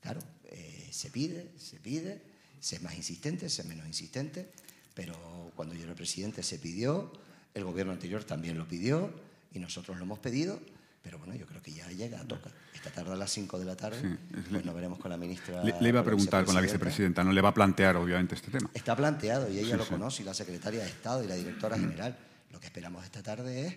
Claro, 0.00 0.20
eh, 0.44 0.88
se 0.90 1.10
pide, 1.10 1.50
se 1.56 1.78
pide, 1.80 2.20
se 2.60 2.76
es 2.76 2.82
más 2.82 2.94
insistente, 2.94 3.48
se 3.48 3.62
es 3.62 3.68
menos 3.68 3.86
insistente, 3.86 4.48
pero 4.94 5.52
cuando 5.56 5.74
yo 5.74 5.84
era 5.84 5.94
presidente 5.94 6.42
se 6.42 6.58
pidió, 6.58 7.12
el 7.54 7.64
gobierno 7.64 7.92
anterior 7.92 8.22
también 8.24 8.56
lo 8.56 8.68
pidió 8.68 9.12
y 9.52 9.58
nosotros 9.58 9.96
lo 9.96 10.04
hemos 10.04 10.20
pedido, 10.20 10.60
pero 11.02 11.18
bueno, 11.18 11.34
yo 11.34 11.46
creo 11.46 11.62
que 11.62 11.72
ya 11.72 11.88
llega, 11.88 12.22
toca. 12.24 12.50
Esta 12.74 12.90
tarde 12.90 13.12
a 13.12 13.16
las 13.16 13.32
5 13.32 13.58
de 13.58 13.64
la 13.64 13.74
tarde, 13.74 14.18
pues 14.50 14.64
nos 14.64 14.74
veremos 14.74 14.98
con 15.00 15.10
la 15.10 15.16
ministra. 15.16 15.64
Le, 15.64 15.88
iba 15.88 16.00
a 16.00 16.04
preguntar 16.04 16.44
con 16.44 16.54
la 16.54 16.60
vicepresidenta, 16.60 17.24
¿no 17.24 17.32
le 17.32 17.40
va 17.40 17.48
a 17.48 17.54
plantear 17.54 17.96
obviamente 17.96 18.36
este 18.36 18.50
tema? 18.52 18.70
Está 18.72 18.94
planteado 18.94 19.50
y 19.50 19.58
ella 19.58 19.76
lo 19.76 19.86
conoce, 19.88 20.22
y 20.22 20.26
la 20.26 20.34
secretaria 20.34 20.82
de 20.82 20.86
Estado 20.86 21.24
y 21.24 21.26
la 21.26 21.34
directora 21.34 21.76
general. 21.76 22.16
Lo 22.50 22.60
que 22.60 22.66
esperamos 22.66 23.04
esta 23.04 23.22
tarde 23.22 23.66
es 23.66 23.76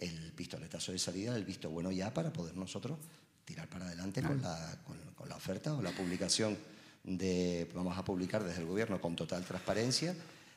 el 0.00 0.32
pistoletazo 0.32 0.92
de 0.92 0.98
salida, 0.98 1.36
el 1.36 1.44
visto 1.44 1.70
bueno 1.70 1.90
ya 1.90 2.12
para 2.12 2.32
poder 2.32 2.56
nosotros 2.56 2.98
tirar 3.44 3.68
para 3.68 3.86
adelante 3.86 4.22
con 4.22 4.40
la, 4.40 4.78
con, 4.84 5.28
la 5.28 5.36
oferta 5.36 5.74
o 5.74 5.82
la 5.82 5.92
publicación 5.92 6.56
de, 7.04 7.68
vamos 7.74 7.96
a 7.96 8.04
publicar 8.04 8.42
desde 8.44 8.60
el 8.60 8.66
gobierno 8.66 9.00
con 9.00 9.16
total 9.16 9.44
transparencia, 9.44 10.14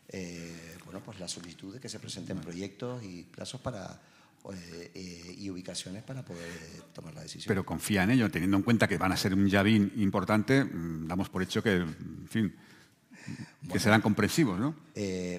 eh, 0.10 0.78
bueno, 0.84 1.02
pues 1.04 1.20
la 1.20 1.28
solicitud 1.28 1.74
de 1.74 1.80
que 1.80 1.90
se 1.90 2.00
presenten 2.00 2.40
proyectos 2.40 3.04
y 3.04 3.24
plazos 3.24 3.60
para 3.62 4.00
eh, 4.54 4.92
eh, 4.94 5.36
y 5.40 5.50
ubicaciones 5.50 6.04
para 6.04 6.24
poder 6.24 6.84
tomar 6.94 7.16
la 7.16 7.22
decisión. 7.22 7.48
Pero 7.48 7.66
confía 7.66 8.04
en 8.04 8.12
ello, 8.12 8.30
teniendo 8.30 8.58
en 8.58 8.64
cuenta 8.64 8.88
que 8.88 8.98
van 8.98 9.12
a 9.12 9.18
ser 9.18 9.34
un 9.34 9.48
llavín 9.48 9.92
importante, 9.98 10.64
mm, 10.64 11.08
damos 11.08 11.30
por 11.30 11.42
hecho 11.42 11.64
que, 11.64 11.78
en 11.78 12.28
fin, 12.30 12.56
que 13.72 13.80
serán 13.80 14.02
comprensivos, 14.02 14.60
¿no? 14.60 14.76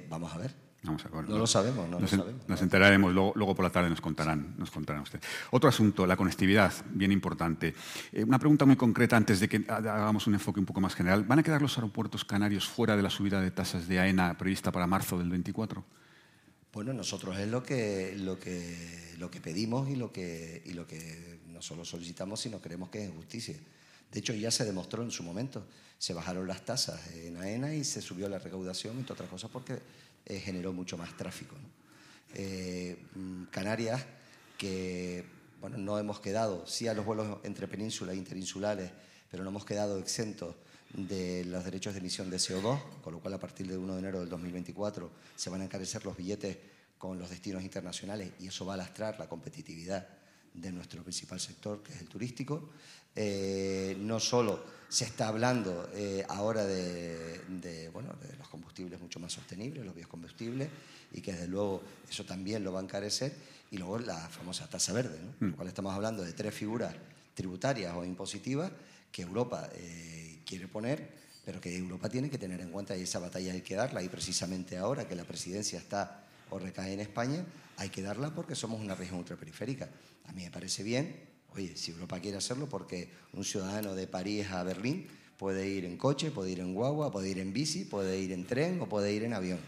vamos 0.08 0.32
a 0.32 0.38
ver. 0.38 0.65
Vamos 0.86 1.04
a 1.04 1.08
no 1.08 1.38
lo 1.38 1.46
sabemos, 1.46 1.88
no 1.88 2.00
nos, 2.00 2.12
lo 2.12 2.18
sabemos. 2.18 2.48
Nos 2.48 2.62
enteraremos, 2.62 3.12
luego, 3.12 3.32
luego, 3.34 3.54
por 3.54 3.64
la 3.64 3.70
tarde 3.70 3.90
nos 3.90 4.00
contarán, 4.00 4.54
nos 4.56 4.70
contarán 4.70 5.02
usted. 5.02 5.20
Otro 5.50 5.68
asunto, 5.68 6.06
la 6.06 6.16
conectividad, 6.16 6.72
bien 6.90 7.12
importante. 7.12 7.74
Eh, 8.12 8.24
una 8.24 8.38
pregunta 8.38 8.64
muy 8.64 8.76
concreta 8.76 9.16
antes 9.16 9.40
de 9.40 9.48
que 9.48 9.64
hagamos 9.68 10.26
un 10.26 10.34
enfoque 10.34 10.60
un 10.60 10.66
poco 10.66 10.80
más 10.80 10.94
general. 10.94 11.24
¿Van 11.24 11.38
a 11.38 11.42
quedar 11.42 11.62
los 11.62 11.76
aeropuertos 11.76 12.24
canarios 12.24 12.68
fuera 12.68 12.96
de 12.96 13.02
la 13.02 13.10
subida 13.10 13.40
de 13.40 13.50
tasas 13.50 13.88
de 13.88 13.98
AENA 13.98 14.36
prevista 14.38 14.72
para 14.72 14.86
marzo 14.86 15.18
del 15.18 15.30
24? 15.30 15.84
Bueno, 16.72 16.92
nosotros 16.92 17.38
es 17.38 17.48
lo 17.48 17.62
que, 17.62 18.14
lo 18.18 18.38
que, 18.38 19.14
lo 19.18 19.30
que 19.30 19.40
pedimos 19.40 19.88
y 19.88 19.96
lo 19.96 20.12
que, 20.12 20.62
y 20.66 20.74
lo 20.74 20.86
que 20.86 21.40
no 21.48 21.62
solo 21.62 21.84
solicitamos, 21.84 22.40
sino 22.40 22.60
creemos 22.60 22.90
que 22.90 23.04
es 23.04 23.10
justicia. 23.10 23.56
De 24.16 24.20
hecho, 24.20 24.32
ya 24.32 24.50
se 24.50 24.64
demostró 24.64 25.02
en 25.02 25.10
su 25.10 25.22
momento. 25.22 25.66
Se 25.98 26.14
bajaron 26.14 26.48
las 26.48 26.64
tasas 26.64 27.06
en 27.08 27.36
AENA 27.36 27.74
y 27.74 27.84
se 27.84 28.00
subió 28.00 28.30
la 28.30 28.38
recaudación, 28.38 28.96
entre 28.96 29.12
otras 29.12 29.28
cosas, 29.28 29.50
porque 29.50 29.78
eh, 30.24 30.40
generó 30.40 30.72
mucho 30.72 30.96
más 30.96 31.14
tráfico. 31.18 31.54
Eh, 32.32 32.96
mm, 33.14 33.44
Canarias, 33.50 34.06
que 34.56 35.22
bueno, 35.60 35.76
no 35.76 35.98
hemos 35.98 36.20
quedado, 36.20 36.66
sí 36.66 36.88
a 36.88 36.94
los 36.94 37.04
vuelos 37.04 37.40
entre 37.42 37.68
península 37.68 38.14
e 38.14 38.16
interinsulares, 38.16 38.90
pero 39.30 39.44
no 39.44 39.50
hemos 39.50 39.66
quedado 39.66 39.98
exentos 39.98 40.54
de 40.94 41.44
los 41.44 41.62
derechos 41.66 41.92
de 41.92 42.00
emisión 42.00 42.30
de 42.30 42.38
CO2, 42.38 42.80
con 43.02 43.12
lo 43.12 43.20
cual 43.20 43.34
a 43.34 43.38
partir 43.38 43.66
del 43.66 43.76
1 43.76 43.92
de 43.92 43.98
enero 43.98 44.20
del 44.20 44.30
2024 44.30 45.10
se 45.36 45.50
van 45.50 45.60
a 45.60 45.64
encarecer 45.64 46.06
los 46.06 46.16
billetes 46.16 46.56
con 46.96 47.18
los 47.18 47.28
destinos 47.28 47.62
internacionales 47.62 48.32
y 48.40 48.46
eso 48.46 48.64
va 48.64 48.72
a 48.72 48.78
lastrar 48.78 49.18
la 49.18 49.28
competitividad 49.28 50.08
de 50.56 50.72
nuestro 50.72 51.02
principal 51.02 51.38
sector, 51.40 51.82
que 51.82 51.92
es 51.92 52.00
el 52.00 52.08
turístico. 52.08 52.70
Eh, 53.14 53.96
no 54.00 54.20
solo 54.20 54.62
se 54.88 55.04
está 55.04 55.28
hablando 55.28 55.88
eh, 55.94 56.24
ahora 56.28 56.64
de, 56.64 57.90
bueno, 57.92 58.14
de 58.22 58.36
los 58.36 58.48
combustibles 58.48 59.00
mucho 59.00 59.18
más 59.18 59.32
sostenibles, 59.32 59.84
los 59.84 59.94
biocombustibles, 59.94 60.68
y 61.12 61.20
que 61.20 61.32
desde 61.32 61.48
luego 61.48 61.82
eso 62.08 62.24
también 62.24 62.62
lo 62.62 62.72
va 62.72 62.80
a 62.80 62.82
encarecer, 62.82 63.32
y 63.70 63.78
luego 63.78 63.98
la 63.98 64.28
famosa 64.28 64.68
tasa 64.68 64.92
verde, 64.92 65.18
¿no? 65.20 65.38
Con 65.38 65.50
lo 65.50 65.56
cual 65.56 65.68
estamos 65.68 65.94
hablando 65.94 66.22
de 66.22 66.32
tres 66.32 66.54
figuras 66.54 66.94
tributarias 67.34 67.94
o 67.94 68.04
impositivas 68.04 68.70
que 69.10 69.22
Europa 69.22 69.70
eh, 69.74 70.40
quiere 70.46 70.68
poner, 70.68 71.08
pero 71.44 71.60
que 71.60 71.76
Europa 71.76 72.08
tiene 72.08 72.30
que 72.30 72.38
tener 72.38 72.60
en 72.60 72.70
cuenta 72.70 72.96
y 72.96 73.02
esa 73.02 73.18
batalla 73.18 73.52
hay 73.52 73.62
que 73.62 73.74
darla, 73.74 74.02
y 74.02 74.08
precisamente 74.08 74.76
ahora 74.76 75.08
que 75.08 75.14
la 75.14 75.24
presidencia 75.24 75.78
está 75.78 76.25
o 76.50 76.58
recae 76.58 76.92
en 76.92 77.00
España, 77.00 77.44
hay 77.76 77.90
que 77.90 78.02
darla 78.02 78.34
porque 78.34 78.54
somos 78.54 78.80
una 78.80 78.94
región 78.94 79.18
ultraperiférica. 79.18 79.88
A 80.26 80.32
mí 80.32 80.44
me 80.44 80.50
parece 80.50 80.82
bien, 80.82 81.14
oye, 81.50 81.76
si 81.76 81.90
Europa 81.92 82.20
quiere 82.20 82.38
hacerlo, 82.38 82.68
porque 82.68 83.10
un 83.32 83.44
ciudadano 83.44 83.94
de 83.94 84.06
París 84.06 84.50
a 84.50 84.62
Berlín 84.62 85.06
puede 85.36 85.68
ir 85.68 85.84
en 85.84 85.96
coche, 85.96 86.30
puede 86.30 86.52
ir 86.52 86.60
en 86.60 86.74
guagua, 86.74 87.10
puede 87.10 87.30
ir 87.30 87.38
en 87.38 87.52
bici, 87.52 87.84
puede 87.84 88.18
ir 88.18 88.32
en 88.32 88.46
tren 88.46 88.80
o 88.80 88.88
puede 88.88 89.12
ir 89.12 89.24
en 89.24 89.34
avión. 89.34 89.60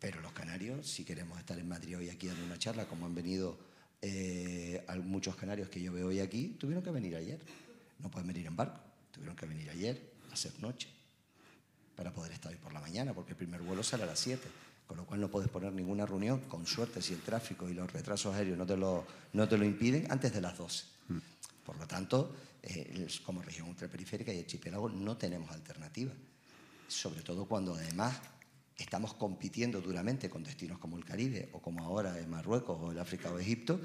Pero 0.00 0.20
los 0.20 0.32
canarios, 0.32 0.86
si 0.86 1.04
queremos 1.04 1.38
estar 1.38 1.58
en 1.58 1.68
Madrid 1.68 1.98
hoy 1.98 2.10
aquí 2.10 2.26
dando 2.26 2.44
una 2.44 2.58
charla, 2.58 2.86
como 2.86 3.06
han 3.06 3.14
venido 3.14 3.58
eh, 4.02 4.84
muchos 5.04 5.36
canarios 5.36 5.68
que 5.68 5.80
yo 5.80 5.92
veo 5.92 6.08
hoy 6.08 6.20
aquí, 6.20 6.56
tuvieron 6.58 6.82
que 6.84 6.90
venir 6.90 7.16
ayer. 7.16 7.40
No 8.00 8.10
pueden 8.10 8.28
venir 8.28 8.46
en 8.46 8.56
barco, 8.56 8.80
tuvieron 9.12 9.36
que 9.36 9.46
venir 9.46 9.70
ayer 9.70 10.12
a 10.30 10.34
hacer 10.34 10.52
noche 10.60 10.88
para 11.96 12.12
poder 12.12 12.32
estar 12.32 12.52
hoy 12.52 12.58
por 12.58 12.72
la 12.72 12.80
mañana, 12.80 13.14
porque 13.14 13.32
el 13.32 13.36
primer 13.36 13.62
vuelo 13.62 13.82
sale 13.82 14.02
a 14.02 14.06
las 14.06 14.18
7 14.18 14.42
con 14.86 14.96
lo 14.96 15.06
cual 15.06 15.20
no 15.20 15.30
puedes 15.30 15.48
poner 15.48 15.72
ninguna 15.72 16.06
reunión, 16.06 16.40
con 16.40 16.66
suerte, 16.66 17.00
si 17.00 17.14
el 17.14 17.20
tráfico 17.20 17.68
y 17.68 17.74
los 17.74 17.90
retrasos 17.92 18.34
aéreos 18.34 18.58
no 18.58 18.66
te 18.66 18.76
lo, 18.76 19.06
no 19.32 19.48
te 19.48 19.56
lo 19.56 19.64
impiden, 19.64 20.06
antes 20.10 20.32
de 20.32 20.40
las 20.40 20.56
12. 20.58 20.84
Mm. 21.08 21.18
Por 21.64 21.76
lo 21.78 21.86
tanto, 21.86 22.34
eh, 22.62 23.06
como 23.24 23.42
región 23.42 23.68
ultraperiférica 23.68 24.32
y 24.32 24.40
archipiélago 24.40 24.88
no 24.88 25.16
tenemos 25.16 25.50
alternativa, 25.50 26.12
sobre 26.88 27.22
todo 27.22 27.46
cuando 27.46 27.74
además 27.74 28.20
estamos 28.76 29.14
compitiendo 29.14 29.80
duramente 29.80 30.28
con 30.28 30.42
destinos 30.42 30.78
como 30.78 30.96
el 30.96 31.04
Caribe 31.04 31.48
o 31.52 31.60
como 31.60 31.84
ahora 31.84 32.18
en 32.18 32.28
Marruecos 32.28 32.78
o 32.80 32.92
el 32.92 32.98
África 32.98 33.30
o 33.30 33.38
Egipto, 33.38 33.80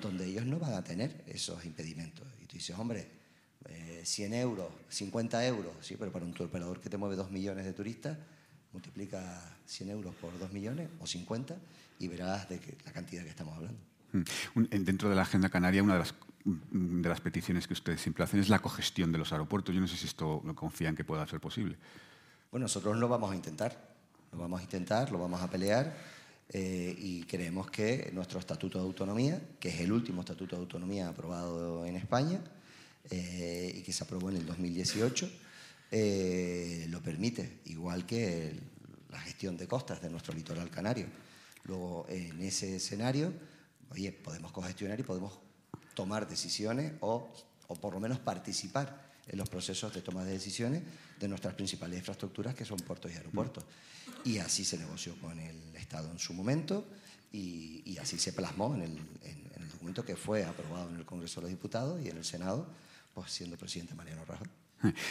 donde 0.00 0.26
ellos 0.26 0.46
no 0.46 0.58
van 0.58 0.74
a 0.74 0.82
tener 0.82 1.24
esos 1.26 1.64
impedimentos. 1.64 2.26
Y 2.42 2.46
tú 2.46 2.56
dices, 2.56 2.76
hombre, 2.78 3.08
100 4.02 4.32
eh, 4.32 4.40
euros, 4.40 4.68
50 4.88 5.46
euros, 5.46 5.72
sí, 5.80 5.96
pero 5.98 6.10
para 6.10 6.24
un 6.24 6.34
operador 6.38 6.80
que 6.80 6.88
te 6.88 6.96
mueve 6.96 7.16
2 7.16 7.30
millones 7.30 7.64
de 7.64 7.72
turistas, 7.72 8.16
multiplica 8.72 9.56
100 9.66 9.90
euros 9.90 10.14
por 10.14 10.38
2 10.38 10.52
millones 10.52 10.88
o 11.00 11.06
50 11.06 11.56
y 11.98 12.08
verás 12.08 12.48
de 12.48 12.60
la 12.84 12.92
cantidad 12.92 13.22
que 13.22 13.30
estamos 13.30 13.56
hablando. 13.56 13.78
Mm. 14.12 14.84
Dentro 14.84 15.08
de 15.08 15.16
la 15.16 15.22
Agenda 15.22 15.48
Canaria, 15.48 15.82
una 15.82 15.94
de 15.94 15.98
las, 16.00 16.14
de 16.44 17.08
las 17.08 17.20
peticiones 17.20 17.66
que 17.66 17.74
ustedes 17.74 18.00
siempre 18.00 18.24
hacen 18.24 18.40
es 18.40 18.48
la 18.48 18.60
cogestión 18.60 19.12
de 19.12 19.18
los 19.18 19.32
aeropuertos. 19.32 19.74
Yo 19.74 19.80
no 19.80 19.88
sé 19.88 19.96
si 19.96 20.06
esto 20.06 20.42
lo 20.44 20.54
confían 20.54 20.96
que 20.96 21.04
pueda 21.04 21.26
ser 21.26 21.40
posible. 21.40 21.76
Bueno, 22.50 22.64
nosotros 22.64 22.96
lo 22.96 23.08
vamos 23.08 23.32
a 23.32 23.36
intentar. 23.36 23.90
Lo 24.32 24.38
vamos 24.38 24.60
a 24.60 24.62
intentar, 24.62 25.10
lo 25.10 25.18
vamos 25.18 25.40
a 25.40 25.50
pelear 25.50 25.92
eh, 26.52 26.94
y 26.98 27.22
creemos 27.24 27.70
que 27.70 28.10
nuestro 28.12 28.38
Estatuto 28.38 28.78
de 28.78 28.84
Autonomía, 28.84 29.40
que 29.58 29.68
es 29.68 29.80
el 29.80 29.92
último 29.92 30.20
Estatuto 30.20 30.56
de 30.56 30.62
Autonomía 30.62 31.08
aprobado 31.08 31.84
en 31.84 31.96
España 31.96 32.40
eh, 33.10 33.72
y 33.76 33.82
que 33.82 33.92
se 33.92 34.04
aprobó 34.04 34.30
en 34.30 34.36
el 34.36 34.46
2018, 34.46 35.30
eh, 35.90 36.86
lo 36.88 37.02
permite, 37.02 37.60
igual 37.66 38.06
que 38.06 38.58
la 39.10 39.20
gestión 39.20 39.56
de 39.56 39.66
costas 39.66 40.00
de 40.00 40.10
nuestro 40.10 40.34
litoral 40.34 40.70
canario. 40.70 41.06
Luego, 41.64 42.06
en 42.08 42.40
ese 42.42 42.76
escenario, 42.76 43.32
oye, 43.90 44.12
podemos 44.12 44.52
cogestionar 44.52 44.98
y 45.00 45.02
podemos 45.02 45.38
tomar 45.94 46.28
decisiones 46.28 46.92
o, 47.00 47.32
o 47.68 47.74
por 47.74 47.94
lo 47.94 48.00
menos 48.00 48.18
participar 48.18 49.10
en 49.26 49.38
los 49.38 49.48
procesos 49.48 49.94
de 49.94 50.02
toma 50.02 50.24
de 50.24 50.32
decisiones 50.32 50.82
de 51.18 51.28
nuestras 51.28 51.54
principales 51.54 51.98
infraestructuras, 51.98 52.54
que 52.54 52.64
son 52.64 52.78
puertos 52.78 53.12
y 53.12 53.16
aeropuertos. 53.16 53.64
Y 54.24 54.38
así 54.38 54.64
se 54.64 54.78
negoció 54.78 55.14
con 55.20 55.38
el 55.38 55.76
Estado 55.76 56.10
en 56.10 56.18
su 56.18 56.34
momento 56.34 56.86
y, 57.32 57.82
y 57.84 57.98
así 57.98 58.18
se 58.18 58.32
plasmó 58.32 58.74
en 58.74 58.82
el, 58.82 58.98
en, 59.22 59.50
el, 59.56 59.70
documento 59.70 60.04
que 60.04 60.16
fue 60.16 60.44
aprobado 60.44 60.90
en 60.90 60.96
el 60.96 61.04
Congreso 61.04 61.40
de 61.40 61.44
los 61.44 61.50
Diputados 61.50 62.00
y 62.02 62.08
en 62.08 62.16
el 62.16 62.24
Senado, 62.24 62.66
pues 63.14 63.30
siendo 63.30 63.56
presidente 63.56 63.94
Mariano 63.94 64.24
Rajoy. 64.24 64.48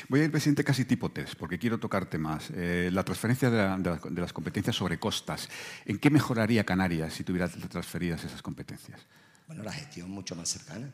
Voy 0.10 0.22
a 0.22 0.24
ir, 0.26 0.32
presidente, 0.32 0.64
casi 0.64 0.86
tipo 0.86 1.12
test, 1.12 1.36
porque 1.36 1.60
quiero 1.60 1.80
tocarte 1.80 2.18
más. 2.18 2.50
Eh, 2.56 2.90
la 2.92 3.04
transferencia 3.04 3.50
de, 3.50 4.22
las 4.22 4.34
competencias 4.34 4.76
sobre 4.76 5.00
costas. 5.00 5.50
¿En 5.86 6.00
qué 6.00 6.10
mejoraría 6.10 6.64
Canarias 6.64 7.14
si 7.14 7.24
tuviera 7.24 7.48
transferidas 7.48 8.24
esas 8.24 8.42
competencias? 8.42 9.00
Bueno, 9.48 9.64
la 9.64 9.72
gestión 9.72 10.10
mucho 10.10 10.36
más 10.36 10.50
cercana. 10.50 10.92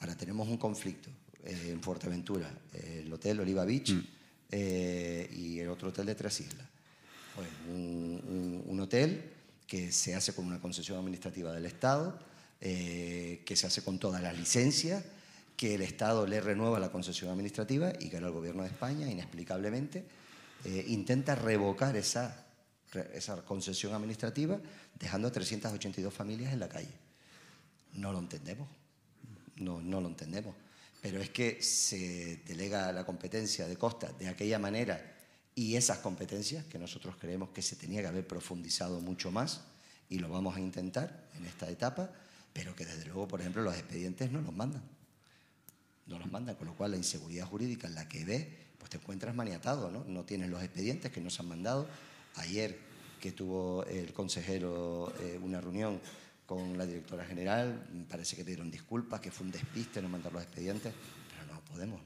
Ahora 0.00 0.16
tenemos 0.16 0.48
un 0.48 0.56
conflicto 0.56 1.10
eh, 1.44 1.70
en 1.72 1.82
Fuerteventura, 1.82 2.50
el 2.72 3.12
Hotel 3.12 3.40
Oliva 3.40 3.64
Beach 3.64 3.92
mm. 3.92 4.02
eh, 4.50 5.30
y 5.32 5.58
el 5.60 5.68
otro 5.68 5.88
hotel 5.88 6.06
de 6.06 6.14
Tres 6.14 6.40
Islas. 6.40 6.66
Pues 7.34 7.48
un, 7.68 8.64
un, 8.66 8.80
hotel 8.80 9.32
que 9.66 9.92
se 9.92 10.16
hace 10.16 10.34
con 10.34 10.46
una 10.46 10.60
concesión 10.60 10.98
administrativa 10.98 11.52
del 11.52 11.64
Estado, 11.64 12.18
que 12.58 13.54
se 13.54 13.66
hace 13.66 13.82
con 13.82 13.98
todas 13.98 14.20
las 14.20 14.36
licencias 14.36 15.04
que 15.60 15.74
el 15.74 15.82
Estado 15.82 16.26
le 16.26 16.40
renueva 16.40 16.80
la 16.80 16.90
concesión 16.90 17.30
administrativa 17.30 17.92
y 18.00 18.08
que 18.08 18.16
ahora 18.16 18.28
el 18.28 18.32
Gobierno 18.32 18.62
de 18.62 18.70
España, 18.70 19.10
inexplicablemente, 19.10 20.06
eh, 20.64 20.86
intenta 20.88 21.34
revocar 21.34 21.94
esa, 21.96 22.46
esa 23.12 23.44
concesión 23.44 23.92
administrativa 23.92 24.58
dejando 24.98 25.28
a 25.28 25.30
382 25.30 26.14
familias 26.14 26.54
en 26.54 26.60
la 26.60 26.68
calle. 26.70 26.94
No 27.92 28.10
lo 28.10 28.20
entendemos, 28.20 28.70
no, 29.56 29.82
no 29.82 30.00
lo 30.00 30.08
entendemos. 30.08 30.54
Pero 31.02 31.20
es 31.20 31.28
que 31.28 31.62
se 31.62 32.36
delega 32.46 32.90
la 32.90 33.04
competencia 33.04 33.68
de 33.68 33.76
Costa 33.76 34.10
de 34.18 34.28
aquella 34.28 34.58
manera 34.58 35.14
y 35.54 35.76
esas 35.76 35.98
competencias 35.98 36.64
que 36.64 36.78
nosotros 36.78 37.16
creemos 37.20 37.50
que 37.50 37.60
se 37.60 37.76
tenía 37.76 38.00
que 38.00 38.08
haber 38.08 38.26
profundizado 38.26 38.98
mucho 39.02 39.30
más 39.30 39.60
y 40.08 40.20
lo 40.20 40.30
vamos 40.30 40.56
a 40.56 40.60
intentar 40.60 41.28
en 41.36 41.44
esta 41.44 41.68
etapa, 41.68 42.10
pero 42.54 42.74
que 42.74 42.86
desde 42.86 43.04
luego, 43.04 43.28
por 43.28 43.42
ejemplo, 43.42 43.60
los 43.60 43.74
expedientes 43.74 44.32
no 44.32 44.40
los 44.40 44.54
mandan 44.54 44.99
no 46.06 46.18
los 46.18 46.30
mandan, 46.30 46.56
con 46.56 46.66
lo 46.66 46.74
cual 46.74 46.92
la 46.92 46.96
inseguridad 46.96 47.46
jurídica 47.46 47.86
en 47.86 47.94
la 47.94 48.08
que 48.08 48.24
ves, 48.24 48.46
pues 48.78 48.90
te 48.90 48.96
encuentras 48.96 49.34
maniatado, 49.34 49.90
¿no? 49.90 50.04
No 50.04 50.24
tienes 50.24 50.48
los 50.50 50.62
expedientes 50.62 51.12
que 51.12 51.20
nos 51.20 51.38
han 51.40 51.48
mandado. 51.48 51.86
Ayer 52.36 52.78
que 53.20 53.32
tuvo 53.32 53.84
el 53.84 54.12
consejero 54.12 55.12
eh, 55.20 55.38
una 55.42 55.60
reunión 55.60 56.00
con 56.46 56.76
la 56.76 56.86
directora 56.86 57.24
general, 57.24 57.86
parece 58.08 58.34
que 58.34 58.42
pidieron 58.42 58.70
disculpas, 58.70 59.20
que 59.20 59.30
fue 59.30 59.46
un 59.46 59.52
despiste 59.52 60.02
no 60.02 60.08
mandar 60.08 60.32
los 60.32 60.42
expedientes, 60.42 60.92
pero 61.30 61.54
no 61.54 61.60
podemos. 61.60 62.00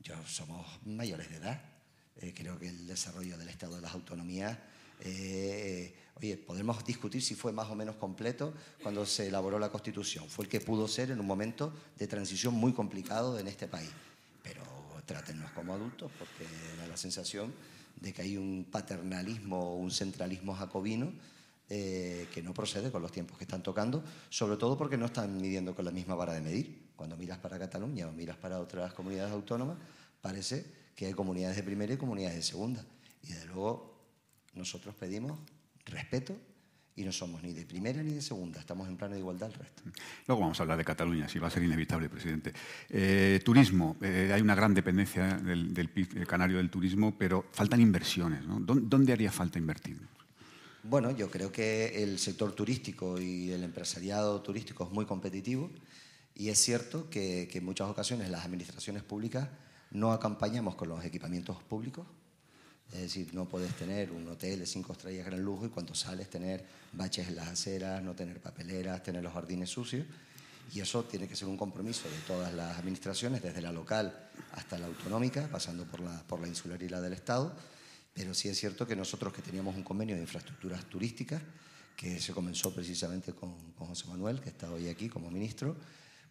Yo 0.00 0.14
somos 0.26 0.64
mayores 0.84 1.30
de 1.30 1.36
edad. 1.36 1.60
Eh, 2.16 2.32
creo 2.34 2.58
que 2.58 2.68
el 2.68 2.86
desarrollo 2.86 3.36
del 3.36 3.48
Estado 3.48 3.76
de 3.76 3.82
las 3.82 3.94
Autonomías 3.94 4.56
eh, 5.00 5.94
oye, 6.14 6.36
podemos 6.36 6.84
discutir 6.84 7.22
si 7.22 7.34
fue 7.34 7.52
más 7.52 7.68
o 7.70 7.74
menos 7.74 7.96
completo 7.96 8.54
cuando 8.82 9.04
se 9.06 9.28
elaboró 9.28 9.58
la 9.58 9.70
Constitución. 9.70 10.28
Fue 10.28 10.44
el 10.44 10.50
que 10.50 10.60
pudo 10.60 10.88
ser 10.88 11.10
en 11.10 11.20
un 11.20 11.26
momento 11.26 11.72
de 11.98 12.06
transición 12.06 12.54
muy 12.54 12.72
complicado 12.72 13.38
en 13.38 13.48
este 13.48 13.68
país. 13.68 13.90
Pero 14.42 14.62
trátennos 15.04 15.50
como 15.52 15.74
adultos 15.74 16.10
porque 16.18 16.44
da 16.78 16.86
la 16.86 16.96
sensación 16.96 17.52
de 18.00 18.12
que 18.12 18.22
hay 18.22 18.36
un 18.36 18.66
paternalismo 18.70 19.72
o 19.72 19.76
un 19.76 19.90
centralismo 19.90 20.54
jacobino 20.54 21.12
eh, 21.68 22.28
que 22.32 22.42
no 22.42 22.54
procede 22.54 22.92
con 22.92 23.02
los 23.02 23.10
tiempos 23.10 23.36
que 23.38 23.44
están 23.44 23.62
tocando, 23.62 24.04
sobre 24.28 24.56
todo 24.56 24.78
porque 24.78 24.96
no 24.96 25.06
están 25.06 25.36
midiendo 25.40 25.74
con 25.74 25.84
la 25.84 25.90
misma 25.90 26.14
vara 26.14 26.32
de 26.32 26.40
medir. 26.40 26.86
Cuando 26.94 27.16
miras 27.16 27.38
para 27.38 27.58
Cataluña 27.58 28.06
o 28.06 28.12
miras 28.12 28.36
para 28.36 28.60
otras 28.60 28.94
comunidades 28.94 29.32
autónomas, 29.32 29.76
parece 30.20 30.64
que 30.94 31.06
hay 31.06 31.12
comunidades 31.12 31.56
de 31.56 31.62
primera 31.62 31.92
y 31.92 31.96
comunidades 31.96 32.36
de 32.36 32.42
segunda. 32.42 32.84
Y 33.22 33.32
de 33.32 33.44
luego 33.46 33.95
nosotros 34.56 34.94
pedimos 34.94 35.38
respeto 35.84 36.36
y 36.96 37.04
no 37.04 37.12
somos 37.12 37.42
ni 37.42 37.52
de 37.52 37.66
primera 37.66 38.02
ni 38.02 38.14
de 38.14 38.22
segunda, 38.22 38.58
estamos 38.58 38.88
en 38.88 38.96
plano 38.96 39.14
de 39.14 39.20
igualdad 39.20 39.48
al 39.48 39.54
resto. 39.54 39.82
Luego 40.26 40.40
vamos 40.40 40.58
a 40.58 40.62
hablar 40.62 40.78
de 40.78 40.84
Cataluña, 40.84 41.28
si 41.28 41.38
va 41.38 41.48
a 41.48 41.50
ser 41.50 41.62
inevitable, 41.62 42.08
presidente. 42.08 42.54
Eh, 42.88 43.40
turismo, 43.44 43.96
eh, 44.00 44.30
hay 44.32 44.40
una 44.40 44.54
gran 44.54 44.72
dependencia 44.72 45.36
del, 45.36 45.74
del 45.74 45.90
PIB 45.90 46.26
canario 46.26 46.56
del 46.56 46.70
turismo, 46.70 47.14
pero 47.18 47.44
faltan 47.52 47.82
inversiones. 47.82 48.46
¿no? 48.46 48.60
¿Dónde 48.60 49.12
haría 49.12 49.30
falta 49.30 49.58
invertir? 49.58 49.98
Bueno, 50.82 51.10
yo 51.10 51.30
creo 51.30 51.52
que 51.52 52.02
el 52.02 52.18
sector 52.18 52.52
turístico 52.52 53.20
y 53.20 53.50
el 53.50 53.62
empresariado 53.62 54.40
turístico 54.40 54.84
es 54.84 54.90
muy 54.90 55.04
competitivo 55.04 55.70
Y 56.34 56.48
es 56.48 56.58
cierto 56.58 57.10
que, 57.10 57.48
que 57.50 57.58
en 57.58 57.64
muchas 57.64 57.88
ocasiones 57.90 58.30
las 58.30 58.44
administraciones 58.44 59.02
públicas 59.02 59.48
no 59.90 60.12
acompañamos 60.12 60.76
con 60.76 60.88
los 60.88 61.04
equipamientos 61.04 61.62
públicos, 61.64 62.06
es 62.92 63.00
decir, 63.00 63.34
no 63.34 63.48
puedes 63.48 63.74
tener 63.74 64.12
un 64.12 64.28
hotel 64.28 64.60
de 64.60 64.66
cinco 64.66 64.92
estrellas 64.92 65.26
gran 65.26 65.42
lujo 65.42 65.66
y 65.66 65.70
cuando 65.70 65.94
sales 65.94 66.30
tener 66.30 66.64
baches 66.92 67.28
en 67.28 67.36
las 67.36 67.48
aceras, 67.48 68.02
no 68.02 68.14
tener 68.14 68.40
papeleras, 68.40 69.02
tener 69.02 69.22
los 69.22 69.32
jardines 69.32 69.70
sucios. 69.70 70.06
Y 70.72 70.80
eso 70.80 71.04
tiene 71.04 71.28
que 71.28 71.36
ser 71.36 71.48
un 71.48 71.56
compromiso 71.56 72.08
de 72.08 72.16
todas 72.26 72.52
las 72.52 72.78
administraciones, 72.78 73.42
desde 73.42 73.60
la 73.60 73.72
local 73.72 74.30
hasta 74.52 74.78
la 74.78 74.86
autonómica, 74.86 75.48
pasando 75.50 75.84
por 75.84 76.00
la, 76.00 76.22
por 76.24 76.40
la 76.40 76.48
insular 76.48 76.82
y 76.82 76.88
la 76.88 77.00
del 77.00 77.12
Estado. 77.12 77.54
Pero 78.12 78.34
sí 78.34 78.48
es 78.48 78.58
cierto 78.58 78.86
que 78.86 78.96
nosotros 78.96 79.32
que 79.32 79.42
teníamos 79.42 79.76
un 79.76 79.82
convenio 79.82 80.16
de 80.16 80.22
infraestructuras 80.22 80.84
turísticas, 80.86 81.42
que 81.96 82.20
se 82.20 82.32
comenzó 82.32 82.74
precisamente 82.74 83.32
con, 83.32 83.54
José 83.74 84.06
Manuel, 84.08 84.40
que 84.40 84.50
está 84.50 84.70
hoy 84.70 84.88
aquí 84.88 85.08
como 85.08 85.30
ministro, 85.30 85.76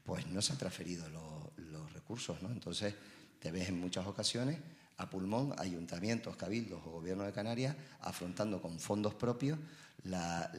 pues 0.04 0.28
no 0.28 0.42
se 0.42 0.54
han 0.54 0.60
transferido 0.60 1.08
los, 1.10 1.70
los 1.70 1.94
recursos. 1.94 2.42
¿no? 2.42 2.52
Entonces, 2.52 2.94
te 3.40 3.52
ves 3.52 3.70
en 3.70 3.80
muchas 3.80 4.06
ocasiones 4.06 4.58
a 4.98 5.10
pulmón 5.10 5.54
ayuntamientos, 5.58 6.36
cabildos 6.36 6.82
o 6.86 6.92
gobierno 6.92 7.24
de 7.24 7.34
Canarias 7.34 7.76
afrontando 8.02 8.62
con 8.62 8.80
fondos 8.80 9.14
propios 9.14 9.60
la, 10.04 10.52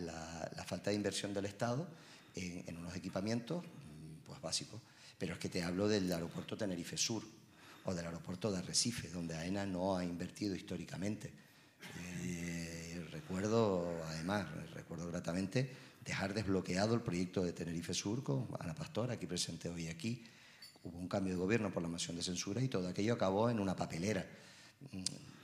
falta 0.67 0.91
de 0.91 0.97
inversión 0.97 1.33
del 1.33 1.47
Estado 1.47 1.87
en, 2.35 2.77
unos 2.77 2.95
equipamientos 2.97 3.65
pues, 4.27 4.41
básicos. 4.41 4.81
Pero 5.19 5.35
es 5.35 5.39
que 5.39 5.49
te 5.49 5.63
hablo 5.63 5.89
del 5.89 6.13
aeropuerto 6.13 6.57
Tenerife 6.57 6.97
Sur 6.97 7.23
o 7.85 7.95
del 7.95 8.05
aeropuerto 8.05 8.51
de 8.51 8.59
Arrecife, 8.59 9.09
donde 9.09 9.35
AENA 9.37 9.65
no 9.65 9.97
ha 9.97 10.05
invertido 10.05 10.55
históricamente. 10.55 11.33
Eh, 12.23 13.07
recuerdo, 13.13 14.03
además, 14.09 14.47
recuerdo 14.75 15.09
gratamente 15.09 15.71
dejar 16.05 16.35
desbloqueado 16.35 16.95
el 16.95 17.01
proyecto 17.01 17.43
de 17.43 17.53
Tenerife 17.53 17.95
Sur 17.95 18.23
con 18.23 18.49
Ana 18.61 18.75
Pastor, 18.75 19.11
aquí 19.11 19.27
presente 19.27 19.69
hoy 19.69 19.89
aquí, 19.89 20.25
hubo 20.87 20.99
un 20.99 21.09
cambio 21.09 21.33
de 21.33 21.39
gobierno 21.39 21.71
por 21.71 21.83
la 21.83 21.89
moción 21.89 22.17
de 22.17 22.23
censura 22.23 22.63
y 22.63 22.69
todo 22.69 22.89
aquello 22.89 23.15
acabó 23.15 23.51
en 23.51 23.59
una 23.59 23.75
papelera. 23.75 24.25
Mm, 24.93 25.03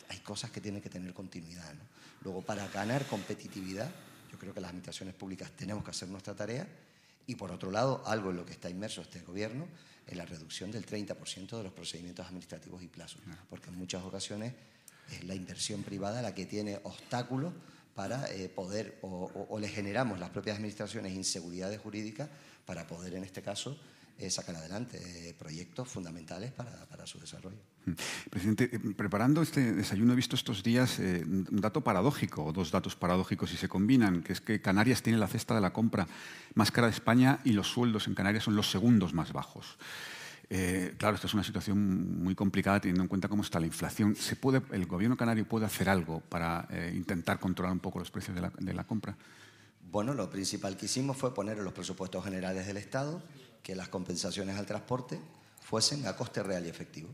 hay 0.08 0.18
cosas 0.18 0.50
que 0.50 0.60
tienen 0.60 0.80
que 0.80 0.88
tener 0.88 1.12
continuidad. 1.12 1.72
¿no? 1.74 1.80
Luego, 2.22 2.42
para 2.42 2.68
ganar 2.68 3.06
competitividad, 3.06 3.90
yo 4.30 4.38
creo 4.38 4.54
que 4.54 4.60
las 4.60 4.68
administraciones 4.68 5.14
públicas 5.14 5.50
tenemos 5.56 5.82
que 5.84 5.90
hacer 5.90 6.08
nuestra 6.08 6.34
tarea 6.34 6.66
y, 7.26 7.34
por 7.34 7.50
otro 7.50 7.70
lado, 7.70 8.02
algo 8.06 8.30
en 8.30 8.36
lo 8.36 8.46
que 8.46 8.52
está 8.52 8.70
inmerso 8.70 9.02
este 9.02 9.20
gobierno 9.20 9.66
es 10.06 10.16
la 10.16 10.24
reducción 10.24 10.70
del 10.70 10.86
30% 10.86 11.56
de 11.56 11.62
los 11.62 11.72
procedimientos 11.72 12.26
administrativos 12.26 12.82
y 12.82 12.88
plazos, 12.88 13.20
porque 13.48 13.70
en 13.70 13.76
muchas 13.76 14.02
ocasiones 14.02 14.52
es 15.10 15.24
la 15.24 15.34
inversión 15.34 15.82
privada 15.82 16.22
la 16.22 16.34
que 16.34 16.46
tiene 16.46 16.80
obstáculos 16.82 17.52
para 17.94 18.30
eh, 18.32 18.48
poder, 18.48 18.98
o, 19.02 19.08
o, 19.08 19.46
o 19.54 19.58
le 19.60 19.68
generamos 19.68 20.18
las 20.18 20.30
propias 20.30 20.56
administraciones 20.56 21.12
inseguridades 21.12 21.80
jurídicas 21.80 22.28
para 22.66 22.86
poder, 22.86 23.14
en 23.14 23.24
este 23.24 23.42
caso, 23.42 23.78
eh, 24.18 24.30
sacar 24.30 24.56
adelante 24.56 24.98
eh, 25.28 25.34
proyectos 25.34 25.88
fundamentales 25.88 26.52
para, 26.52 26.86
para, 26.86 27.06
su 27.06 27.18
desarrollo. 27.18 27.58
Presidente, 28.30 28.70
eh, 28.72 28.78
preparando 28.96 29.42
este 29.42 29.72
desayuno 29.72 30.12
he 30.12 30.16
visto 30.16 30.36
estos 30.36 30.62
días 30.62 30.98
eh, 31.00 31.24
un 31.24 31.60
dato 31.60 31.80
paradójico, 31.82 32.44
o 32.44 32.52
dos 32.52 32.70
datos 32.70 32.94
paradójicos 32.94 33.50
si 33.50 33.56
se 33.56 33.68
combinan, 33.68 34.22
que 34.22 34.32
es 34.32 34.40
que 34.40 34.60
Canarias 34.60 35.02
tiene 35.02 35.18
la 35.18 35.26
cesta 35.26 35.54
de 35.54 35.60
la 35.60 35.72
compra 35.72 36.06
más 36.54 36.70
cara 36.70 36.86
de 36.86 36.92
España 36.92 37.40
y 37.44 37.52
los 37.52 37.68
sueldos 37.68 38.06
en 38.06 38.14
Canarias 38.14 38.44
son 38.44 38.54
los 38.54 38.70
segundos 38.70 39.14
más 39.14 39.32
bajos. 39.32 39.78
Eh, 40.48 40.94
claro, 40.98 41.14
esta 41.16 41.26
es 41.26 41.34
una 41.34 41.42
situación 41.42 42.22
muy 42.22 42.34
complicada 42.34 42.80
teniendo 42.80 43.02
en 43.02 43.08
cuenta 43.08 43.28
cómo 43.28 43.42
está 43.42 43.58
la 43.58 43.66
inflación. 43.66 44.14
¿Se 44.14 44.36
puede, 44.36 44.62
¿El 44.70 44.86
gobierno 44.86 45.16
canario 45.16 45.48
puede 45.48 45.66
hacer 45.66 45.88
algo 45.88 46.20
para 46.20 46.68
intentar 46.94 47.40
controlar 47.40 47.72
un 47.72 47.80
poco 47.80 47.98
los 47.98 48.10
precios 48.10 48.34
de 48.34 48.42
la, 48.42 48.52
de 48.58 48.74
la 48.74 48.84
compra? 48.84 49.16
Bueno, 49.90 50.14
lo 50.14 50.30
principal 50.30 50.76
que 50.76 50.86
hicimos 50.86 51.16
fue 51.16 51.34
poner 51.34 51.58
en 51.58 51.64
los 51.64 51.72
presupuestos 51.72 52.24
generales 52.24 52.66
del 52.66 52.76
Estado 52.76 53.22
que 53.62 53.74
las 53.74 53.88
compensaciones 53.88 54.56
al 54.56 54.66
transporte 54.66 55.18
fuesen 55.60 56.06
a 56.06 56.16
coste 56.16 56.42
real 56.42 56.66
y 56.66 56.68
efectivo. 56.68 57.08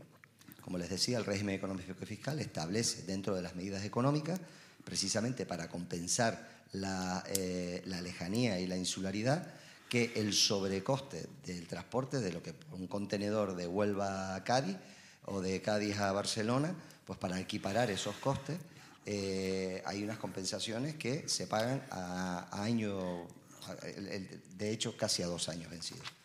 Como 0.61 0.77
les 0.77 0.89
decía, 0.89 1.17
el 1.17 1.25
régimen 1.25 1.55
económico 1.55 1.93
y 2.01 2.05
fiscal 2.05 2.39
establece 2.39 3.03
dentro 3.03 3.35
de 3.35 3.41
las 3.41 3.55
medidas 3.55 3.83
económicas, 3.83 4.39
precisamente 4.83 5.45
para 5.45 5.69
compensar 5.69 6.65
la, 6.73 7.23
eh, 7.27 7.81
la 7.85 8.01
lejanía 8.01 8.59
y 8.59 8.67
la 8.67 8.77
insularidad, 8.77 9.47
que 9.87 10.13
el 10.15 10.33
sobrecoste 10.33 11.27
del 11.45 11.67
transporte, 11.67 12.19
de 12.19 12.31
lo 12.31 12.43
que 12.43 12.53
un 12.71 12.87
contenedor 12.87 13.55
de 13.55 13.65
Huelva 13.65 14.35
a 14.35 14.43
Cádiz 14.43 14.77
o 15.25 15.41
de 15.41 15.61
Cádiz 15.61 15.97
a 15.97 16.11
Barcelona, 16.11 16.75
pues 17.05 17.17
para 17.17 17.39
equiparar 17.39 17.89
esos 17.89 18.15
costes, 18.17 18.57
eh, 19.05 19.81
hay 19.85 20.03
unas 20.03 20.19
compensaciones 20.19 20.95
que 20.95 21.27
se 21.27 21.47
pagan 21.47 21.83
a, 21.89 22.47
a 22.51 22.63
año, 22.63 23.25
de 24.57 24.69
hecho, 24.69 24.95
casi 24.95 25.23
a 25.23 25.27
dos 25.27 25.49
años 25.49 25.71
vencidos. 25.71 26.18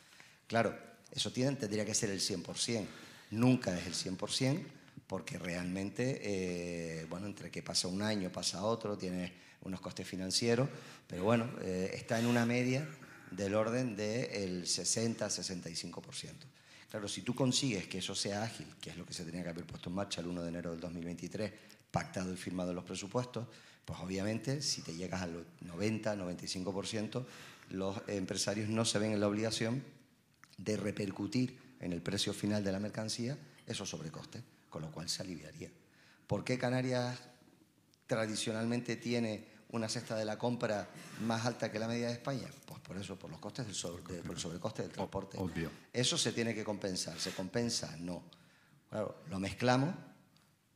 Claro, 0.54 0.72
eso 1.10 1.32
tiene, 1.32 1.56
tendría 1.56 1.84
que 1.84 1.94
ser 1.94 2.10
el 2.10 2.20
100%. 2.20 2.86
Nunca 3.32 3.76
es 3.76 3.88
el 3.88 4.16
100% 4.16 4.64
porque 5.08 5.36
realmente, 5.36 6.20
eh, 6.22 7.06
bueno, 7.10 7.26
entre 7.26 7.50
que 7.50 7.60
pasa 7.60 7.88
un 7.88 8.02
año, 8.02 8.30
pasa 8.30 8.62
otro, 8.62 8.96
tiene 8.96 9.32
unos 9.62 9.80
costes 9.80 10.06
financieros, 10.06 10.68
pero 11.08 11.24
bueno, 11.24 11.50
eh, 11.60 11.90
está 11.94 12.20
en 12.20 12.26
una 12.26 12.46
media 12.46 12.88
del 13.32 13.52
orden 13.56 13.96
del 13.96 14.62
60-65%. 14.62 16.46
Claro, 16.88 17.08
si 17.08 17.22
tú 17.22 17.34
consigues 17.34 17.88
que 17.88 17.98
eso 17.98 18.14
sea 18.14 18.44
ágil, 18.44 18.68
que 18.80 18.90
es 18.90 18.96
lo 18.96 19.04
que 19.04 19.12
se 19.12 19.24
tenía 19.24 19.42
que 19.42 19.48
haber 19.48 19.64
puesto 19.66 19.88
en 19.88 19.96
marcha 19.96 20.20
el 20.20 20.28
1 20.28 20.40
de 20.40 20.48
enero 20.50 20.70
del 20.70 20.78
2023, 20.78 21.50
pactado 21.90 22.32
y 22.32 22.36
firmado 22.36 22.72
los 22.72 22.84
presupuestos, 22.84 23.48
pues 23.84 23.98
obviamente 23.98 24.62
si 24.62 24.82
te 24.82 24.94
llegas 24.94 25.22
al 25.22 25.44
90-95%, 25.66 27.24
los 27.70 27.96
empresarios 28.06 28.68
no 28.68 28.84
se 28.84 29.00
ven 29.00 29.10
en 29.10 29.18
la 29.18 29.26
obligación 29.26 29.82
de 30.58 30.76
repercutir 30.76 31.76
en 31.80 31.92
el 31.92 32.02
precio 32.02 32.32
final 32.32 32.64
de 32.64 32.72
la 32.72 32.80
mercancía 32.80 33.38
esos 33.66 33.88
sobrecostes, 33.88 34.42
con 34.70 34.82
lo 34.82 34.90
cual 34.90 35.08
se 35.08 35.22
aliviaría. 35.22 35.70
¿Por 36.26 36.44
qué 36.44 36.58
Canarias 36.58 37.18
tradicionalmente 38.06 38.96
tiene 38.96 39.46
una 39.70 39.88
cesta 39.88 40.16
de 40.16 40.24
la 40.24 40.38
compra 40.38 40.88
más 41.22 41.44
alta 41.46 41.70
que 41.70 41.78
la 41.78 41.88
media 41.88 42.06
de 42.06 42.14
España? 42.14 42.48
Pues 42.66 42.80
por 42.80 42.96
eso, 42.96 43.18
por 43.18 43.30
los 43.30 43.40
costes 43.40 43.66
del 43.66 43.74
sobre, 43.74 44.02
de, 44.14 44.22
por 44.22 44.36
el 44.36 44.40
sobrecoste 44.40 44.82
del 44.82 44.92
transporte. 44.92 45.38
Obvio. 45.38 45.70
Eso 45.92 46.16
se 46.16 46.32
tiene 46.32 46.54
que 46.54 46.64
compensar. 46.64 47.18
¿Se 47.18 47.32
compensa? 47.32 47.96
No. 47.98 48.22
Claro, 48.88 49.22
lo 49.28 49.40
mezclamos 49.40 49.94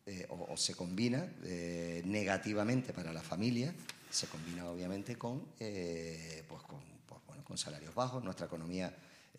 eh, 0.04 0.26
o, 0.30 0.52
o, 0.52 0.56
se 0.56 0.74
combina 0.74 1.30
eh, 1.44 2.02
negativamente 2.04 2.92
para 2.92 3.12
la 3.12 3.20
familia, 3.20 3.74
se 4.10 4.26
combina 4.26 4.66
obviamente 4.68 5.16
con, 5.16 5.52
eh, 5.60 6.44
pues 6.48 6.62
con, 6.62 6.80
pues, 7.06 7.20
bueno, 7.26 7.44
con 7.44 7.58
salarios 7.58 7.94
bajos. 7.94 8.24
Nuestra 8.24 8.46
economía 8.46 8.94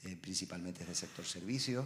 eh, 0.06 0.18
principalmente 0.20 0.82
es 0.82 0.88
del 0.88 0.96
sector 0.96 1.26
servicios. 1.26 1.86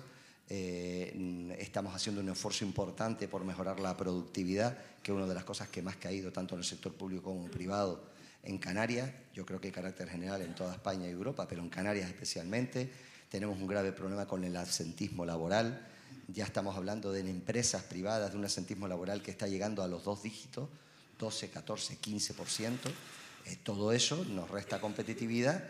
Eh, 0.50 1.56
estamos 1.58 1.96
haciendo 1.96 2.22
un 2.22 2.30
esfuerzo 2.30 2.66
importante 2.66 3.28
por 3.28 3.44
mejorar 3.46 3.80
la 3.80 3.96
productividad, 3.96 4.78
que 5.02 5.12
es 5.12 5.16
una 5.16 5.26
de 5.26 5.34
las 5.34 5.46
cosas 5.46 5.70
que 5.70 5.82
más 5.82 5.96
ha 5.96 6.00
caído 6.00 6.32
tanto 6.32 6.56
en 6.56 6.60
el 6.60 6.66
sector 6.66 6.94
público 6.94 7.24
como 7.24 7.48
privado 7.50 8.04
en 8.44 8.58
Canarias. 8.58 9.10
Yo 9.34 9.46
creo 9.46 9.60
que 9.60 9.68
hay 9.68 9.74
carácter 9.74 10.10
general 10.10 10.42
en 10.42 10.54
toda 10.54 10.74
España 10.74 11.08
y 11.08 11.12
Europa, 11.12 11.48
pero 11.48 11.62
en 11.62 11.70
Canarias 11.70 12.10
especialmente. 12.10 12.92
Tenemos 13.30 13.58
un 13.58 13.68
grave 13.68 13.94
problema 13.94 14.28
con 14.28 14.44
el 14.44 14.56
absentismo 14.56 15.26
laboral. 15.26 15.88
Ya 16.28 16.44
estamos 16.44 16.76
hablando 16.76 17.12
de 17.12 17.22
empresas 17.22 17.84
privadas, 17.84 18.32
de 18.32 18.38
un 18.38 18.44
absentismo 18.44 18.88
laboral 18.88 19.24
que 19.24 19.32
está 19.32 19.48
llegando 19.48 19.82
a 19.82 19.88
los 19.88 20.04
dos 20.04 20.22
dígitos, 20.22 20.70
12, 21.18 21.50
14, 21.50 22.00
15%. 22.00 22.78
Eh, 23.46 23.58
todo 23.64 23.92
eso 23.92 24.24
nos 24.26 24.52
resta 24.52 24.80
competitividad 24.80 25.64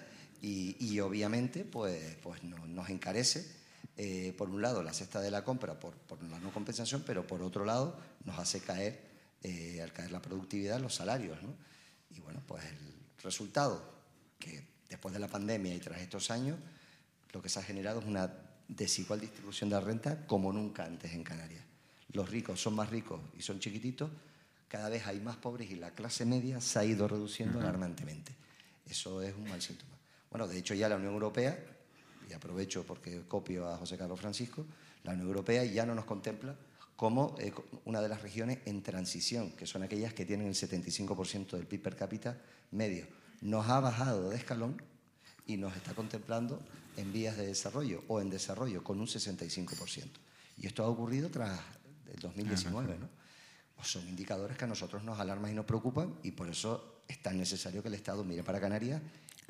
y, 0.43 0.75
y 0.77 0.99
obviamente 0.99 1.63
pues, 1.63 2.17
pues 2.21 2.43
no, 2.43 2.67
nos 2.67 2.89
encarece, 2.89 3.49
eh, 3.95 4.33
por 4.37 4.49
un 4.49 4.61
lado, 4.61 4.83
la 4.83 4.93
cesta 4.93 5.21
de 5.21 5.31
la 5.31 5.45
compra 5.45 5.79
por, 5.79 5.93
por, 5.93 6.21
la 6.23 6.37
no 6.39 6.51
compensación, 6.51 7.03
pero 7.05 7.25
por 7.25 7.41
otro 7.41 7.63
lado 7.63 7.97
nos 8.25 8.37
hace 8.37 8.59
caer, 8.59 8.99
eh, 9.41 9.81
al 9.81 9.93
caer 9.93 10.11
la 10.11 10.21
productividad, 10.21 10.81
los 10.81 10.95
salarios. 10.95 11.41
¿no? 11.41 11.55
Y 12.11 12.19
bueno, 12.19 12.43
pues 12.45 12.61
el 12.65 12.77
resultado, 13.23 13.81
que 14.37 14.67
después 14.89 15.13
de 15.13 15.21
la 15.21 15.29
pandemia 15.29 15.73
y 15.73 15.79
tras 15.79 16.01
estos 16.01 16.29
años, 16.29 16.59
lo 17.31 17.41
que 17.41 17.47
se 17.47 17.59
ha 17.59 17.63
generado 17.63 18.01
es 18.01 18.05
una 18.05 18.29
desigual 18.67 19.21
distribución 19.21 19.69
de 19.69 19.77
la 19.77 19.81
renta 19.81 20.27
como 20.27 20.51
nunca 20.51 20.83
antes 20.83 21.13
en 21.13 21.23
Canarias. 21.23 21.63
Los 22.11 22.29
ricos 22.29 22.61
son 22.61 22.75
más 22.75 22.89
ricos 22.89 23.21
y 23.37 23.41
son 23.41 23.61
chiquititos, 23.61 24.11
cada 24.67 24.89
vez 24.89 25.07
hay 25.07 25.21
más 25.21 25.37
pobres 25.37 25.71
y 25.71 25.75
la 25.75 25.91
clase 25.91 26.25
media 26.25 26.59
se 26.59 26.79
ha 26.79 26.83
ido 26.83 27.07
reduciendo 27.07 27.61
alarmantemente. 27.61 28.33
Eso 28.85 29.21
es 29.21 29.33
un 29.35 29.47
mal 29.47 29.61
síntoma. 29.61 29.92
Bueno, 30.34 30.47
de 30.47 30.57
hecho 30.57 30.73
ya 30.73 30.89
la 30.89 30.95
Unión 30.95 31.13
Europea, 31.13 31.55
y 32.27 32.34
aprovecho 32.34 32.84
porque 32.88 33.21
copio 33.27 33.69
a 33.69 33.77
José 33.77 33.99
Carlos 33.99 34.19
Francisco, 34.19 34.65
la 35.03 35.11
Unión 35.13 35.27
Europea 35.27 35.63
ya 35.63 35.86
no 35.86 35.93
nos 35.93 36.05
contempla 36.05 36.55
como 36.95 37.36
eh, 37.38 37.53
una 37.86 38.01
de 38.01 38.09
las 38.09 38.23
regiones 38.23 38.57
en 38.65 38.81
transición, 38.81 39.51
que 39.51 39.67
son 39.67 39.84
aquellas 39.84 40.15
que 40.15 40.25
tienen 40.25 40.47
el 40.47 40.55
75% 40.55 41.51
del 41.51 41.67
PIB 41.67 41.84
per 41.84 41.95
cápita 41.95 42.41
medio. 42.71 43.05
Nos 43.41 43.69
ha 43.69 43.79
bajado 43.79 44.31
de 44.31 44.36
escalón 44.36 44.81
y 45.45 45.57
nos 45.57 45.75
está 45.75 45.93
contemplando 45.93 46.59
en 46.97 47.13
vías 47.13 47.38
de 47.38 47.45
desarrollo 47.45 48.03
o 48.07 48.19
en 48.19 48.31
desarrollo 48.31 48.84
con 48.84 48.99
un 48.99 49.05
65%. 49.05 50.07
Y 50.57 50.65
esto 50.65 50.84
ha 50.84 50.88
ocurrido 50.88 51.29
tras 51.29 51.59
el 52.11 52.19
2019, 52.19 52.97
¿no? 52.97 53.07
Pues 53.75 53.88
son 53.88 54.07
indicadores 54.07 54.57
que 54.57 54.65
a 54.65 54.67
nosotros 54.67 55.03
nos 55.03 55.19
alarman 55.19 55.51
y 55.51 55.53
nos 55.53 55.65
preocupan 55.65 56.15
y 56.23 56.31
por 56.31 56.49
eso 56.49 57.03
es 57.07 57.21
tan 57.21 57.38
necesario 57.38 57.84
que 57.84 57.89
el 57.89 57.93
Estado 57.93 58.23
mire 58.23 58.43
para 58.43 58.59
Canarias 58.59 58.99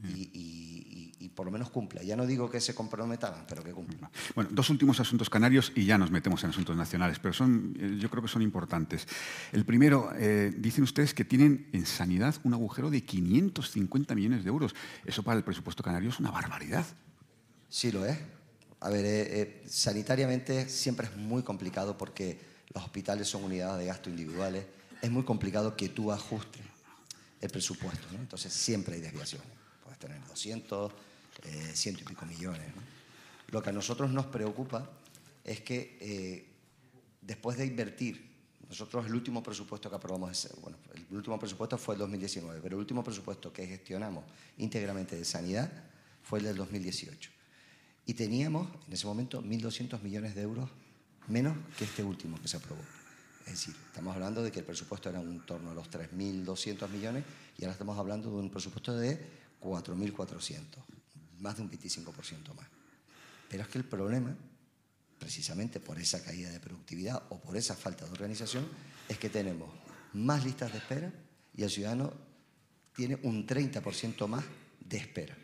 y, 0.02 1.30
por 1.36 1.48
lo 1.48 1.52
menos 1.52 1.72
cumpla. 1.72 2.04
Ya 2.04 2.16
no 2.16 2.28
digo 2.28 2.50
que 2.50 2.62
se 2.62 2.76
comprometaban, 2.76 3.46
pero 3.48 3.64
que 3.64 3.72
cumpla. 3.72 4.12
Bueno, 4.36 4.52
dos 4.54 4.70
últimos 4.70 5.00
asuntos 5.00 5.30
canarios 5.30 5.72
y 5.76 5.86
ya 5.86 5.98
nos 5.98 6.12
metemos 6.12 6.44
en 6.44 6.52
asuntos 6.52 6.78
nacionales, 6.78 7.18
pero 7.18 7.34
son, 7.34 7.76
eh, 7.80 7.98
yo 8.00 8.10
creo 8.10 8.22
que 8.22 8.30
son 8.30 8.44
importantes. 8.44 9.08
El 9.52 9.66
primero, 9.66 10.12
eh, 10.16 10.54
dicen 10.56 10.84
ustedes 10.84 11.14
que 11.14 11.26
tienen 11.26 11.70
en 11.74 11.88
sanidad 11.88 12.36
un 12.44 12.54
agujero 12.54 12.92
de 12.92 13.04
550 13.04 14.14
millones 14.14 14.44
de 14.44 14.50
euros. 14.50 14.76
Eso 15.06 15.24
para 15.24 15.38
el 15.38 15.44
presupuesto 15.44 15.82
canario 15.82 16.10
es 16.10 16.20
una 16.20 16.30
barbaridad. 16.30 16.86
Sí, 17.68 17.92
lo 17.92 18.06
es. 18.06 18.18
A 18.82 18.90
ver, 18.90 19.06
eh, 19.06 19.64
sanitariamente 19.66 20.70
siempre 20.70 21.08
es 21.08 21.18
muy 21.18 21.42
complicado 21.42 21.98
porque 21.98 22.40
los 22.74 22.84
hospitales 22.84 23.28
son 23.28 23.44
unidades 23.44 23.80
de 23.80 23.86
gasto 23.86 24.10
individuales. 24.10 24.66
Es 25.02 25.10
muy 25.10 25.24
complicado 25.24 25.76
que 25.76 25.90
tú 25.90 26.12
ajustes 26.12 26.62
el 27.42 27.50
presupuesto, 27.50 28.08
Entonces 28.16 28.54
siempre 28.54 28.96
hay 28.96 29.02
desviaciones 29.02 29.63
tener 30.04 30.22
200, 30.28 30.92
eh, 31.44 31.72
ciento 31.74 32.02
y 32.02 32.06
pico 32.06 32.26
millones. 32.26 32.68
Lo 33.48 33.62
que 33.62 33.70
a 33.70 33.74
nosotros 33.74 34.12
nos 34.12 34.26
preocupa 34.26 34.90
es 35.44 35.62
que 35.62 35.98
eh, 36.02 36.46
después 37.22 37.58
de 37.58 37.66
invertir, 37.66 38.34
nosotros 38.68 39.06
el 39.06 39.14
último 39.14 39.42
presupuesto 39.44 39.90
que 39.90 39.96
aprobamos, 39.96 40.50
bueno, 40.62 40.78
el 40.96 41.16
último 41.16 41.40
presupuesto 41.40 41.78
fue 41.78 41.96
el 41.96 42.00
2019, 42.00 42.60
pero 42.62 42.76
el 42.76 42.80
último 42.80 43.04
presupuesto 43.04 43.54
que 43.54 43.68
gestionamos 43.68 44.26
íntegramente 44.58 45.16
de 45.16 45.24
sanidad 45.24 45.72
fue 46.22 46.40
el 46.40 46.46
del 46.46 46.58
2018. 46.58 47.30
Y 48.06 48.14
teníamos 48.16 48.68
en 48.88 48.94
ese 48.94 49.06
momento 49.06 49.42
1.200 49.42 50.02
millones 50.02 50.36
de 50.36 50.42
euros 50.42 50.70
menos 51.28 51.56
que 51.78 51.86
este 51.86 52.04
último 52.04 52.42
que 52.42 52.48
se 52.48 52.58
aprobó. 52.58 52.82
Es 53.46 53.54
decir, 53.54 53.76
estamos 53.88 54.16
hablando 54.16 54.42
de 54.42 54.52
que 54.52 54.60
el 54.60 54.66
presupuesto 54.66 55.10
era 55.10 55.22
en 55.22 55.46
torno 55.46 55.72
a 55.72 55.74
los 55.74 55.90
3.200 55.90 56.90
millones 56.90 57.24
y 57.58 57.64
ahora 57.64 57.74
estamos 57.74 57.98
hablando 57.98 58.30
de 58.30 58.38
un 58.38 58.50
presupuesto 58.50 58.96
de 58.96 59.43
4.400, 59.64 60.64
más 61.40 61.56
de 61.56 61.62
un 61.64 61.72
25% 61.72 62.56
más. 62.56 62.68
Pero 63.50 63.64
es 63.64 63.70
que 63.70 63.78
el 63.78 63.86
problema, 63.86 64.36
precisamente 65.20 65.80
por 65.80 66.00
esa 66.00 66.24
caída 66.24 66.52
de 66.52 66.60
productividad 66.60 67.24
o 67.30 67.40
por 67.40 67.56
esa 67.56 67.76
falta 67.76 68.06
de 68.06 68.12
organización, 68.12 68.68
es 69.08 69.18
que 69.18 69.30
tenemos 69.30 69.70
más 70.14 70.44
listas 70.44 70.72
de 70.72 70.80
espera 70.80 71.14
y 71.56 71.64
el 71.64 71.70
ciudadano 71.70 72.14
tiene 72.96 73.18
un 73.24 73.46
30% 73.46 74.28
más 74.28 74.44
de 74.80 74.98
espera. 74.98 75.38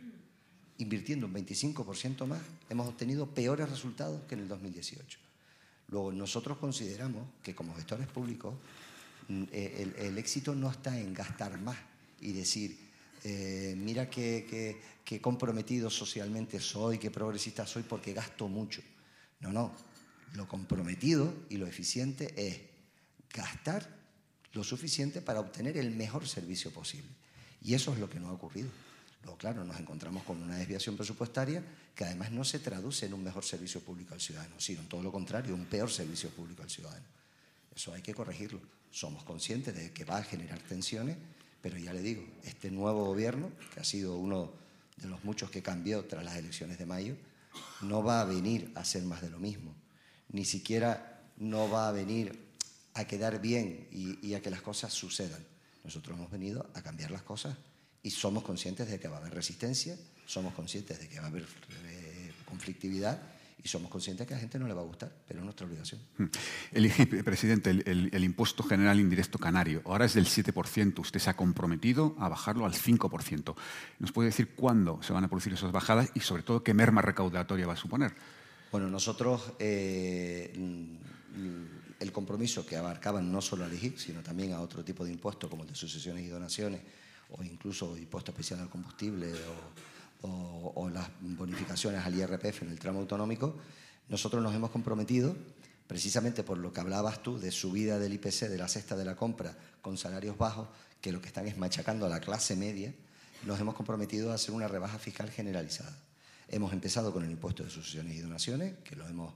Invirtiendo 0.77 1.27
un 1.27 1.33
25% 1.33 2.25
más, 2.25 2.41
hemos 2.69 2.87
obtenido 2.87 3.33
peores 3.33 3.69
resultados 3.69 4.23
que 4.27 4.35
en 4.35 4.41
el 4.41 4.47
2018. 4.47 5.19
Luego, 5.89 6.11
nosotros 6.11 6.57
consideramos 6.57 7.27
que 7.43 7.55
como 7.55 7.75
gestores 7.75 8.07
públicos, 8.07 8.55
mm, 9.27 9.43
el, 9.51 9.95
el 9.97 10.17
éxito 10.17 10.55
no 10.55 10.69
está 10.69 10.97
en 10.97 11.13
gastar 11.13 11.59
más 11.59 11.77
y 12.21 12.31
decir, 12.31 12.88
eh, 13.23 13.73
mira 13.77 14.09
qué, 14.09 14.79
comprometido 15.21 15.89
socialmente 15.89 16.59
soy, 16.59 16.97
qué 16.97 17.11
progresista 17.11 17.65
soy 17.65 17.83
porque 17.83 18.13
gasto 18.13 18.47
mucho. 18.47 18.81
No, 19.39 19.51
no. 19.51 19.73
Lo 20.33 20.47
comprometido 20.47 21.33
y 21.49 21.57
lo 21.57 21.65
eficiente 21.65 22.33
es 22.37 22.59
gastar 23.33 23.97
lo 24.53 24.63
suficiente 24.63 25.21
para 25.21 25.39
obtener 25.39 25.77
el 25.77 25.91
mejor 25.91 26.27
servicio 26.27 26.71
posible. 26.71 27.09
Y 27.61 27.73
eso 27.73 27.93
es 27.93 27.99
lo 27.99 28.09
que 28.09 28.19
no 28.19 28.29
ha 28.29 28.33
ocurrido. 28.33 28.69
Luego, 29.23 29.37
claro, 29.37 29.65
nos 29.65 29.79
encontramos 29.79 30.23
con 30.23 30.41
una 30.41 30.57
desviación 30.57 30.95
presupuestaria 30.95 31.63
que 31.93 32.05
además 32.05 32.31
no 32.31 32.43
se 32.43 32.59
traduce 32.59 33.05
en 33.05 33.13
un 33.13 33.23
mejor 33.23 33.43
servicio 33.43 33.81
público 33.81 34.13
al 34.13 34.21
ciudadano, 34.21 34.59
sino 34.59 34.81
todo 34.83 35.03
lo 35.03 35.11
contrario, 35.11 35.53
un 35.53 35.65
peor 35.65 35.91
servicio 35.91 36.29
público 36.29 36.63
al 36.63 36.69
ciudadano. 36.69 37.05
Eso 37.75 37.93
hay 37.93 38.01
que 38.01 38.13
corregirlo. 38.13 38.61
Somos 38.91 39.23
conscientes 39.23 39.75
de 39.75 39.91
que 39.91 40.05
va 40.05 40.17
a 40.17 40.23
generar 40.23 40.59
tensiones 40.59 41.17
pero 41.61 41.77
ya 41.77 41.93
le 41.93 42.01
digo, 42.01 42.23
este 42.43 42.71
nuevo 42.71 43.05
gobierno, 43.05 43.51
que 43.73 43.79
ha 43.79 43.83
sido 43.83 44.17
uno 44.17 44.53
de 44.97 45.07
los 45.07 45.23
muchos 45.23 45.49
que 45.49 45.61
cambió 45.61 46.05
tras 46.05 46.23
las 46.23 46.37
elecciones 46.37 46.77
de 46.77 46.85
mayo, 46.85 47.15
no 47.81 48.03
va 48.03 48.21
a 48.21 48.25
venir 48.25 48.71
a 48.75 48.81
hacer 48.81 49.03
más 49.03 49.21
de 49.21 49.29
lo 49.29 49.39
mismo. 49.39 49.75
Ni 50.29 50.45
siquiera 50.45 51.21
no 51.37 51.69
va 51.69 51.89
a 51.89 51.91
venir 51.91 52.49
a 52.93 53.05
quedar 53.05 53.41
bien 53.41 53.87
y, 53.91 54.33
a 54.33 54.41
que 54.41 54.49
las 54.49 54.61
cosas 54.61 54.93
sucedan. 54.93 55.43
Nosotros 55.83 56.17
hemos 56.17 56.31
venido 56.31 56.69
a 56.73 56.81
cambiar 56.81 57.11
las 57.11 57.23
cosas 57.23 57.55
y 58.03 58.11
somos 58.11 58.43
conscientes 58.43 58.89
de 58.89 58.99
que 58.99 59.07
va 59.07 59.17
a 59.17 59.19
haber 59.19 59.33
resistencia, 59.33 59.97
somos 60.25 60.53
conscientes 60.53 60.99
de 60.99 61.07
que 61.07 61.19
va 61.19 61.25
a 61.25 61.29
haber 61.29 61.43
eh, 61.43 62.31
conflictividad 62.45 63.21
y 63.63 63.67
somos 63.67 63.91
conscientes 63.91 64.25
que 64.25 64.33
a 64.33 64.37
la 64.37 64.41
gente 64.41 64.57
no 64.57 64.67
le 64.67 64.73
va 64.73 64.81
a 64.81 64.85
gustar, 64.85 65.11
pero 65.27 65.39
es 65.39 65.43
nuestra 65.43 65.67
obligación. 65.67 66.01
Hmm. 66.17 66.25
El 66.71 67.23
presidente, 67.23 67.69
el, 67.69 68.23
impuesto 68.23 68.63
general 68.63 68.99
indirecto 68.99 69.37
canario, 69.37 69.81
ahora 69.85 70.05
es 70.05 70.13
del 70.13 70.25
7%. 70.25 70.99
Usted 70.99 71.19
se 71.19 71.29
ha 71.29 71.35
comprometido 71.35 72.15
a 72.19 72.29
bajarlo 72.29 72.65
al 72.65 72.73
5%. 72.73 73.55
¿Nos 73.99 74.11
puede 74.11 74.29
decir 74.29 74.55
cuándo 74.55 75.01
se 75.03 75.13
van 75.13 75.23
a 75.23 75.27
producir 75.27 75.53
esas 75.53 75.71
bajadas 75.71 76.11
y, 76.13 76.21
sobre 76.21 76.43
todo, 76.43 76.63
qué 76.63 76.73
merma 76.73 77.01
recaudatoria 77.01 77.67
va 77.67 77.73
a 77.73 77.77
suponer? 77.77 78.13
Bueno, 78.71 78.87
nosotros 78.87 79.53
eh, 79.59 80.53
el 81.99 82.11
compromiso 82.11 82.65
que 82.65 82.77
abarcaban 82.77 83.31
no 83.31 83.41
solo 83.41 83.65
al 83.65 83.73
IGIC, 83.73 83.97
sino 83.97 84.21
también 84.21 84.53
a 84.53 84.61
otro 84.61 84.85
tipo 84.85 85.03
de 85.03 85.11
impuestos 85.11 85.49
como 85.49 85.63
el 85.63 85.69
de 85.69 85.75
sucesiones 85.75 86.23
y 86.23 86.27
donaciones, 86.27 86.81
o 87.31 87.43
incluso 87.43 87.97
impuesto 87.97 88.31
especial 88.31 88.61
al 88.61 88.69
combustible 88.69 89.31
o 89.33 89.98
o, 90.21 90.89
las 90.89 91.09
bonificaciones 91.21 92.05
al 92.05 92.15
IRPF 92.15 92.63
en 92.63 92.69
el 92.69 92.79
tramo 92.79 92.99
autonómico, 92.99 93.57
nosotros 94.09 94.41
nos 94.41 94.53
hemos 94.55 94.71
comprometido, 94.71 95.35
precisamente 95.87 96.43
por 96.43 96.57
lo 96.57 96.73
que 96.73 96.81
hablabas 96.81 97.21
tú 97.23 97.39
de 97.39 97.51
subida 97.51 97.99
del 97.99 98.13
IPC, 98.13 98.49
de 98.49 98.57
la 98.57 98.67
cesta 98.67 98.95
de 98.95 99.05
la 99.05 99.15
compra, 99.15 99.55
con 99.81 99.97
salarios 99.97 100.37
bajos, 100.37 100.67
que 101.01 101.11
lo 101.11 101.21
que 101.21 101.27
están 101.27 101.47
es 101.47 101.57
machacando 101.57 102.05
a 102.05 102.09
la 102.09 102.19
clase 102.19 102.55
media, 102.55 102.93
nos 103.45 103.59
hemos 103.59 103.75
comprometido 103.75 104.31
a 104.31 104.35
hacer 104.35 104.53
una 104.53 104.67
rebaja 104.67 104.99
fiscal 104.99 105.29
generalizada. 105.29 105.97
Hemos 106.49 106.73
empezado 106.73 107.13
con 107.13 107.23
el 107.23 107.31
impuesto 107.31 107.63
de 107.63 107.69
sucesiones 107.69 108.15
y 108.15 108.19
donaciones, 108.19 108.73
que 108.83 108.95
no 108.95 109.33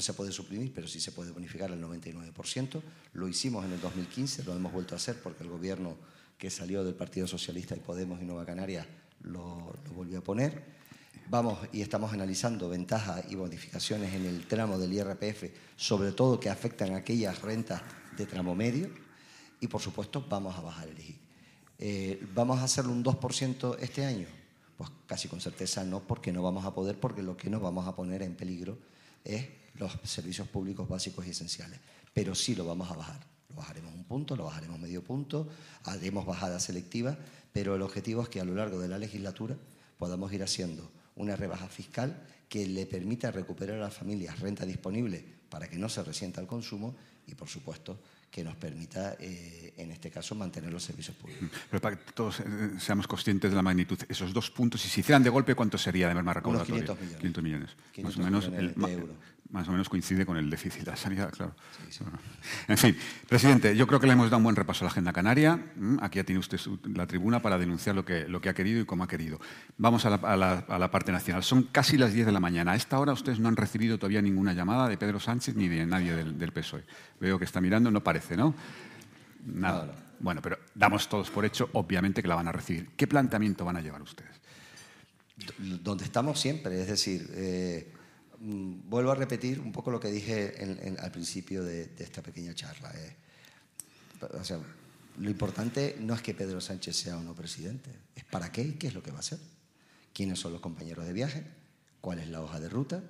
se 0.00 0.12
puede 0.12 0.32
suprimir, 0.32 0.72
pero 0.74 0.88
sí 0.88 1.00
se 1.00 1.12
puede 1.12 1.30
bonificar 1.30 1.72
al 1.72 1.80
99%. 1.80 2.82
Lo 3.14 3.28
hicimos 3.28 3.64
en 3.64 3.72
el 3.72 3.80
2015, 3.80 4.44
lo 4.44 4.54
hemos 4.54 4.72
vuelto 4.72 4.94
a 4.94 4.96
hacer 4.96 5.22
porque 5.22 5.44
el 5.44 5.48
gobierno 5.48 5.96
que 6.36 6.50
salió 6.50 6.84
del 6.84 6.94
Partido 6.94 7.26
Socialista 7.26 7.76
y 7.76 7.80
Podemos 7.80 8.20
y 8.20 8.24
Nueva 8.24 8.44
Canarias 8.44 8.86
lo, 9.22 9.74
volvió 9.94 10.18
a 10.18 10.22
poner. 10.22 10.82
Vamos 11.28 11.58
y 11.72 11.80
estamos 11.80 12.12
analizando 12.12 12.68
ventajas 12.68 13.24
y 13.30 13.36
modificaciones 13.36 14.12
en 14.14 14.26
el 14.26 14.46
tramo 14.46 14.78
del 14.78 14.92
IRPF, 14.92 15.44
sobre 15.76 16.12
todo 16.12 16.38
que 16.38 16.50
afectan 16.50 16.94
a 16.94 16.98
aquellas 16.98 17.40
rentas 17.40 17.82
de 18.16 18.26
tramo 18.26 18.54
medio. 18.54 18.90
Y 19.60 19.68
por 19.68 19.80
supuesto, 19.80 20.24
vamos 20.28 20.56
a 20.56 20.60
bajar 20.60 20.88
el 20.88 20.98
IGI. 20.98 21.18
Eh, 21.78 22.26
¿Vamos 22.34 22.58
a 22.60 22.64
hacerlo 22.64 22.92
un 22.92 23.04
2% 23.04 23.76
este 23.80 24.04
año? 24.04 24.26
Pues 24.76 24.90
casi 25.06 25.28
con 25.28 25.40
certeza 25.40 25.84
no, 25.84 26.00
porque 26.00 26.32
no 26.32 26.42
vamos 26.42 26.64
a 26.64 26.74
poder, 26.74 26.98
porque 26.98 27.22
lo 27.22 27.36
que 27.36 27.48
nos 27.48 27.62
vamos 27.62 27.86
a 27.86 27.94
poner 27.94 28.22
en 28.22 28.34
peligro 28.34 28.78
es 29.24 29.46
los 29.74 29.92
servicios 30.04 30.48
públicos 30.48 30.88
básicos 30.88 31.26
y 31.26 31.30
esenciales. 31.30 31.78
Pero 32.12 32.34
sí 32.34 32.54
lo 32.54 32.66
vamos 32.66 32.90
a 32.90 32.94
bajar. 32.94 33.20
Lo 33.48 33.56
bajaremos 33.56 33.94
un 33.94 34.04
punto, 34.04 34.36
lo 34.36 34.44
bajaremos 34.44 34.78
medio 34.78 35.02
punto, 35.02 35.48
haremos 35.84 36.26
bajadas 36.26 36.64
selectivas 36.64 37.16
pero 37.52 37.74
el 37.74 37.82
objetivo 37.82 38.22
es 38.22 38.28
que 38.28 38.40
a 38.40 38.44
lo 38.44 38.54
largo 38.54 38.78
de 38.78 38.88
la 38.88 38.98
legislatura 38.98 39.56
podamos 39.98 40.32
ir 40.32 40.42
haciendo 40.42 40.90
una 41.16 41.36
rebaja 41.36 41.68
fiscal 41.68 42.22
que 42.48 42.66
le 42.66 42.86
permita 42.86 43.30
recuperar 43.30 43.76
a 43.76 43.80
las 43.80 43.94
familias 43.94 44.40
renta 44.40 44.66
disponible 44.66 45.24
para 45.48 45.68
que 45.68 45.76
no 45.76 45.88
se 45.88 46.02
resienta 46.02 46.40
el 46.40 46.46
consumo 46.46 46.96
y, 47.26 47.34
por 47.34 47.48
supuesto, 47.48 48.00
que 48.30 48.42
nos 48.42 48.56
permita, 48.56 49.16
eh, 49.20 49.74
en 49.76 49.90
este 49.90 50.10
caso, 50.10 50.34
mantener 50.34 50.72
los 50.72 50.82
servicios 50.82 51.14
públicos. 51.16 51.50
Pero 51.70 51.80
para 51.80 51.96
que 51.96 52.12
todos 52.12 52.40
eh, 52.40 52.44
seamos 52.78 53.06
conscientes 53.06 53.50
de 53.50 53.56
la 53.56 53.62
magnitud, 53.62 53.98
esos 54.08 54.32
dos 54.32 54.50
puntos, 54.50 54.80
si 54.80 54.88
se 54.88 55.00
hicieran 55.00 55.22
de 55.22 55.28
golpe, 55.28 55.54
¿cuánto 55.54 55.76
sería 55.76 56.08
de 56.08 56.14
merma 56.14 56.32
recaudatoria? 56.32 56.96
500 56.96 56.98
millones. 56.98 57.20
500 57.20 57.42
millones. 57.44 57.76
más 57.94 58.16
o 58.16 58.20
menos, 58.20 58.44
el, 58.46 58.92
euros 58.92 59.16
más 59.52 59.68
o 59.68 59.72
menos 59.72 59.88
coincide 59.88 60.24
con 60.24 60.38
el 60.38 60.48
déficit 60.48 60.82
de 60.82 60.90
la 60.90 60.96
sanidad, 60.96 61.30
claro. 61.30 61.54
En 62.68 62.78
fin, 62.78 62.96
presidente, 63.28 63.76
yo 63.76 63.86
creo 63.86 64.00
que 64.00 64.06
le 64.06 64.14
hemos 64.14 64.26
dado 64.26 64.38
un 64.38 64.44
buen 64.44 64.56
repaso 64.56 64.82
a 64.82 64.86
la 64.86 64.90
agenda 64.90 65.12
canaria. 65.12 65.56
Mm, 65.76 65.98
aquí 66.00 66.16
ya 66.16 66.24
tiene 66.24 66.38
usted 66.38 66.58
la 66.94 67.06
tribuna 67.06 67.42
para 67.42 67.58
denunciar 67.58 67.94
lo 67.94 68.04
que, 68.04 68.26
lo 68.26 68.40
que 68.40 68.48
ha 68.48 68.54
querido 68.54 68.80
y 68.80 68.86
cómo 68.86 69.04
ha 69.04 69.08
querido. 69.08 69.38
Vamos 69.76 70.06
a 70.06 70.10
la, 70.10 70.90
parte 70.90 71.12
nacional. 71.12 71.42
Son 71.42 71.64
casi 71.64 71.98
las 71.98 72.14
10 72.14 72.26
de 72.26 72.32
la 72.32 72.40
mañana. 72.40 72.72
A 72.72 72.76
esta 72.76 72.98
hora 72.98 73.12
ustedes 73.12 73.40
no 73.40 73.48
han 73.48 73.56
recibido 73.56 73.98
todavía 73.98 74.22
ninguna 74.22 74.54
llamada 74.54 74.88
de 74.88 74.96
Pedro 74.96 75.20
Sánchez 75.20 75.54
ni 75.54 75.68
de 75.68 75.84
nadie 75.84 76.14
del, 76.14 76.52
PSOE. 76.52 76.84
Veo 77.20 77.38
que 77.38 77.44
está 77.44 77.60
mirando, 77.60 77.90
no 77.90 78.02
parece, 78.02 78.36
¿no? 78.36 78.54
Nada. 79.44 79.94
Bueno, 80.18 80.40
pero 80.40 80.58
damos 80.74 81.08
todos 81.08 81.30
por 81.30 81.44
hecho, 81.44 81.68
obviamente, 81.74 82.22
que 82.22 82.28
la 82.28 82.36
van 82.36 82.48
a 82.48 82.52
recibir. 82.52 82.90
¿Qué 82.96 83.06
planteamiento 83.06 83.66
van 83.66 83.76
a 83.76 83.80
llevar 83.82 84.00
ustedes? 84.00 84.40
Donde 85.58 86.04
estamos 86.04 86.40
siempre, 86.40 86.80
es 86.80 86.86
decir, 86.86 87.28
eh, 87.34 87.92
Mm, 88.42 88.90
vuelvo 88.90 89.12
a 89.12 89.14
repetir 89.14 89.60
un 89.60 89.70
poco 89.70 89.92
lo 89.92 90.00
que 90.00 90.10
dije 90.10 90.56
al 90.98 91.12
principio 91.12 91.62
de, 91.62 91.92
esta 91.98 92.22
pequeña 92.22 92.52
charla. 92.54 92.92
Eh. 92.96 93.16
O 94.40 94.42
sea, 94.42 94.58
lo 95.18 95.30
importante 95.30 95.96
no 96.00 96.12
es 96.12 96.22
que 96.22 96.34
Pedro 96.34 96.60
Sánchez 96.60 96.96
sea 96.96 97.16
o 97.18 97.22
no 97.22 97.34
presidente, 97.34 97.90
es 98.16 98.24
para 98.24 98.50
qué 98.50 98.62
y 98.62 98.72
qué 98.72 98.88
es 98.88 98.94
lo 98.94 99.02
que 99.02 99.12
va 99.12 99.18
a 99.18 99.20
hacer. 99.20 99.38
¿Quiénes 100.12 100.40
son 100.40 100.52
los 100.52 100.60
compañeros 100.60 101.06
de 101.06 101.12
viaje? 101.12 101.44
¿Cuál 102.00 102.18
es 102.18 102.28
la 102.28 102.42
hoja 102.42 102.58
de 102.58 102.68
ruta? 102.68 103.04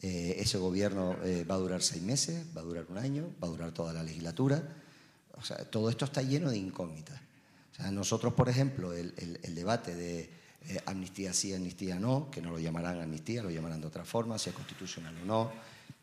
Eh, 0.00 0.36
ese 0.38 0.56
gobierno 0.56 1.18
eh, 1.24 1.44
va 1.44 1.56
a 1.56 1.58
durar 1.58 1.82
seis 1.82 2.02
meses, 2.02 2.46
va 2.56 2.62
a 2.62 2.64
durar 2.64 2.86
un 2.88 2.96
año, 2.96 3.34
va 3.42 3.48
a 3.48 3.50
durar 3.50 3.72
toda 3.72 3.92
la 3.92 4.02
legislatura. 4.02 4.66
O 5.32 5.42
sea, 5.42 5.58
todo 5.58 5.90
esto 5.90 6.06
está 6.06 6.22
lleno 6.22 6.50
de 6.50 6.56
incógnitas. 6.56 7.20
O 7.72 7.74
sea, 7.74 7.90
nosotros, 7.90 8.32
por 8.32 8.48
ejemplo, 8.48 8.94
el, 8.94 9.12
el 9.42 9.54
debate 9.54 9.94
de 9.94 10.43
eh, 10.68 10.80
amnistía 10.86 11.32
sí, 11.32 11.52
amnistía 11.52 11.98
no, 11.98 12.30
que 12.30 12.40
no 12.40 12.50
lo 12.50 12.58
llamarán 12.58 13.00
amnistía, 13.00 13.42
lo 13.42 13.50
llamarán 13.50 13.80
de 13.80 13.86
otra 13.86 14.04
forma, 14.04 14.38
si 14.38 14.50
es 14.50 14.56
constitucional 14.56 15.14
o 15.22 15.26
no, 15.26 15.52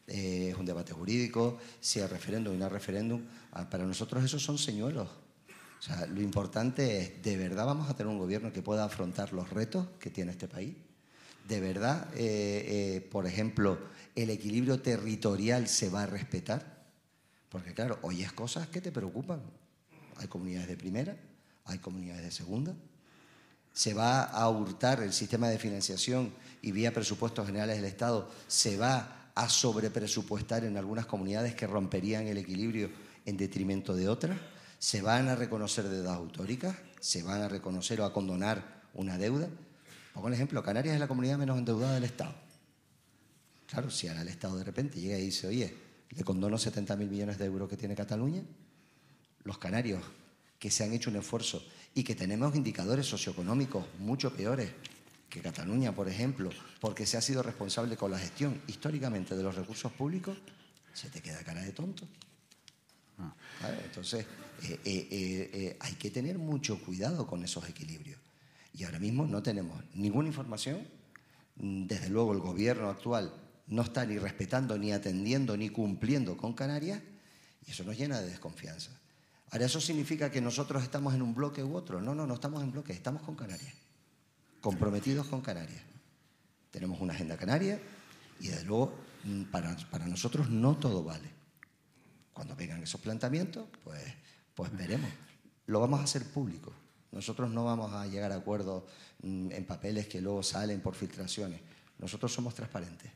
eh, 0.07 0.49
es 0.51 0.57
un 0.57 0.65
debate 0.65 0.93
jurídico, 0.93 1.57
si 1.79 1.99
es 1.99 2.09
referéndum 2.09 2.53
o 2.53 2.57
no 2.57 2.69
referéndum. 2.69 3.21
Ah, 3.53 3.69
para 3.69 3.85
nosotros 3.85 4.23
esos 4.23 4.43
son 4.43 4.57
señuelos. 4.57 5.07
O 5.79 5.81
sea, 5.83 6.05
lo 6.05 6.21
importante 6.21 6.99
es, 6.99 7.23
¿de 7.23 7.37
verdad 7.37 7.65
vamos 7.65 7.89
a 7.89 7.95
tener 7.95 8.11
un 8.11 8.19
gobierno 8.19 8.53
que 8.53 8.61
pueda 8.61 8.83
afrontar 8.83 9.33
los 9.33 9.49
retos 9.49 9.87
que 9.99 10.11
tiene 10.11 10.31
este 10.31 10.47
país? 10.47 10.75
¿De 11.47 11.59
verdad, 11.59 12.07
por 13.09 13.25
ejemplo, 13.25 13.79
el 14.15 14.29
equilibrio 14.29 14.79
territorial 14.79 15.67
se 15.67 15.89
va 15.89 16.03
a 16.03 16.05
respetar? 16.05 16.83
Porque 17.49 17.73
claro, 17.73 17.97
oyes 18.03 18.31
cosas 18.31 18.67
que 18.67 18.79
te 18.79 18.91
preocupan. 18.91 19.41
Hay 20.17 20.27
comunidades 20.27 20.69
de 20.69 20.77
primera, 20.77 21.17
hay 21.65 21.79
comunidades 21.79 22.23
de 22.23 22.31
segunda. 22.31 22.75
Se 23.73 23.93
va 23.93 24.23
a 24.23 24.49
hurtar 24.49 25.01
el 25.01 25.13
sistema 25.13 25.49
de 25.49 25.57
financiación 25.57 26.33
y 26.61 26.71
vía 26.71 26.93
presupuestos 26.93 27.45
generales 27.45 27.77
del 27.77 27.85
Estado 27.85 28.29
se 28.47 28.77
va 28.77 29.31
a 29.35 29.49
sobrepresupuestar 29.49 30.65
en 30.65 30.77
algunas 30.77 31.05
comunidades 31.05 31.55
que 31.55 31.67
romperían 31.67 32.27
el 32.27 32.37
equilibrio 32.37 32.89
en 33.25 33.37
detrimento 33.37 33.95
de 33.95 34.09
otras. 34.09 34.37
Se 34.77 35.01
van 35.01 35.29
a 35.29 35.35
reconocer 35.35 35.87
deudas 35.87 36.17
autóricas, 36.17 36.75
se 36.99 37.23
van 37.23 37.41
a 37.41 37.47
reconocer 37.47 38.01
o 38.01 38.05
a 38.05 38.13
condonar 38.13 38.81
una 38.93 39.17
deuda. 39.17 39.47
Pongo 40.13 40.27
el 40.27 40.33
ejemplo, 40.33 40.61
Canarias 40.63 40.95
es 40.95 40.99
la 40.99 41.07
comunidad 41.07 41.37
menos 41.37 41.57
endeudada 41.57 41.93
del 41.93 42.03
Estado. 42.03 42.33
Claro, 43.67 43.89
si 43.89 44.07
ahora 44.07 44.21
el 44.21 44.27
Estado 44.27 44.57
de 44.57 44.65
repente 44.65 44.99
llega 44.99 45.17
y 45.17 45.25
dice, 45.25 45.47
oye, 45.47 45.73
le 46.09 46.23
condono 46.23 46.57
70.000 46.57 46.97
millones 47.07 47.37
de 47.37 47.45
euros 47.45 47.69
que 47.69 47.77
tiene 47.77 47.95
Cataluña, 47.95 48.43
los 49.43 49.57
canarios 49.57 50.03
que 50.59 50.69
se 50.69 50.83
han 50.83 50.93
hecho 50.93 51.09
un 51.09 51.15
esfuerzo 51.15 51.63
y 51.93 52.03
que 52.03 52.15
tenemos 52.15 52.55
indicadores 52.55 53.05
socioeconómicos 53.05 53.85
mucho 53.99 54.33
peores 54.33 54.71
que 55.29 55.41
Cataluña, 55.41 55.95
por 55.95 56.09
ejemplo, 56.09 56.49
porque 56.79 57.05
se 57.05 57.17
ha 57.17 57.21
sido 57.21 57.41
responsable 57.41 57.95
con 57.95 58.11
la 58.11 58.19
gestión 58.19 58.61
históricamente 58.67 59.35
de 59.35 59.43
los 59.43 59.55
recursos 59.55 59.91
públicos, 59.93 60.37
se 60.93 61.09
te 61.09 61.21
queda 61.21 61.43
cara 61.43 61.61
de 61.61 61.71
tonto. 61.71 62.05
Ah. 63.17 63.33
Entonces, 63.85 64.25
eh, 64.63 64.79
eh, 64.83 65.49
eh, 65.53 65.77
hay 65.79 65.93
que 65.93 66.11
tener 66.11 66.37
mucho 66.37 66.79
cuidado 66.83 67.25
con 67.25 67.43
esos 67.43 67.67
equilibrios. 67.69 68.19
Y 68.73 68.83
ahora 68.83 68.99
mismo 68.99 69.25
no 69.25 69.41
tenemos 69.41 69.83
ninguna 69.93 70.27
información. 70.27 70.87
Desde 71.55 72.09
luego, 72.09 72.33
el 72.33 72.39
gobierno 72.39 72.89
actual 72.89 73.33
no 73.67 73.83
está 73.83 74.05
ni 74.05 74.17
respetando, 74.17 74.77
ni 74.77 74.91
atendiendo, 74.91 75.55
ni 75.55 75.69
cumpliendo 75.69 76.35
con 76.35 76.53
Canarias, 76.53 77.01
y 77.65 77.71
eso 77.71 77.83
nos 77.83 77.97
llena 77.97 78.19
de 78.19 78.29
desconfianza. 78.29 79.00
Ahora, 79.51 79.65
¿eso 79.65 79.81
significa 79.81 80.31
que 80.31 80.39
nosotros 80.39 80.81
estamos 80.81 81.13
en 81.13 81.21
un 81.21 81.35
bloque 81.35 81.61
u 81.61 81.75
otro? 81.75 82.01
No, 82.01 82.15
no, 82.15 82.25
no 82.25 82.35
estamos 82.35 82.63
en 82.63 82.71
bloque, 82.71 82.93
estamos 82.93 83.21
con 83.21 83.35
Canarias, 83.35 83.73
comprometidos 84.61 85.27
con 85.27 85.41
Canarias. 85.41 85.81
Tenemos 86.71 87.01
una 87.01 87.13
agenda 87.13 87.35
canaria 87.35 87.77
y 88.39 88.47
desde 88.47 88.63
luego 88.63 88.93
mm, 89.25 89.43
para, 89.43 89.75
para 89.91 90.07
nosotros 90.07 90.49
no 90.49 90.77
todo 90.77 91.03
vale. 91.03 91.29
Cuando 92.31 92.55
vengan 92.55 92.81
esos 92.81 93.01
planteamientos, 93.01 93.67
pues, 93.83 94.01
pues 94.55 94.71
veremos. 94.71 95.11
Lo 95.65 95.81
vamos 95.81 95.99
a 95.99 96.03
hacer 96.03 96.31
público. 96.31 96.73
Nosotros 97.11 97.51
no 97.51 97.65
vamos 97.65 97.91
a 97.91 98.07
llegar 98.07 98.31
a 98.31 98.35
acuerdos 98.35 98.83
mm, 99.21 99.51
en 99.51 99.65
papeles 99.65 100.07
que 100.07 100.21
luego 100.21 100.43
salen 100.43 100.79
por 100.79 100.95
filtraciones. 100.95 101.59
Nosotros 101.99 102.31
somos 102.31 102.55
transparentes. 102.55 103.11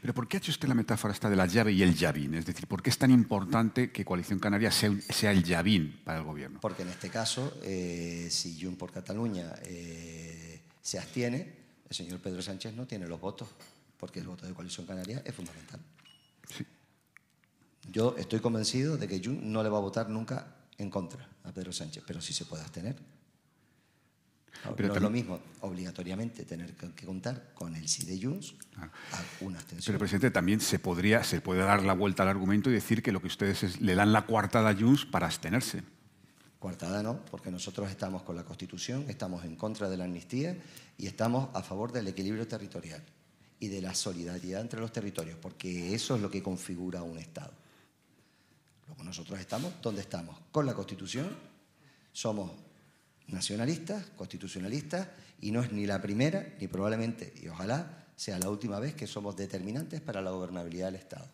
Pero 0.00 0.14
¿por 0.14 0.28
qué 0.28 0.36
ha 0.36 0.38
hecho 0.38 0.50
usted 0.50 0.68
la 0.68 0.74
metáfora 0.74 1.14
esta 1.14 1.30
de 1.30 1.36
la 1.36 1.46
llave 1.46 1.72
y 1.72 1.82
el 1.82 1.94
llavín? 1.94 2.34
Es 2.34 2.46
decir, 2.46 2.66
¿por 2.66 2.82
qué 2.82 2.90
es 2.90 2.98
tan 2.98 3.10
importante 3.10 3.90
que 3.90 4.04
Coalición 4.04 4.38
Canaria 4.38 4.70
sea, 4.70 5.30
el 5.30 5.42
llavín 5.42 6.00
para 6.04 6.18
el 6.18 6.24
gobierno? 6.24 6.60
Porque 6.60 6.82
en 6.82 6.90
este 6.90 7.08
caso, 7.08 7.58
eh, 7.62 8.28
si 8.30 8.60
Jun 8.60 8.76
por 8.76 8.92
Cataluña 8.92 9.52
eh, 9.62 10.62
se 10.80 10.98
abstiene, 10.98 11.54
el 11.88 11.96
señor 11.96 12.20
Pedro 12.20 12.42
Sánchez 12.42 12.74
no 12.74 12.86
tiene 12.86 13.06
los 13.06 13.20
votos, 13.20 13.48
porque 13.98 14.20
el 14.20 14.26
voto 14.26 14.46
de 14.46 14.52
Coalición 14.52 14.86
Canaria 14.86 15.22
es 15.24 15.34
fundamental. 15.34 15.80
Yo 17.90 18.14
estoy 18.18 18.40
convencido 18.40 18.96
de 18.96 19.08
que 19.08 19.20
Jun 19.22 19.52
no 19.52 19.62
le 19.62 19.68
va 19.68 19.78
a 19.78 19.82
votar 19.82 20.08
nunca 20.08 20.56
en 20.78 20.90
contra 20.90 21.28
a 21.44 21.52
Pedro 21.52 21.72
Sánchez, 21.72 22.02
pero 22.06 22.20
sí 22.20 22.32
se 22.32 22.44
puede 22.44 22.62
abstener. 22.62 22.96
Pero 24.76 24.88
no 24.88 24.94
es 24.94 25.02
lo 25.02 25.10
mismo 25.10 25.40
obligatoriamente 25.60 26.44
tener 26.44 26.74
que 26.74 27.06
contar 27.06 27.52
con 27.54 27.76
el 27.76 27.88
sí 27.88 28.04
de 28.06 28.20
Junts 28.20 28.54
a 28.76 28.90
una 29.40 29.58
abstención. 29.58 29.92
Pero, 29.92 29.98
presidente, 29.98 30.30
también 30.30 30.60
se, 30.60 30.78
podría, 30.78 31.22
se 31.22 31.40
puede 31.40 31.60
dar 31.60 31.82
la 31.82 31.92
vuelta 31.92 32.22
al 32.22 32.30
argumento 32.30 32.70
y 32.70 32.72
decir 32.72 33.02
que 33.02 33.12
lo 33.12 33.20
que 33.20 33.26
ustedes 33.26 33.80
le 33.80 33.94
dan 33.94 34.12
la 34.12 34.26
coartada 34.26 34.70
a 34.70 34.74
Junts 34.74 35.04
para 35.04 35.26
abstenerse. 35.26 35.82
Coartada 36.58 37.02
no, 37.02 37.20
porque 37.30 37.50
nosotros 37.50 37.90
estamos 37.90 38.22
con 38.22 38.36
la 38.36 38.44
Constitución, 38.44 39.04
estamos 39.08 39.44
en 39.44 39.56
contra 39.56 39.90
de 39.90 39.98
la 39.98 40.04
amnistía 40.04 40.56
y 40.96 41.06
estamos 41.06 41.50
a 41.54 41.62
favor 41.62 41.92
del 41.92 42.08
equilibrio 42.08 42.48
territorial 42.48 43.02
y 43.60 43.68
de 43.68 43.82
la 43.82 43.94
solidaridad 43.94 44.62
entre 44.62 44.80
los 44.80 44.92
territorios, 44.92 45.38
porque 45.40 45.94
eso 45.94 46.16
es 46.16 46.22
lo 46.22 46.30
que 46.30 46.42
configura 46.42 47.02
un 47.02 47.18
Estado. 47.18 47.52
Luego 48.86 49.04
nosotros 49.04 49.38
estamos 49.38 49.74
donde 49.82 50.00
estamos, 50.00 50.38
con 50.50 50.64
la 50.66 50.74
Constitución, 50.74 51.28
somos 52.12 52.50
nacionalistas, 53.28 54.06
constitucionalistas, 54.16 55.08
y 55.40 55.50
no 55.50 55.62
es 55.62 55.72
ni 55.72 55.86
la 55.86 56.00
primera, 56.00 56.54
ni 56.60 56.68
probablemente, 56.68 57.32
y 57.42 57.48
ojalá 57.48 58.06
sea 58.16 58.38
la 58.38 58.48
última 58.48 58.78
vez 58.78 58.94
que 58.94 59.06
somos 59.06 59.36
determinantes 59.36 60.00
para 60.00 60.22
la 60.22 60.30
gobernabilidad 60.30 60.86
del 60.86 60.96
Estado. 60.96 61.28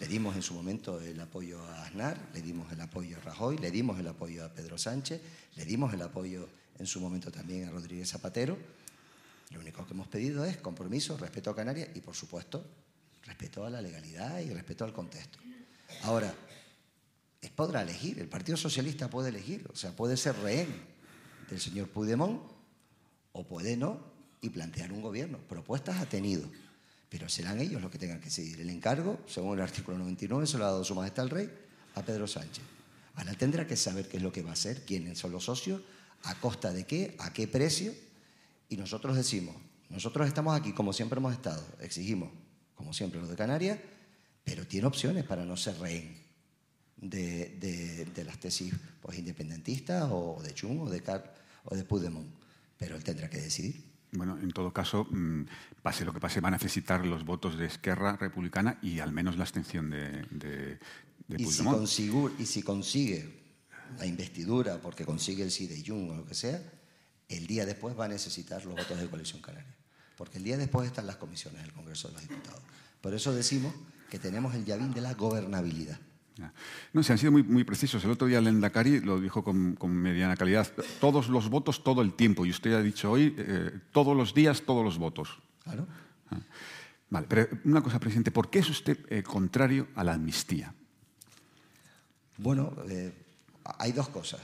Le 0.00 0.06
dimos 0.06 0.34
en 0.34 0.42
su 0.42 0.54
momento 0.54 1.00
el 1.00 1.20
apoyo 1.20 1.62
a 1.62 1.84
Aznar, 1.84 2.18
le 2.32 2.40
dimos 2.40 2.72
el 2.72 2.80
apoyo 2.80 3.18
a 3.18 3.20
Rajoy, 3.20 3.58
le 3.58 3.70
dimos 3.70 4.00
el 4.00 4.08
apoyo 4.08 4.44
a 4.44 4.48
Pedro 4.48 4.78
Sánchez, 4.78 5.20
le 5.56 5.64
dimos 5.64 5.92
el 5.92 6.00
apoyo 6.00 6.48
en 6.78 6.86
su 6.86 7.00
momento 7.00 7.30
también 7.30 7.68
a 7.68 7.70
Rodríguez 7.70 8.08
Zapatero. 8.08 8.56
Lo 9.50 9.60
único 9.60 9.86
que 9.86 9.92
hemos 9.92 10.08
pedido 10.08 10.44
es 10.44 10.56
compromiso, 10.56 11.18
respeto 11.18 11.50
a 11.50 11.56
Canarias 11.56 11.90
y, 11.94 12.00
por 12.00 12.14
supuesto, 12.14 12.64
respeto 13.24 13.66
a 13.66 13.70
la 13.70 13.82
legalidad 13.82 14.40
y 14.40 14.50
respeto 14.54 14.84
al 14.84 14.94
contexto. 14.94 15.38
Ahora, 16.04 16.32
podrá 17.48 17.82
elegir, 17.82 18.18
el 18.18 18.28
Partido 18.28 18.58
Socialista 18.58 19.08
puede 19.08 19.30
elegir, 19.30 19.66
o 19.72 19.76
sea, 19.76 19.96
puede 19.96 20.16
ser 20.16 20.36
rehén 20.36 20.68
del 21.48 21.60
señor 21.60 21.88
Puigdemont 21.88 22.42
o 23.32 23.46
puede 23.46 23.76
no 23.76 23.98
y 24.42 24.50
plantear 24.50 24.92
un 24.92 25.00
gobierno. 25.00 25.38
Propuestas 25.48 26.00
ha 26.00 26.06
tenido, 26.06 26.48
pero 27.08 27.28
serán 27.28 27.60
ellos 27.60 27.80
los 27.80 27.90
que 27.90 27.98
tengan 27.98 28.20
que 28.20 28.30
seguir. 28.30 28.60
El 28.60 28.68
encargo, 28.68 29.20
según 29.26 29.58
el 29.58 29.62
artículo 29.62 29.96
99, 29.98 30.46
se 30.46 30.58
lo 30.58 30.64
ha 30.64 30.70
dado 30.70 30.84
su 30.84 30.94
majestad 30.94 31.24
el 31.24 31.30
rey 31.30 31.50
a 31.94 32.02
Pedro 32.02 32.26
Sánchez. 32.26 32.64
Ahora 33.14 33.34
tendrá 33.34 33.66
que 33.66 33.76
saber 33.76 34.08
qué 34.08 34.18
es 34.18 34.22
lo 34.22 34.32
que 34.32 34.42
va 34.42 34.50
a 34.50 34.54
hacer, 34.54 34.84
quiénes 34.84 35.18
son 35.18 35.32
los 35.32 35.44
socios, 35.44 35.80
a 36.24 36.34
costa 36.40 36.72
de 36.72 36.84
qué, 36.84 37.16
a 37.18 37.32
qué 37.32 37.48
precio. 37.48 37.94
Y 38.68 38.76
nosotros 38.76 39.16
decimos, 39.16 39.56
nosotros 39.88 40.28
estamos 40.28 40.58
aquí 40.58 40.72
como 40.72 40.92
siempre 40.92 41.18
hemos 41.18 41.32
estado, 41.32 41.66
exigimos, 41.80 42.30
como 42.74 42.92
siempre 42.92 43.18
los 43.18 43.28
de 43.28 43.36
Canarias, 43.36 43.78
pero 44.44 44.66
tiene 44.66 44.86
opciones 44.86 45.24
para 45.24 45.44
no 45.44 45.56
ser 45.56 45.78
rehén 45.78 46.19
de, 47.00 48.24
las 48.24 48.38
tesis 48.38 48.74
pues, 49.00 49.18
independentistas 49.18 50.08
o 50.10 50.40
de 50.42 50.54
Chung 50.54 50.80
o 50.80 50.90
de 50.90 51.02
Carl 51.02 51.24
o 51.64 51.74
de 51.74 51.84
Puigdemont. 51.84 52.28
Pero 52.78 52.96
él 52.96 53.04
tendrá 53.04 53.28
que 53.28 53.38
decidir. 53.38 53.90
Bueno, 54.12 54.38
en 54.40 54.50
todo 54.50 54.72
caso, 54.72 55.06
mm, 55.10 55.44
pase 55.82 56.04
lo 56.04 56.12
que 56.12 56.20
pase, 56.20 56.40
va 56.40 56.48
a 56.48 56.52
necesitar 56.52 57.06
los 57.06 57.24
votos 57.24 57.58
de 57.58 57.66
Esquerra 57.66 58.16
Republicana 58.16 58.78
y 58.82 58.98
al 58.98 59.12
menos 59.12 59.36
la 59.36 59.44
abstención 59.44 59.90
de, 59.90 60.24
de, 60.30 60.78
y 61.28 61.44
Puigdemont. 61.44 61.86
Si 61.86 62.10
y 62.38 62.46
si 62.46 62.62
consigue 62.62 63.40
la 63.98 64.06
investidura, 64.06 64.80
porque 64.80 65.04
consigue 65.04 65.42
el 65.42 65.50
sí 65.50 65.66
de 65.66 65.82
Jung 65.84 66.10
o 66.10 66.16
lo 66.16 66.26
que 66.26 66.34
sea, 66.34 66.60
el 67.28 67.46
día 67.46 67.66
después 67.66 67.98
va 67.98 68.06
a 68.06 68.08
necesitar 68.08 68.64
los 68.64 68.74
votos 68.74 68.98
de 68.98 69.08
Coalición 69.08 69.40
Canaria. 69.40 69.76
Porque 70.16 70.38
el 70.38 70.44
día 70.44 70.58
después 70.58 70.86
están 70.86 71.06
las 71.06 71.16
comisiones 71.16 71.62
del 71.62 71.72
Congreso 71.72 72.08
de 72.08 72.14
los 72.14 72.22
Diputados. 72.22 72.62
Por 73.00 73.14
eso 73.14 73.32
decimos 73.32 73.72
que 74.10 74.18
tenemos 74.18 74.54
el 74.54 74.64
llavín 74.64 74.92
de 74.92 75.00
la 75.00 75.14
gobernabilidad. 75.14 75.98
No, 76.92 77.02
se 77.02 77.12
han 77.12 77.18
sido 77.18 77.32
muy, 77.32 77.42
muy 77.42 77.64
precisos. 77.64 78.04
El 78.04 78.10
otro 78.10 78.26
día 78.26 78.40
Lendakari 78.40 79.00
lo 79.00 79.20
dijo 79.20 79.44
con, 79.44 79.76
mediana 79.88 80.36
calidad. 80.36 80.72
Todos 81.00 81.28
los 81.28 81.48
votos, 81.48 81.84
todo 81.84 82.02
el 82.02 82.14
tiempo. 82.14 82.46
Y 82.46 82.50
usted 82.50 82.72
ha 82.72 82.82
dicho 82.82 83.10
hoy, 83.10 83.34
eh, 83.38 83.70
todos 83.92 84.16
los 84.16 84.34
días, 84.34 84.62
todos 84.62 84.84
los 84.84 84.98
votos. 84.98 85.38
Claro. 85.64 85.86
Ah. 86.30 86.40
Vale, 87.10 87.26
pero 87.28 87.48
una 87.64 87.82
cosa, 87.82 87.98
presidente. 87.98 88.30
¿Por 88.30 88.50
qué 88.50 88.60
es 88.60 88.70
usted 88.70 88.98
eh, 89.10 89.22
contrario 89.22 89.88
a 89.94 90.04
la 90.04 90.14
amnistía? 90.14 90.72
Bueno, 92.38 92.74
eh, 92.88 93.12
hay 93.78 93.92
dos 93.92 94.08
cosas. 94.08 94.40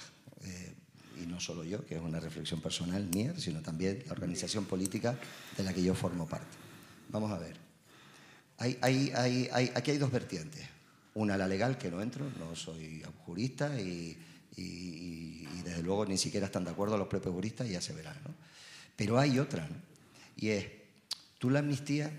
y 1.17 1.27
no 1.27 1.41
solo 1.41 1.65
yo, 1.65 1.85
que 1.87 1.97
es 1.97 2.03
una 2.03 2.21
reflexión 2.21 2.61
personal 2.61 3.07
mía, 3.07 3.33
sino 3.39 3.63
también 3.63 4.03
la 4.07 4.13
organización 4.13 4.67
política 4.67 5.19
de 5.57 5.65
la 5.65 5.73
que 5.73 5.83
yo 5.83 5.95
formo 5.95 6.27
parte. 6.27 6.55
Vamos 7.09 7.31
a 7.31 7.39
ver. 7.39 7.57
Hay, 8.59 8.79
hay, 8.83 9.51
aquí 9.75 9.93
hay 9.93 9.99
dos 9.99 10.11
vertientes 10.11 10.76
una, 11.17 11.37
la 11.39 11.49
legal, 11.49 11.79
que 11.79 11.91
no 11.91 12.03
entro, 12.03 12.31
no 12.39 12.55
soy 12.55 13.03
jurista 13.25 13.81
y, 13.81 14.17
desde 15.65 15.83
luego 15.83 16.07
ni 16.07 16.17
siquiera 16.17 16.47
están 16.47 16.65
de 16.65 16.71
acuerdo 16.71 16.97
los 16.97 17.09
propios 17.09 17.35
juristas, 17.35 17.69
ya 17.69 17.81
se 17.81 17.93
verá. 17.93 18.15
¿no? 18.25 18.35
Pero 18.95 19.19
hay 19.19 19.39
otra, 19.39 19.69
y 20.37 20.51
es, 20.51 20.67
tú 21.39 21.51
la 21.51 21.59
amnistía 21.59 22.13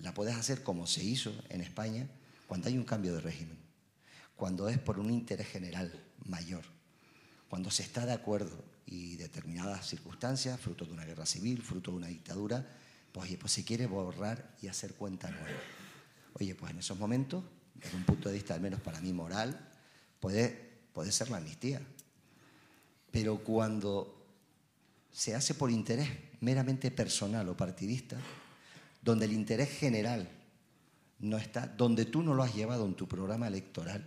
la 0.00 0.14
puedes 0.14 0.34
hacer 0.34 0.62
como 0.62 0.86
se 0.86 1.04
hizo 1.04 1.32
en 1.50 1.60
España 1.60 2.08
cuando 2.46 2.68
hay 2.68 2.78
un 2.78 2.84
cambio 2.84 3.14
de 3.14 3.20
régimen, 3.20 3.58
cuando 4.36 4.68
es 4.68 4.78
por 4.78 4.98
un 4.98 5.10
interés 5.10 5.48
general 5.48 5.92
mayor, 6.24 6.64
cuando 7.48 7.70
se 7.70 7.82
está 7.82 8.06
de 8.06 8.12
acuerdo 8.12 8.64
y 8.86 9.16
determinadas 9.16 9.88
circunstancias, 9.88 10.58
fruto 10.60 10.84
de 10.84 10.92
una 10.92 11.04
guerra 11.04 11.26
civil, 11.26 11.62
fruto 11.62 11.90
de 11.90 11.96
una 11.98 12.06
dictadura, 12.06 12.66
pues 13.12 13.28
oye, 13.28 13.38
pues 13.38 13.52
se 13.52 13.64
quiere 13.64 13.86
borrar 13.86 14.54
y 14.62 14.68
hacer 14.68 14.94
cuenta 14.94 15.30
nueva. 15.30 15.60
Oye, 16.34 16.54
pues 16.54 16.70
en 16.70 16.78
esos 16.78 16.98
momentos, 16.98 17.44
desde 17.80 17.96
un 17.96 18.04
punto 18.04 18.28
de 18.28 18.34
vista 18.34 18.54
al 18.54 18.60
menos 18.60 18.80
para 18.80 19.00
mí 19.00 19.12
moral, 19.12 19.58
puede, 20.20 20.78
puede 20.92 21.12
ser 21.12 21.30
la 21.30 21.38
amnistía. 21.38 21.80
Pero 23.10 23.38
cuando 23.38 24.26
se 25.10 25.34
hace 25.34 25.54
por 25.54 25.70
interés 25.70 26.08
meramente 26.40 26.90
personal 26.90 27.48
o 27.48 27.56
partidista, 27.56 28.16
donde 29.02 29.24
el 29.24 29.32
interés 29.32 29.70
general 29.70 30.28
no 31.20 31.38
está, 31.38 31.66
donde 31.66 32.04
tú 32.04 32.22
no 32.22 32.34
lo 32.34 32.42
has 32.42 32.54
llevado 32.54 32.84
en 32.84 32.94
tu 32.94 33.08
programa 33.08 33.48
electoral, 33.48 34.06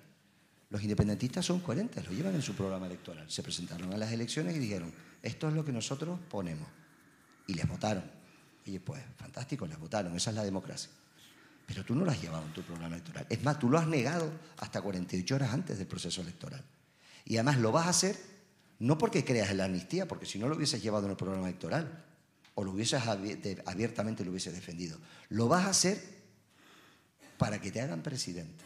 los 0.69 0.83
independentistas 0.83 1.45
son 1.45 1.61
coherentes, 1.61 2.05
lo 2.05 2.13
llevan 2.13 2.35
en 2.35 2.43
su 2.43 2.53
programa 2.53 2.85
electoral. 2.85 3.29
Se 3.29 3.41
presentaron 3.41 3.91
a 3.91 3.97
las 3.97 4.11
elecciones 4.11 4.55
y 4.55 4.59
dijeron, 4.59 4.93
esto 5.23 5.47
es 5.47 5.55
lo 5.55 5.65
que 5.65 5.71
nosotros 5.71 6.19
ponemos. 6.29 6.67
Y 7.47 7.55
les 7.55 7.67
votaron. 7.67 8.03
Y 8.65 8.77
pues, 8.77 9.01
fantástico, 9.17 9.65
les 9.65 9.79
votaron, 9.79 10.15
esa 10.15 10.29
es 10.29 10.35
la 10.35 10.43
democracia. 10.43 10.91
Pero 11.69 11.85
tú 11.85 11.93
no 11.93 12.03
lo 12.03 12.09
has 12.09 12.19
llevado 12.19 12.43
en 12.47 12.51
tu 12.51 12.63
programa 12.63 12.95
electoral. 12.95 13.27
Es 13.29 13.43
más, 13.43 13.59
tú 13.59 13.69
lo 13.69 13.77
has 13.77 13.85
negado 13.85 14.31
hasta 14.57 14.81
48 14.81 15.35
horas 15.35 15.53
antes 15.53 15.77
del 15.77 15.85
proceso 15.85 16.19
electoral. 16.21 16.65
Y 17.25 17.35
además 17.37 17.59
lo 17.59 17.71
vas 17.71 17.85
a 17.85 17.89
hacer 17.91 18.17
no 18.79 18.97
porque 18.97 19.23
creas 19.23 19.51
en 19.51 19.57
la 19.57 19.65
amnistía, 19.65 20.07
porque 20.07 20.25
si 20.25 20.39
no 20.39 20.47
lo 20.47 20.55
hubieses 20.55 20.81
llevado 20.81 21.05
en 21.05 21.11
el 21.11 21.17
programa 21.17 21.47
electoral 21.47 22.05
o 22.55 22.63
lo 22.63 22.71
hubieses 22.71 23.03
abiertamente 23.05 24.25
lo 24.25 24.31
hubieses 24.31 24.53
defendido. 24.53 24.97
Lo 25.29 25.47
vas 25.47 25.67
a 25.67 25.69
hacer 25.69 26.01
para 27.37 27.61
que 27.61 27.71
te 27.71 27.81
hagan 27.81 28.01
presidente. 28.01 28.65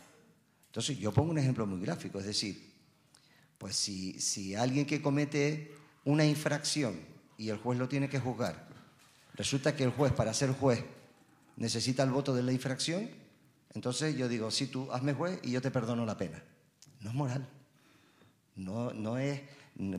Entonces, 0.68 0.97
yo 0.97 1.12
pongo 1.12 1.32
un 1.32 1.39
ejemplo 1.39 1.68
muy 1.68 1.82
gráfico, 1.82 2.20
es 2.20 2.26
decir, 2.26 2.72
pues 3.58 3.76
si, 3.76 4.20
si 4.20 4.56
alguien 4.56 4.86
que 4.86 5.01
comete 5.01 5.76
una 6.06 6.26
infracción 6.26 6.97
y 7.38 7.49
el 7.49 7.58
juez 7.58 7.78
lo 7.78 7.89
tiene 7.89 8.08
que 8.08 8.20
juzgar, 8.20 8.70
resulta 9.34 9.76
que 9.76 9.84
el 9.84 9.91
juez, 9.91 10.14
para 10.14 10.34
ser 10.34 10.51
juez, 10.51 10.84
necesita 11.58 12.04
el 12.04 12.12
voto 12.12 12.34
de 12.34 12.43
la 12.43 12.51
infracción, 12.51 13.10
entonces 13.74 14.16
yo 14.16 14.28
digo, 14.28 14.51
sí, 14.51 14.68
tú 14.68 14.91
hazme 14.91 15.14
juez 15.14 15.39
y 15.43 15.51
yo 15.51 15.62
te 15.62 15.72
perdono 15.72 16.06
la 16.06 16.18
pena. 16.18 16.43
No 17.01 17.10
es 17.10 17.16
moral. 17.16 17.49
No, 18.56 18.93
no 18.93 19.18
es, 19.18 19.41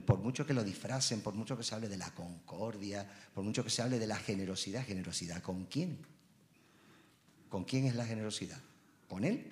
por 0.06 0.18
mucho 0.20 0.46
que 0.46 0.54
lo 0.54 0.62
disfracen, 0.62 1.20
por 1.20 1.34
mucho 1.34 1.56
que 1.56 1.64
se 1.64 1.74
hable 1.74 1.88
de 1.88 1.96
la 1.96 2.10
concordia, 2.14 3.08
por 3.34 3.42
mucho 3.42 3.64
que 3.64 3.70
se 3.70 3.82
hable 3.82 3.98
de 3.98 4.06
la 4.06 4.16
generosidad, 4.16 4.84
generosidad, 4.84 5.42
¿con 5.42 5.64
quién? 5.64 5.98
¿Con 7.48 7.64
quién 7.64 7.86
es 7.86 7.96
la 7.96 8.06
generosidad? 8.06 8.60
¿Con 9.08 9.24
él? 9.24 9.50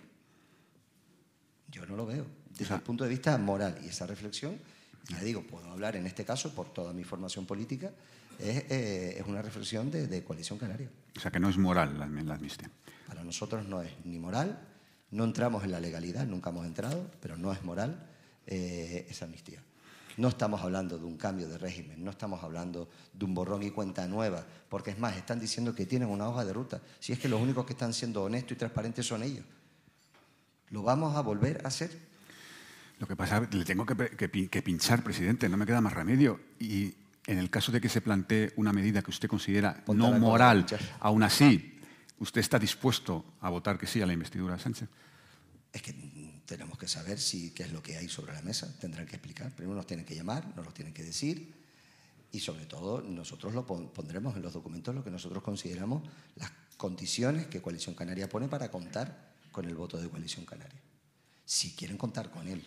Yo 1.68 1.84
no 1.86 1.96
lo 1.96 2.06
veo. 2.06 2.26
Desde 2.56 2.74
el 2.74 2.82
punto 2.82 3.04
de 3.04 3.10
vista 3.10 3.36
moral 3.38 3.80
y 3.84 3.88
esa 3.88 4.06
reflexión, 4.06 4.58
ya 5.08 5.20
digo, 5.20 5.42
puedo 5.42 5.68
hablar 5.70 5.96
en 5.96 6.06
este 6.06 6.24
caso 6.24 6.54
por 6.54 6.72
toda 6.72 6.92
mi 6.92 7.02
formación 7.02 7.44
política, 7.44 7.90
es, 8.38 8.64
eh, 8.70 9.22
una 9.26 9.42
reflexión 9.42 9.90
de, 9.90 10.24
coalición 10.24 10.58
canaria. 10.58 10.88
O 11.16 11.20
sea, 11.20 11.30
que 11.30 11.40
no 11.40 11.48
es 11.48 11.58
moral 11.58 11.98
la, 11.98 12.04
amnistía. 12.34 12.70
Para 13.06 13.24
nosotros 13.24 13.66
no 13.66 13.82
es 13.82 13.90
ni 14.04 14.18
moral, 14.18 14.58
no 15.10 15.24
entramos 15.24 15.64
en 15.64 15.72
la 15.72 15.80
legalidad, 15.80 16.26
nunca 16.26 16.50
hemos 16.50 16.66
entrado, 16.66 17.10
pero 17.20 17.36
no 17.36 17.52
es 17.52 17.62
moral 17.62 18.06
eh, 18.46 19.06
esa 19.10 19.26
amnistía. 19.26 19.60
No 20.16 20.28
estamos 20.28 20.60
hablando 20.60 20.98
de 20.98 21.04
un 21.04 21.16
cambio 21.16 21.48
de 21.48 21.56
régimen, 21.56 22.04
no 22.04 22.10
estamos 22.10 22.42
hablando 22.42 22.88
de 23.12 23.24
un 23.24 23.34
borrón 23.34 23.62
y 23.62 23.70
cuenta 23.70 24.06
nueva, 24.06 24.44
porque 24.68 24.90
es 24.90 24.98
más, 24.98 25.16
están 25.16 25.40
diciendo 25.40 25.74
que 25.74 25.86
tienen 25.86 26.08
una 26.08 26.28
hoja 26.28 26.44
de 26.44 26.52
ruta. 26.52 26.82
Si 27.00 27.12
es 27.12 27.18
que 27.18 27.28
los 27.28 27.40
únicos 27.40 27.64
que 27.64 27.72
están 27.72 27.94
siendo 27.94 28.22
honestos 28.22 28.52
y 28.52 28.56
transparentes 28.56 29.06
son 29.06 29.22
ellos. 29.22 29.44
¿Lo 30.68 30.82
vamos 30.82 31.16
a 31.16 31.20
volver 31.20 31.60
a 31.64 31.68
hacer? 31.68 31.90
Lo 32.98 33.06
que 33.06 33.16
pasa, 33.16 33.40
le 33.50 33.64
tengo 33.64 33.84
que, 33.84 34.62
pinchar, 34.62 35.02
presidente, 35.02 35.48
no 35.48 35.56
me 35.56 35.66
queda 35.66 35.80
más 35.80 35.92
remedio. 35.92 36.38
Y 36.60 36.94
en 37.26 37.38
el 37.38 37.50
caso 37.50 37.70
de 37.72 37.80
que 37.80 37.88
se 37.88 38.00
plantee 38.00 38.52
una 38.56 38.72
medida 38.72 39.02
que 39.02 39.10
usted 39.10 39.28
considera 39.28 39.82
no 39.86 40.12
moral, 40.18 40.66
aún 41.00 41.22
así, 41.22 41.80
¿usted 42.18 42.40
está 42.40 42.58
dispuesto 42.58 43.24
a 43.40 43.50
votar 43.50 43.78
que 43.78 43.86
sí 43.86 44.02
a 44.02 44.06
la 44.06 44.12
investidura 44.12 44.56
de 44.56 44.62
Sánchez? 44.62 44.88
Es 45.72 45.82
que 45.82 45.94
tenemos 46.44 46.76
que 46.78 46.88
saber 46.88 47.18
si, 47.18 47.50
qué 47.52 47.62
es 47.62 47.72
lo 47.72 47.82
que 47.82 47.96
hay 47.96 48.08
sobre 48.08 48.34
la 48.34 48.42
mesa. 48.42 48.76
Tendrán 48.78 49.06
que 49.06 49.16
explicar. 49.16 49.54
Primero 49.54 49.76
nos 49.76 49.86
tienen 49.86 50.04
que 50.04 50.14
llamar, 50.14 50.54
nos 50.56 50.66
lo 50.66 50.72
tienen 50.72 50.92
que 50.92 51.02
decir. 51.02 51.54
Y 52.32 52.40
sobre 52.40 52.66
todo, 52.66 53.02
nosotros 53.02 53.54
lo 53.54 53.64
pondremos 53.66 54.36
en 54.36 54.42
los 54.42 54.52
documentos 54.52 54.94
lo 54.94 55.04
que 55.04 55.10
nosotros 55.10 55.42
consideramos 55.42 56.02
las 56.36 56.50
condiciones 56.76 57.46
que 57.46 57.62
Coalición 57.62 57.94
Canaria 57.94 58.28
pone 58.28 58.48
para 58.48 58.70
contar 58.70 59.32
con 59.52 59.66
el 59.66 59.74
voto 59.74 60.00
de 60.00 60.08
Coalición 60.08 60.44
Canaria. 60.44 60.80
Si 61.44 61.72
quieren 61.72 61.96
contar 61.96 62.30
con 62.30 62.48
él. 62.48 62.64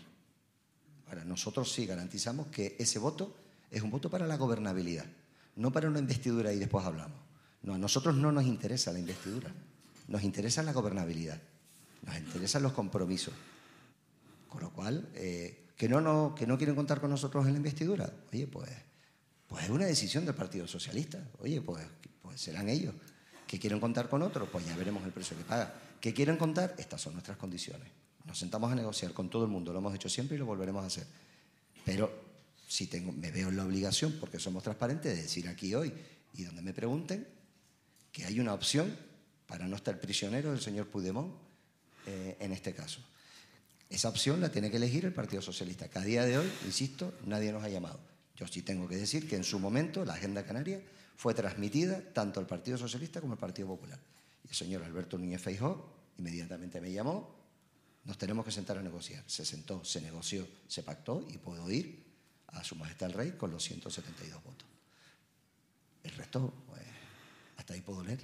Ahora, 1.08 1.26
nosotros 1.26 1.72
sí 1.72 1.86
garantizamos 1.86 2.48
que 2.48 2.76
ese 2.80 3.00
voto 3.00 3.36
es 3.76 3.84
un 3.84 3.92
voto 3.92 4.10
para 4.10 4.26
la 4.26 4.38
gobernabilidad, 4.38 5.06
no 5.58 5.70
para 5.70 5.90
una 5.90 6.00
investidura 6.00 6.54
y 6.54 6.60
después 6.60 6.86
hablamos. 6.86 7.20
No, 7.62 7.74
a 7.74 7.78
nosotros 7.78 8.16
no 8.16 8.32
nos 8.32 8.46
interesa 8.46 8.94
la 8.94 9.00
investidura, 9.00 9.52
nos 10.08 10.24
interesa 10.24 10.64
la 10.64 10.72
gobernabilidad, 10.72 11.42
nos 12.04 12.16
interesan 12.16 12.64
los 12.64 12.72
compromisos. 12.72 13.34
Con 14.48 14.62
lo 14.62 14.72
cual, 14.72 15.10
eh, 15.14 15.66
que, 15.76 15.90
no, 15.90 16.00
no, 16.00 16.34
que 16.34 16.48
no 16.48 16.58
quieren 16.58 16.74
contar 16.74 17.02
con 17.02 17.10
nosotros 17.10 17.46
en 17.48 17.52
la 17.52 17.58
investidura, 17.58 18.10
oye, 18.32 18.48
pues, 18.48 18.72
pues 19.46 19.66
es 19.66 19.70
una 19.70 19.86
decisión 19.86 20.26
del 20.26 20.36
Partido 20.36 20.66
Socialista, 20.70 21.22
oye, 21.40 21.60
pues, 21.60 21.86
pues 22.22 22.40
serán 22.40 22.70
ellos. 22.70 22.96
Que 23.46 23.60
quieren 23.60 23.82
contar 23.82 24.08
con 24.08 24.22
otros, 24.22 24.48
pues 24.50 24.66
ya 24.66 24.76
veremos 24.78 25.04
el 25.04 25.12
precio 25.12 25.36
que 25.36 25.44
paga. 25.44 25.74
¿Qué 26.00 26.14
quieren 26.14 26.38
contar? 26.38 26.76
Estas 26.78 27.02
son 27.02 27.12
nuestras 27.12 27.38
condiciones. 27.38 27.90
Nos 28.24 28.40
sentamos 28.40 28.72
a 28.72 28.76
negociar 28.76 29.12
con 29.12 29.30
todo 29.30 29.44
el 29.44 29.52
mundo, 29.52 29.74
lo 29.74 29.80
hemos 29.80 29.94
hecho 29.94 30.08
siempre 30.08 30.38
y 30.38 30.40
lo 30.40 30.46
volveremos 30.46 30.82
a 30.82 30.88
hacer. 30.88 31.06
Pero 31.84 32.25
si 32.68 32.88
tengo, 32.88 33.12
me 33.12 33.32
veo 33.32 33.50
en 33.50 33.58
la 33.58 33.66
obligación, 33.66 34.18
porque 34.20 34.40
somos 34.40 34.64
transparentes, 34.64 35.16
de 35.16 35.22
decir 35.22 35.48
aquí 35.48 35.74
hoy 35.76 35.94
y 36.34 36.44
donde 36.44 36.62
me 36.62 36.74
pregunten 36.74 37.28
que 38.12 38.26
hay 38.26 38.40
una 38.40 38.54
opción 38.54 38.96
para 39.48 39.68
no 39.68 39.76
estar 39.76 40.00
prisionero 40.00 40.52
del 40.52 40.62
señor 40.62 40.88
Puigdemont 40.88 41.34
eh, 42.06 42.38
en 42.40 42.52
este 42.52 42.74
caso. 42.74 43.00
Esa 43.90 44.10
opción 44.10 44.42
la 44.42 44.52
tiene 44.52 44.72
que 44.72 44.78
elegir 44.78 45.06
el 45.06 45.14
Partido 45.14 45.42
Socialista, 45.42 45.90
que 45.90 46.00
a 46.00 46.02
día 46.02 46.26
de 46.26 46.38
hoy, 46.38 46.52
insisto, 46.66 47.14
nadie 47.26 47.52
nos 47.52 47.64
ha 47.64 47.70
llamado. 47.70 48.00
Yo 48.36 48.48
sí 48.48 48.62
tengo 48.64 48.88
que 48.88 48.98
decir 48.98 49.30
que 49.30 49.36
en 49.36 49.44
su 49.44 49.60
momento 49.60 50.04
la 50.04 50.14
Agenda 50.14 50.44
Canaria 50.44 50.82
fue 51.16 51.34
transmitida 51.34 52.02
tanto 52.14 52.40
al 52.40 52.48
Partido 52.48 52.78
Socialista 52.78 53.22
como 53.22 53.34
al 53.34 53.40
Partido 53.40 53.68
Popular. 53.68 54.00
Y 54.44 54.50
el 54.50 54.56
señor 54.56 54.84
Alberto 54.84 55.18
Núñez 55.18 55.42
Feijó 55.42 55.94
inmediatamente 56.18 56.82
me 56.82 56.92
llamó, 56.92 57.36
nos 58.06 58.18
tenemos 58.18 58.46
que 58.46 58.52
sentar 58.52 58.78
a 58.78 58.84
negociar. 58.84 59.24
Se 59.28 59.46
sentó, 59.46 59.84
se 59.84 60.02
negoció, 60.02 60.48
se 60.68 60.84
pactó 60.84 61.26
y 61.30 61.38
puedo 61.38 61.70
ir 61.72 62.05
a 62.56 62.64
Su 62.64 62.76
Majestad 62.76 63.10
el 63.10 63.14
Rey 63.14 63.32
con 63.34 63.52
los 63.52 63.64
172 63.64 64.44
votos. 64.44 64.68
El 66.04 66.12
resto, 66.12 66.54
pues, 66.68 66.82
hasta 67.58 67.74
ahí 67.74 67.82
puedo 67.82 68.04
leer. 68.04 68.20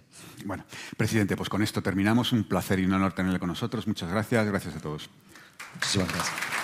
Bueno, 0.45 0.65
presidente, 0.97 1.35
pues 1.35 1.49
con 1.49 1.61
esto 1.61 1.81
terminamos. 1.81 2.31
Un 2.31 2.43
placer 2.43 2.79
y 2.79 2.85
un 2.85 2.93
honor 2.93 3.13
tenerle 3.13 3.39
con 3.39 3.49
nosotros. 3.49 3.87
Muchas 3.87 4.09
gracias. 4.09 4.45
Gracias 4.45 4.75
a 4.75 4.79
todos. 4.79 5.09
Muchísimas 5.75 6.09
gracias. 6.13 6.60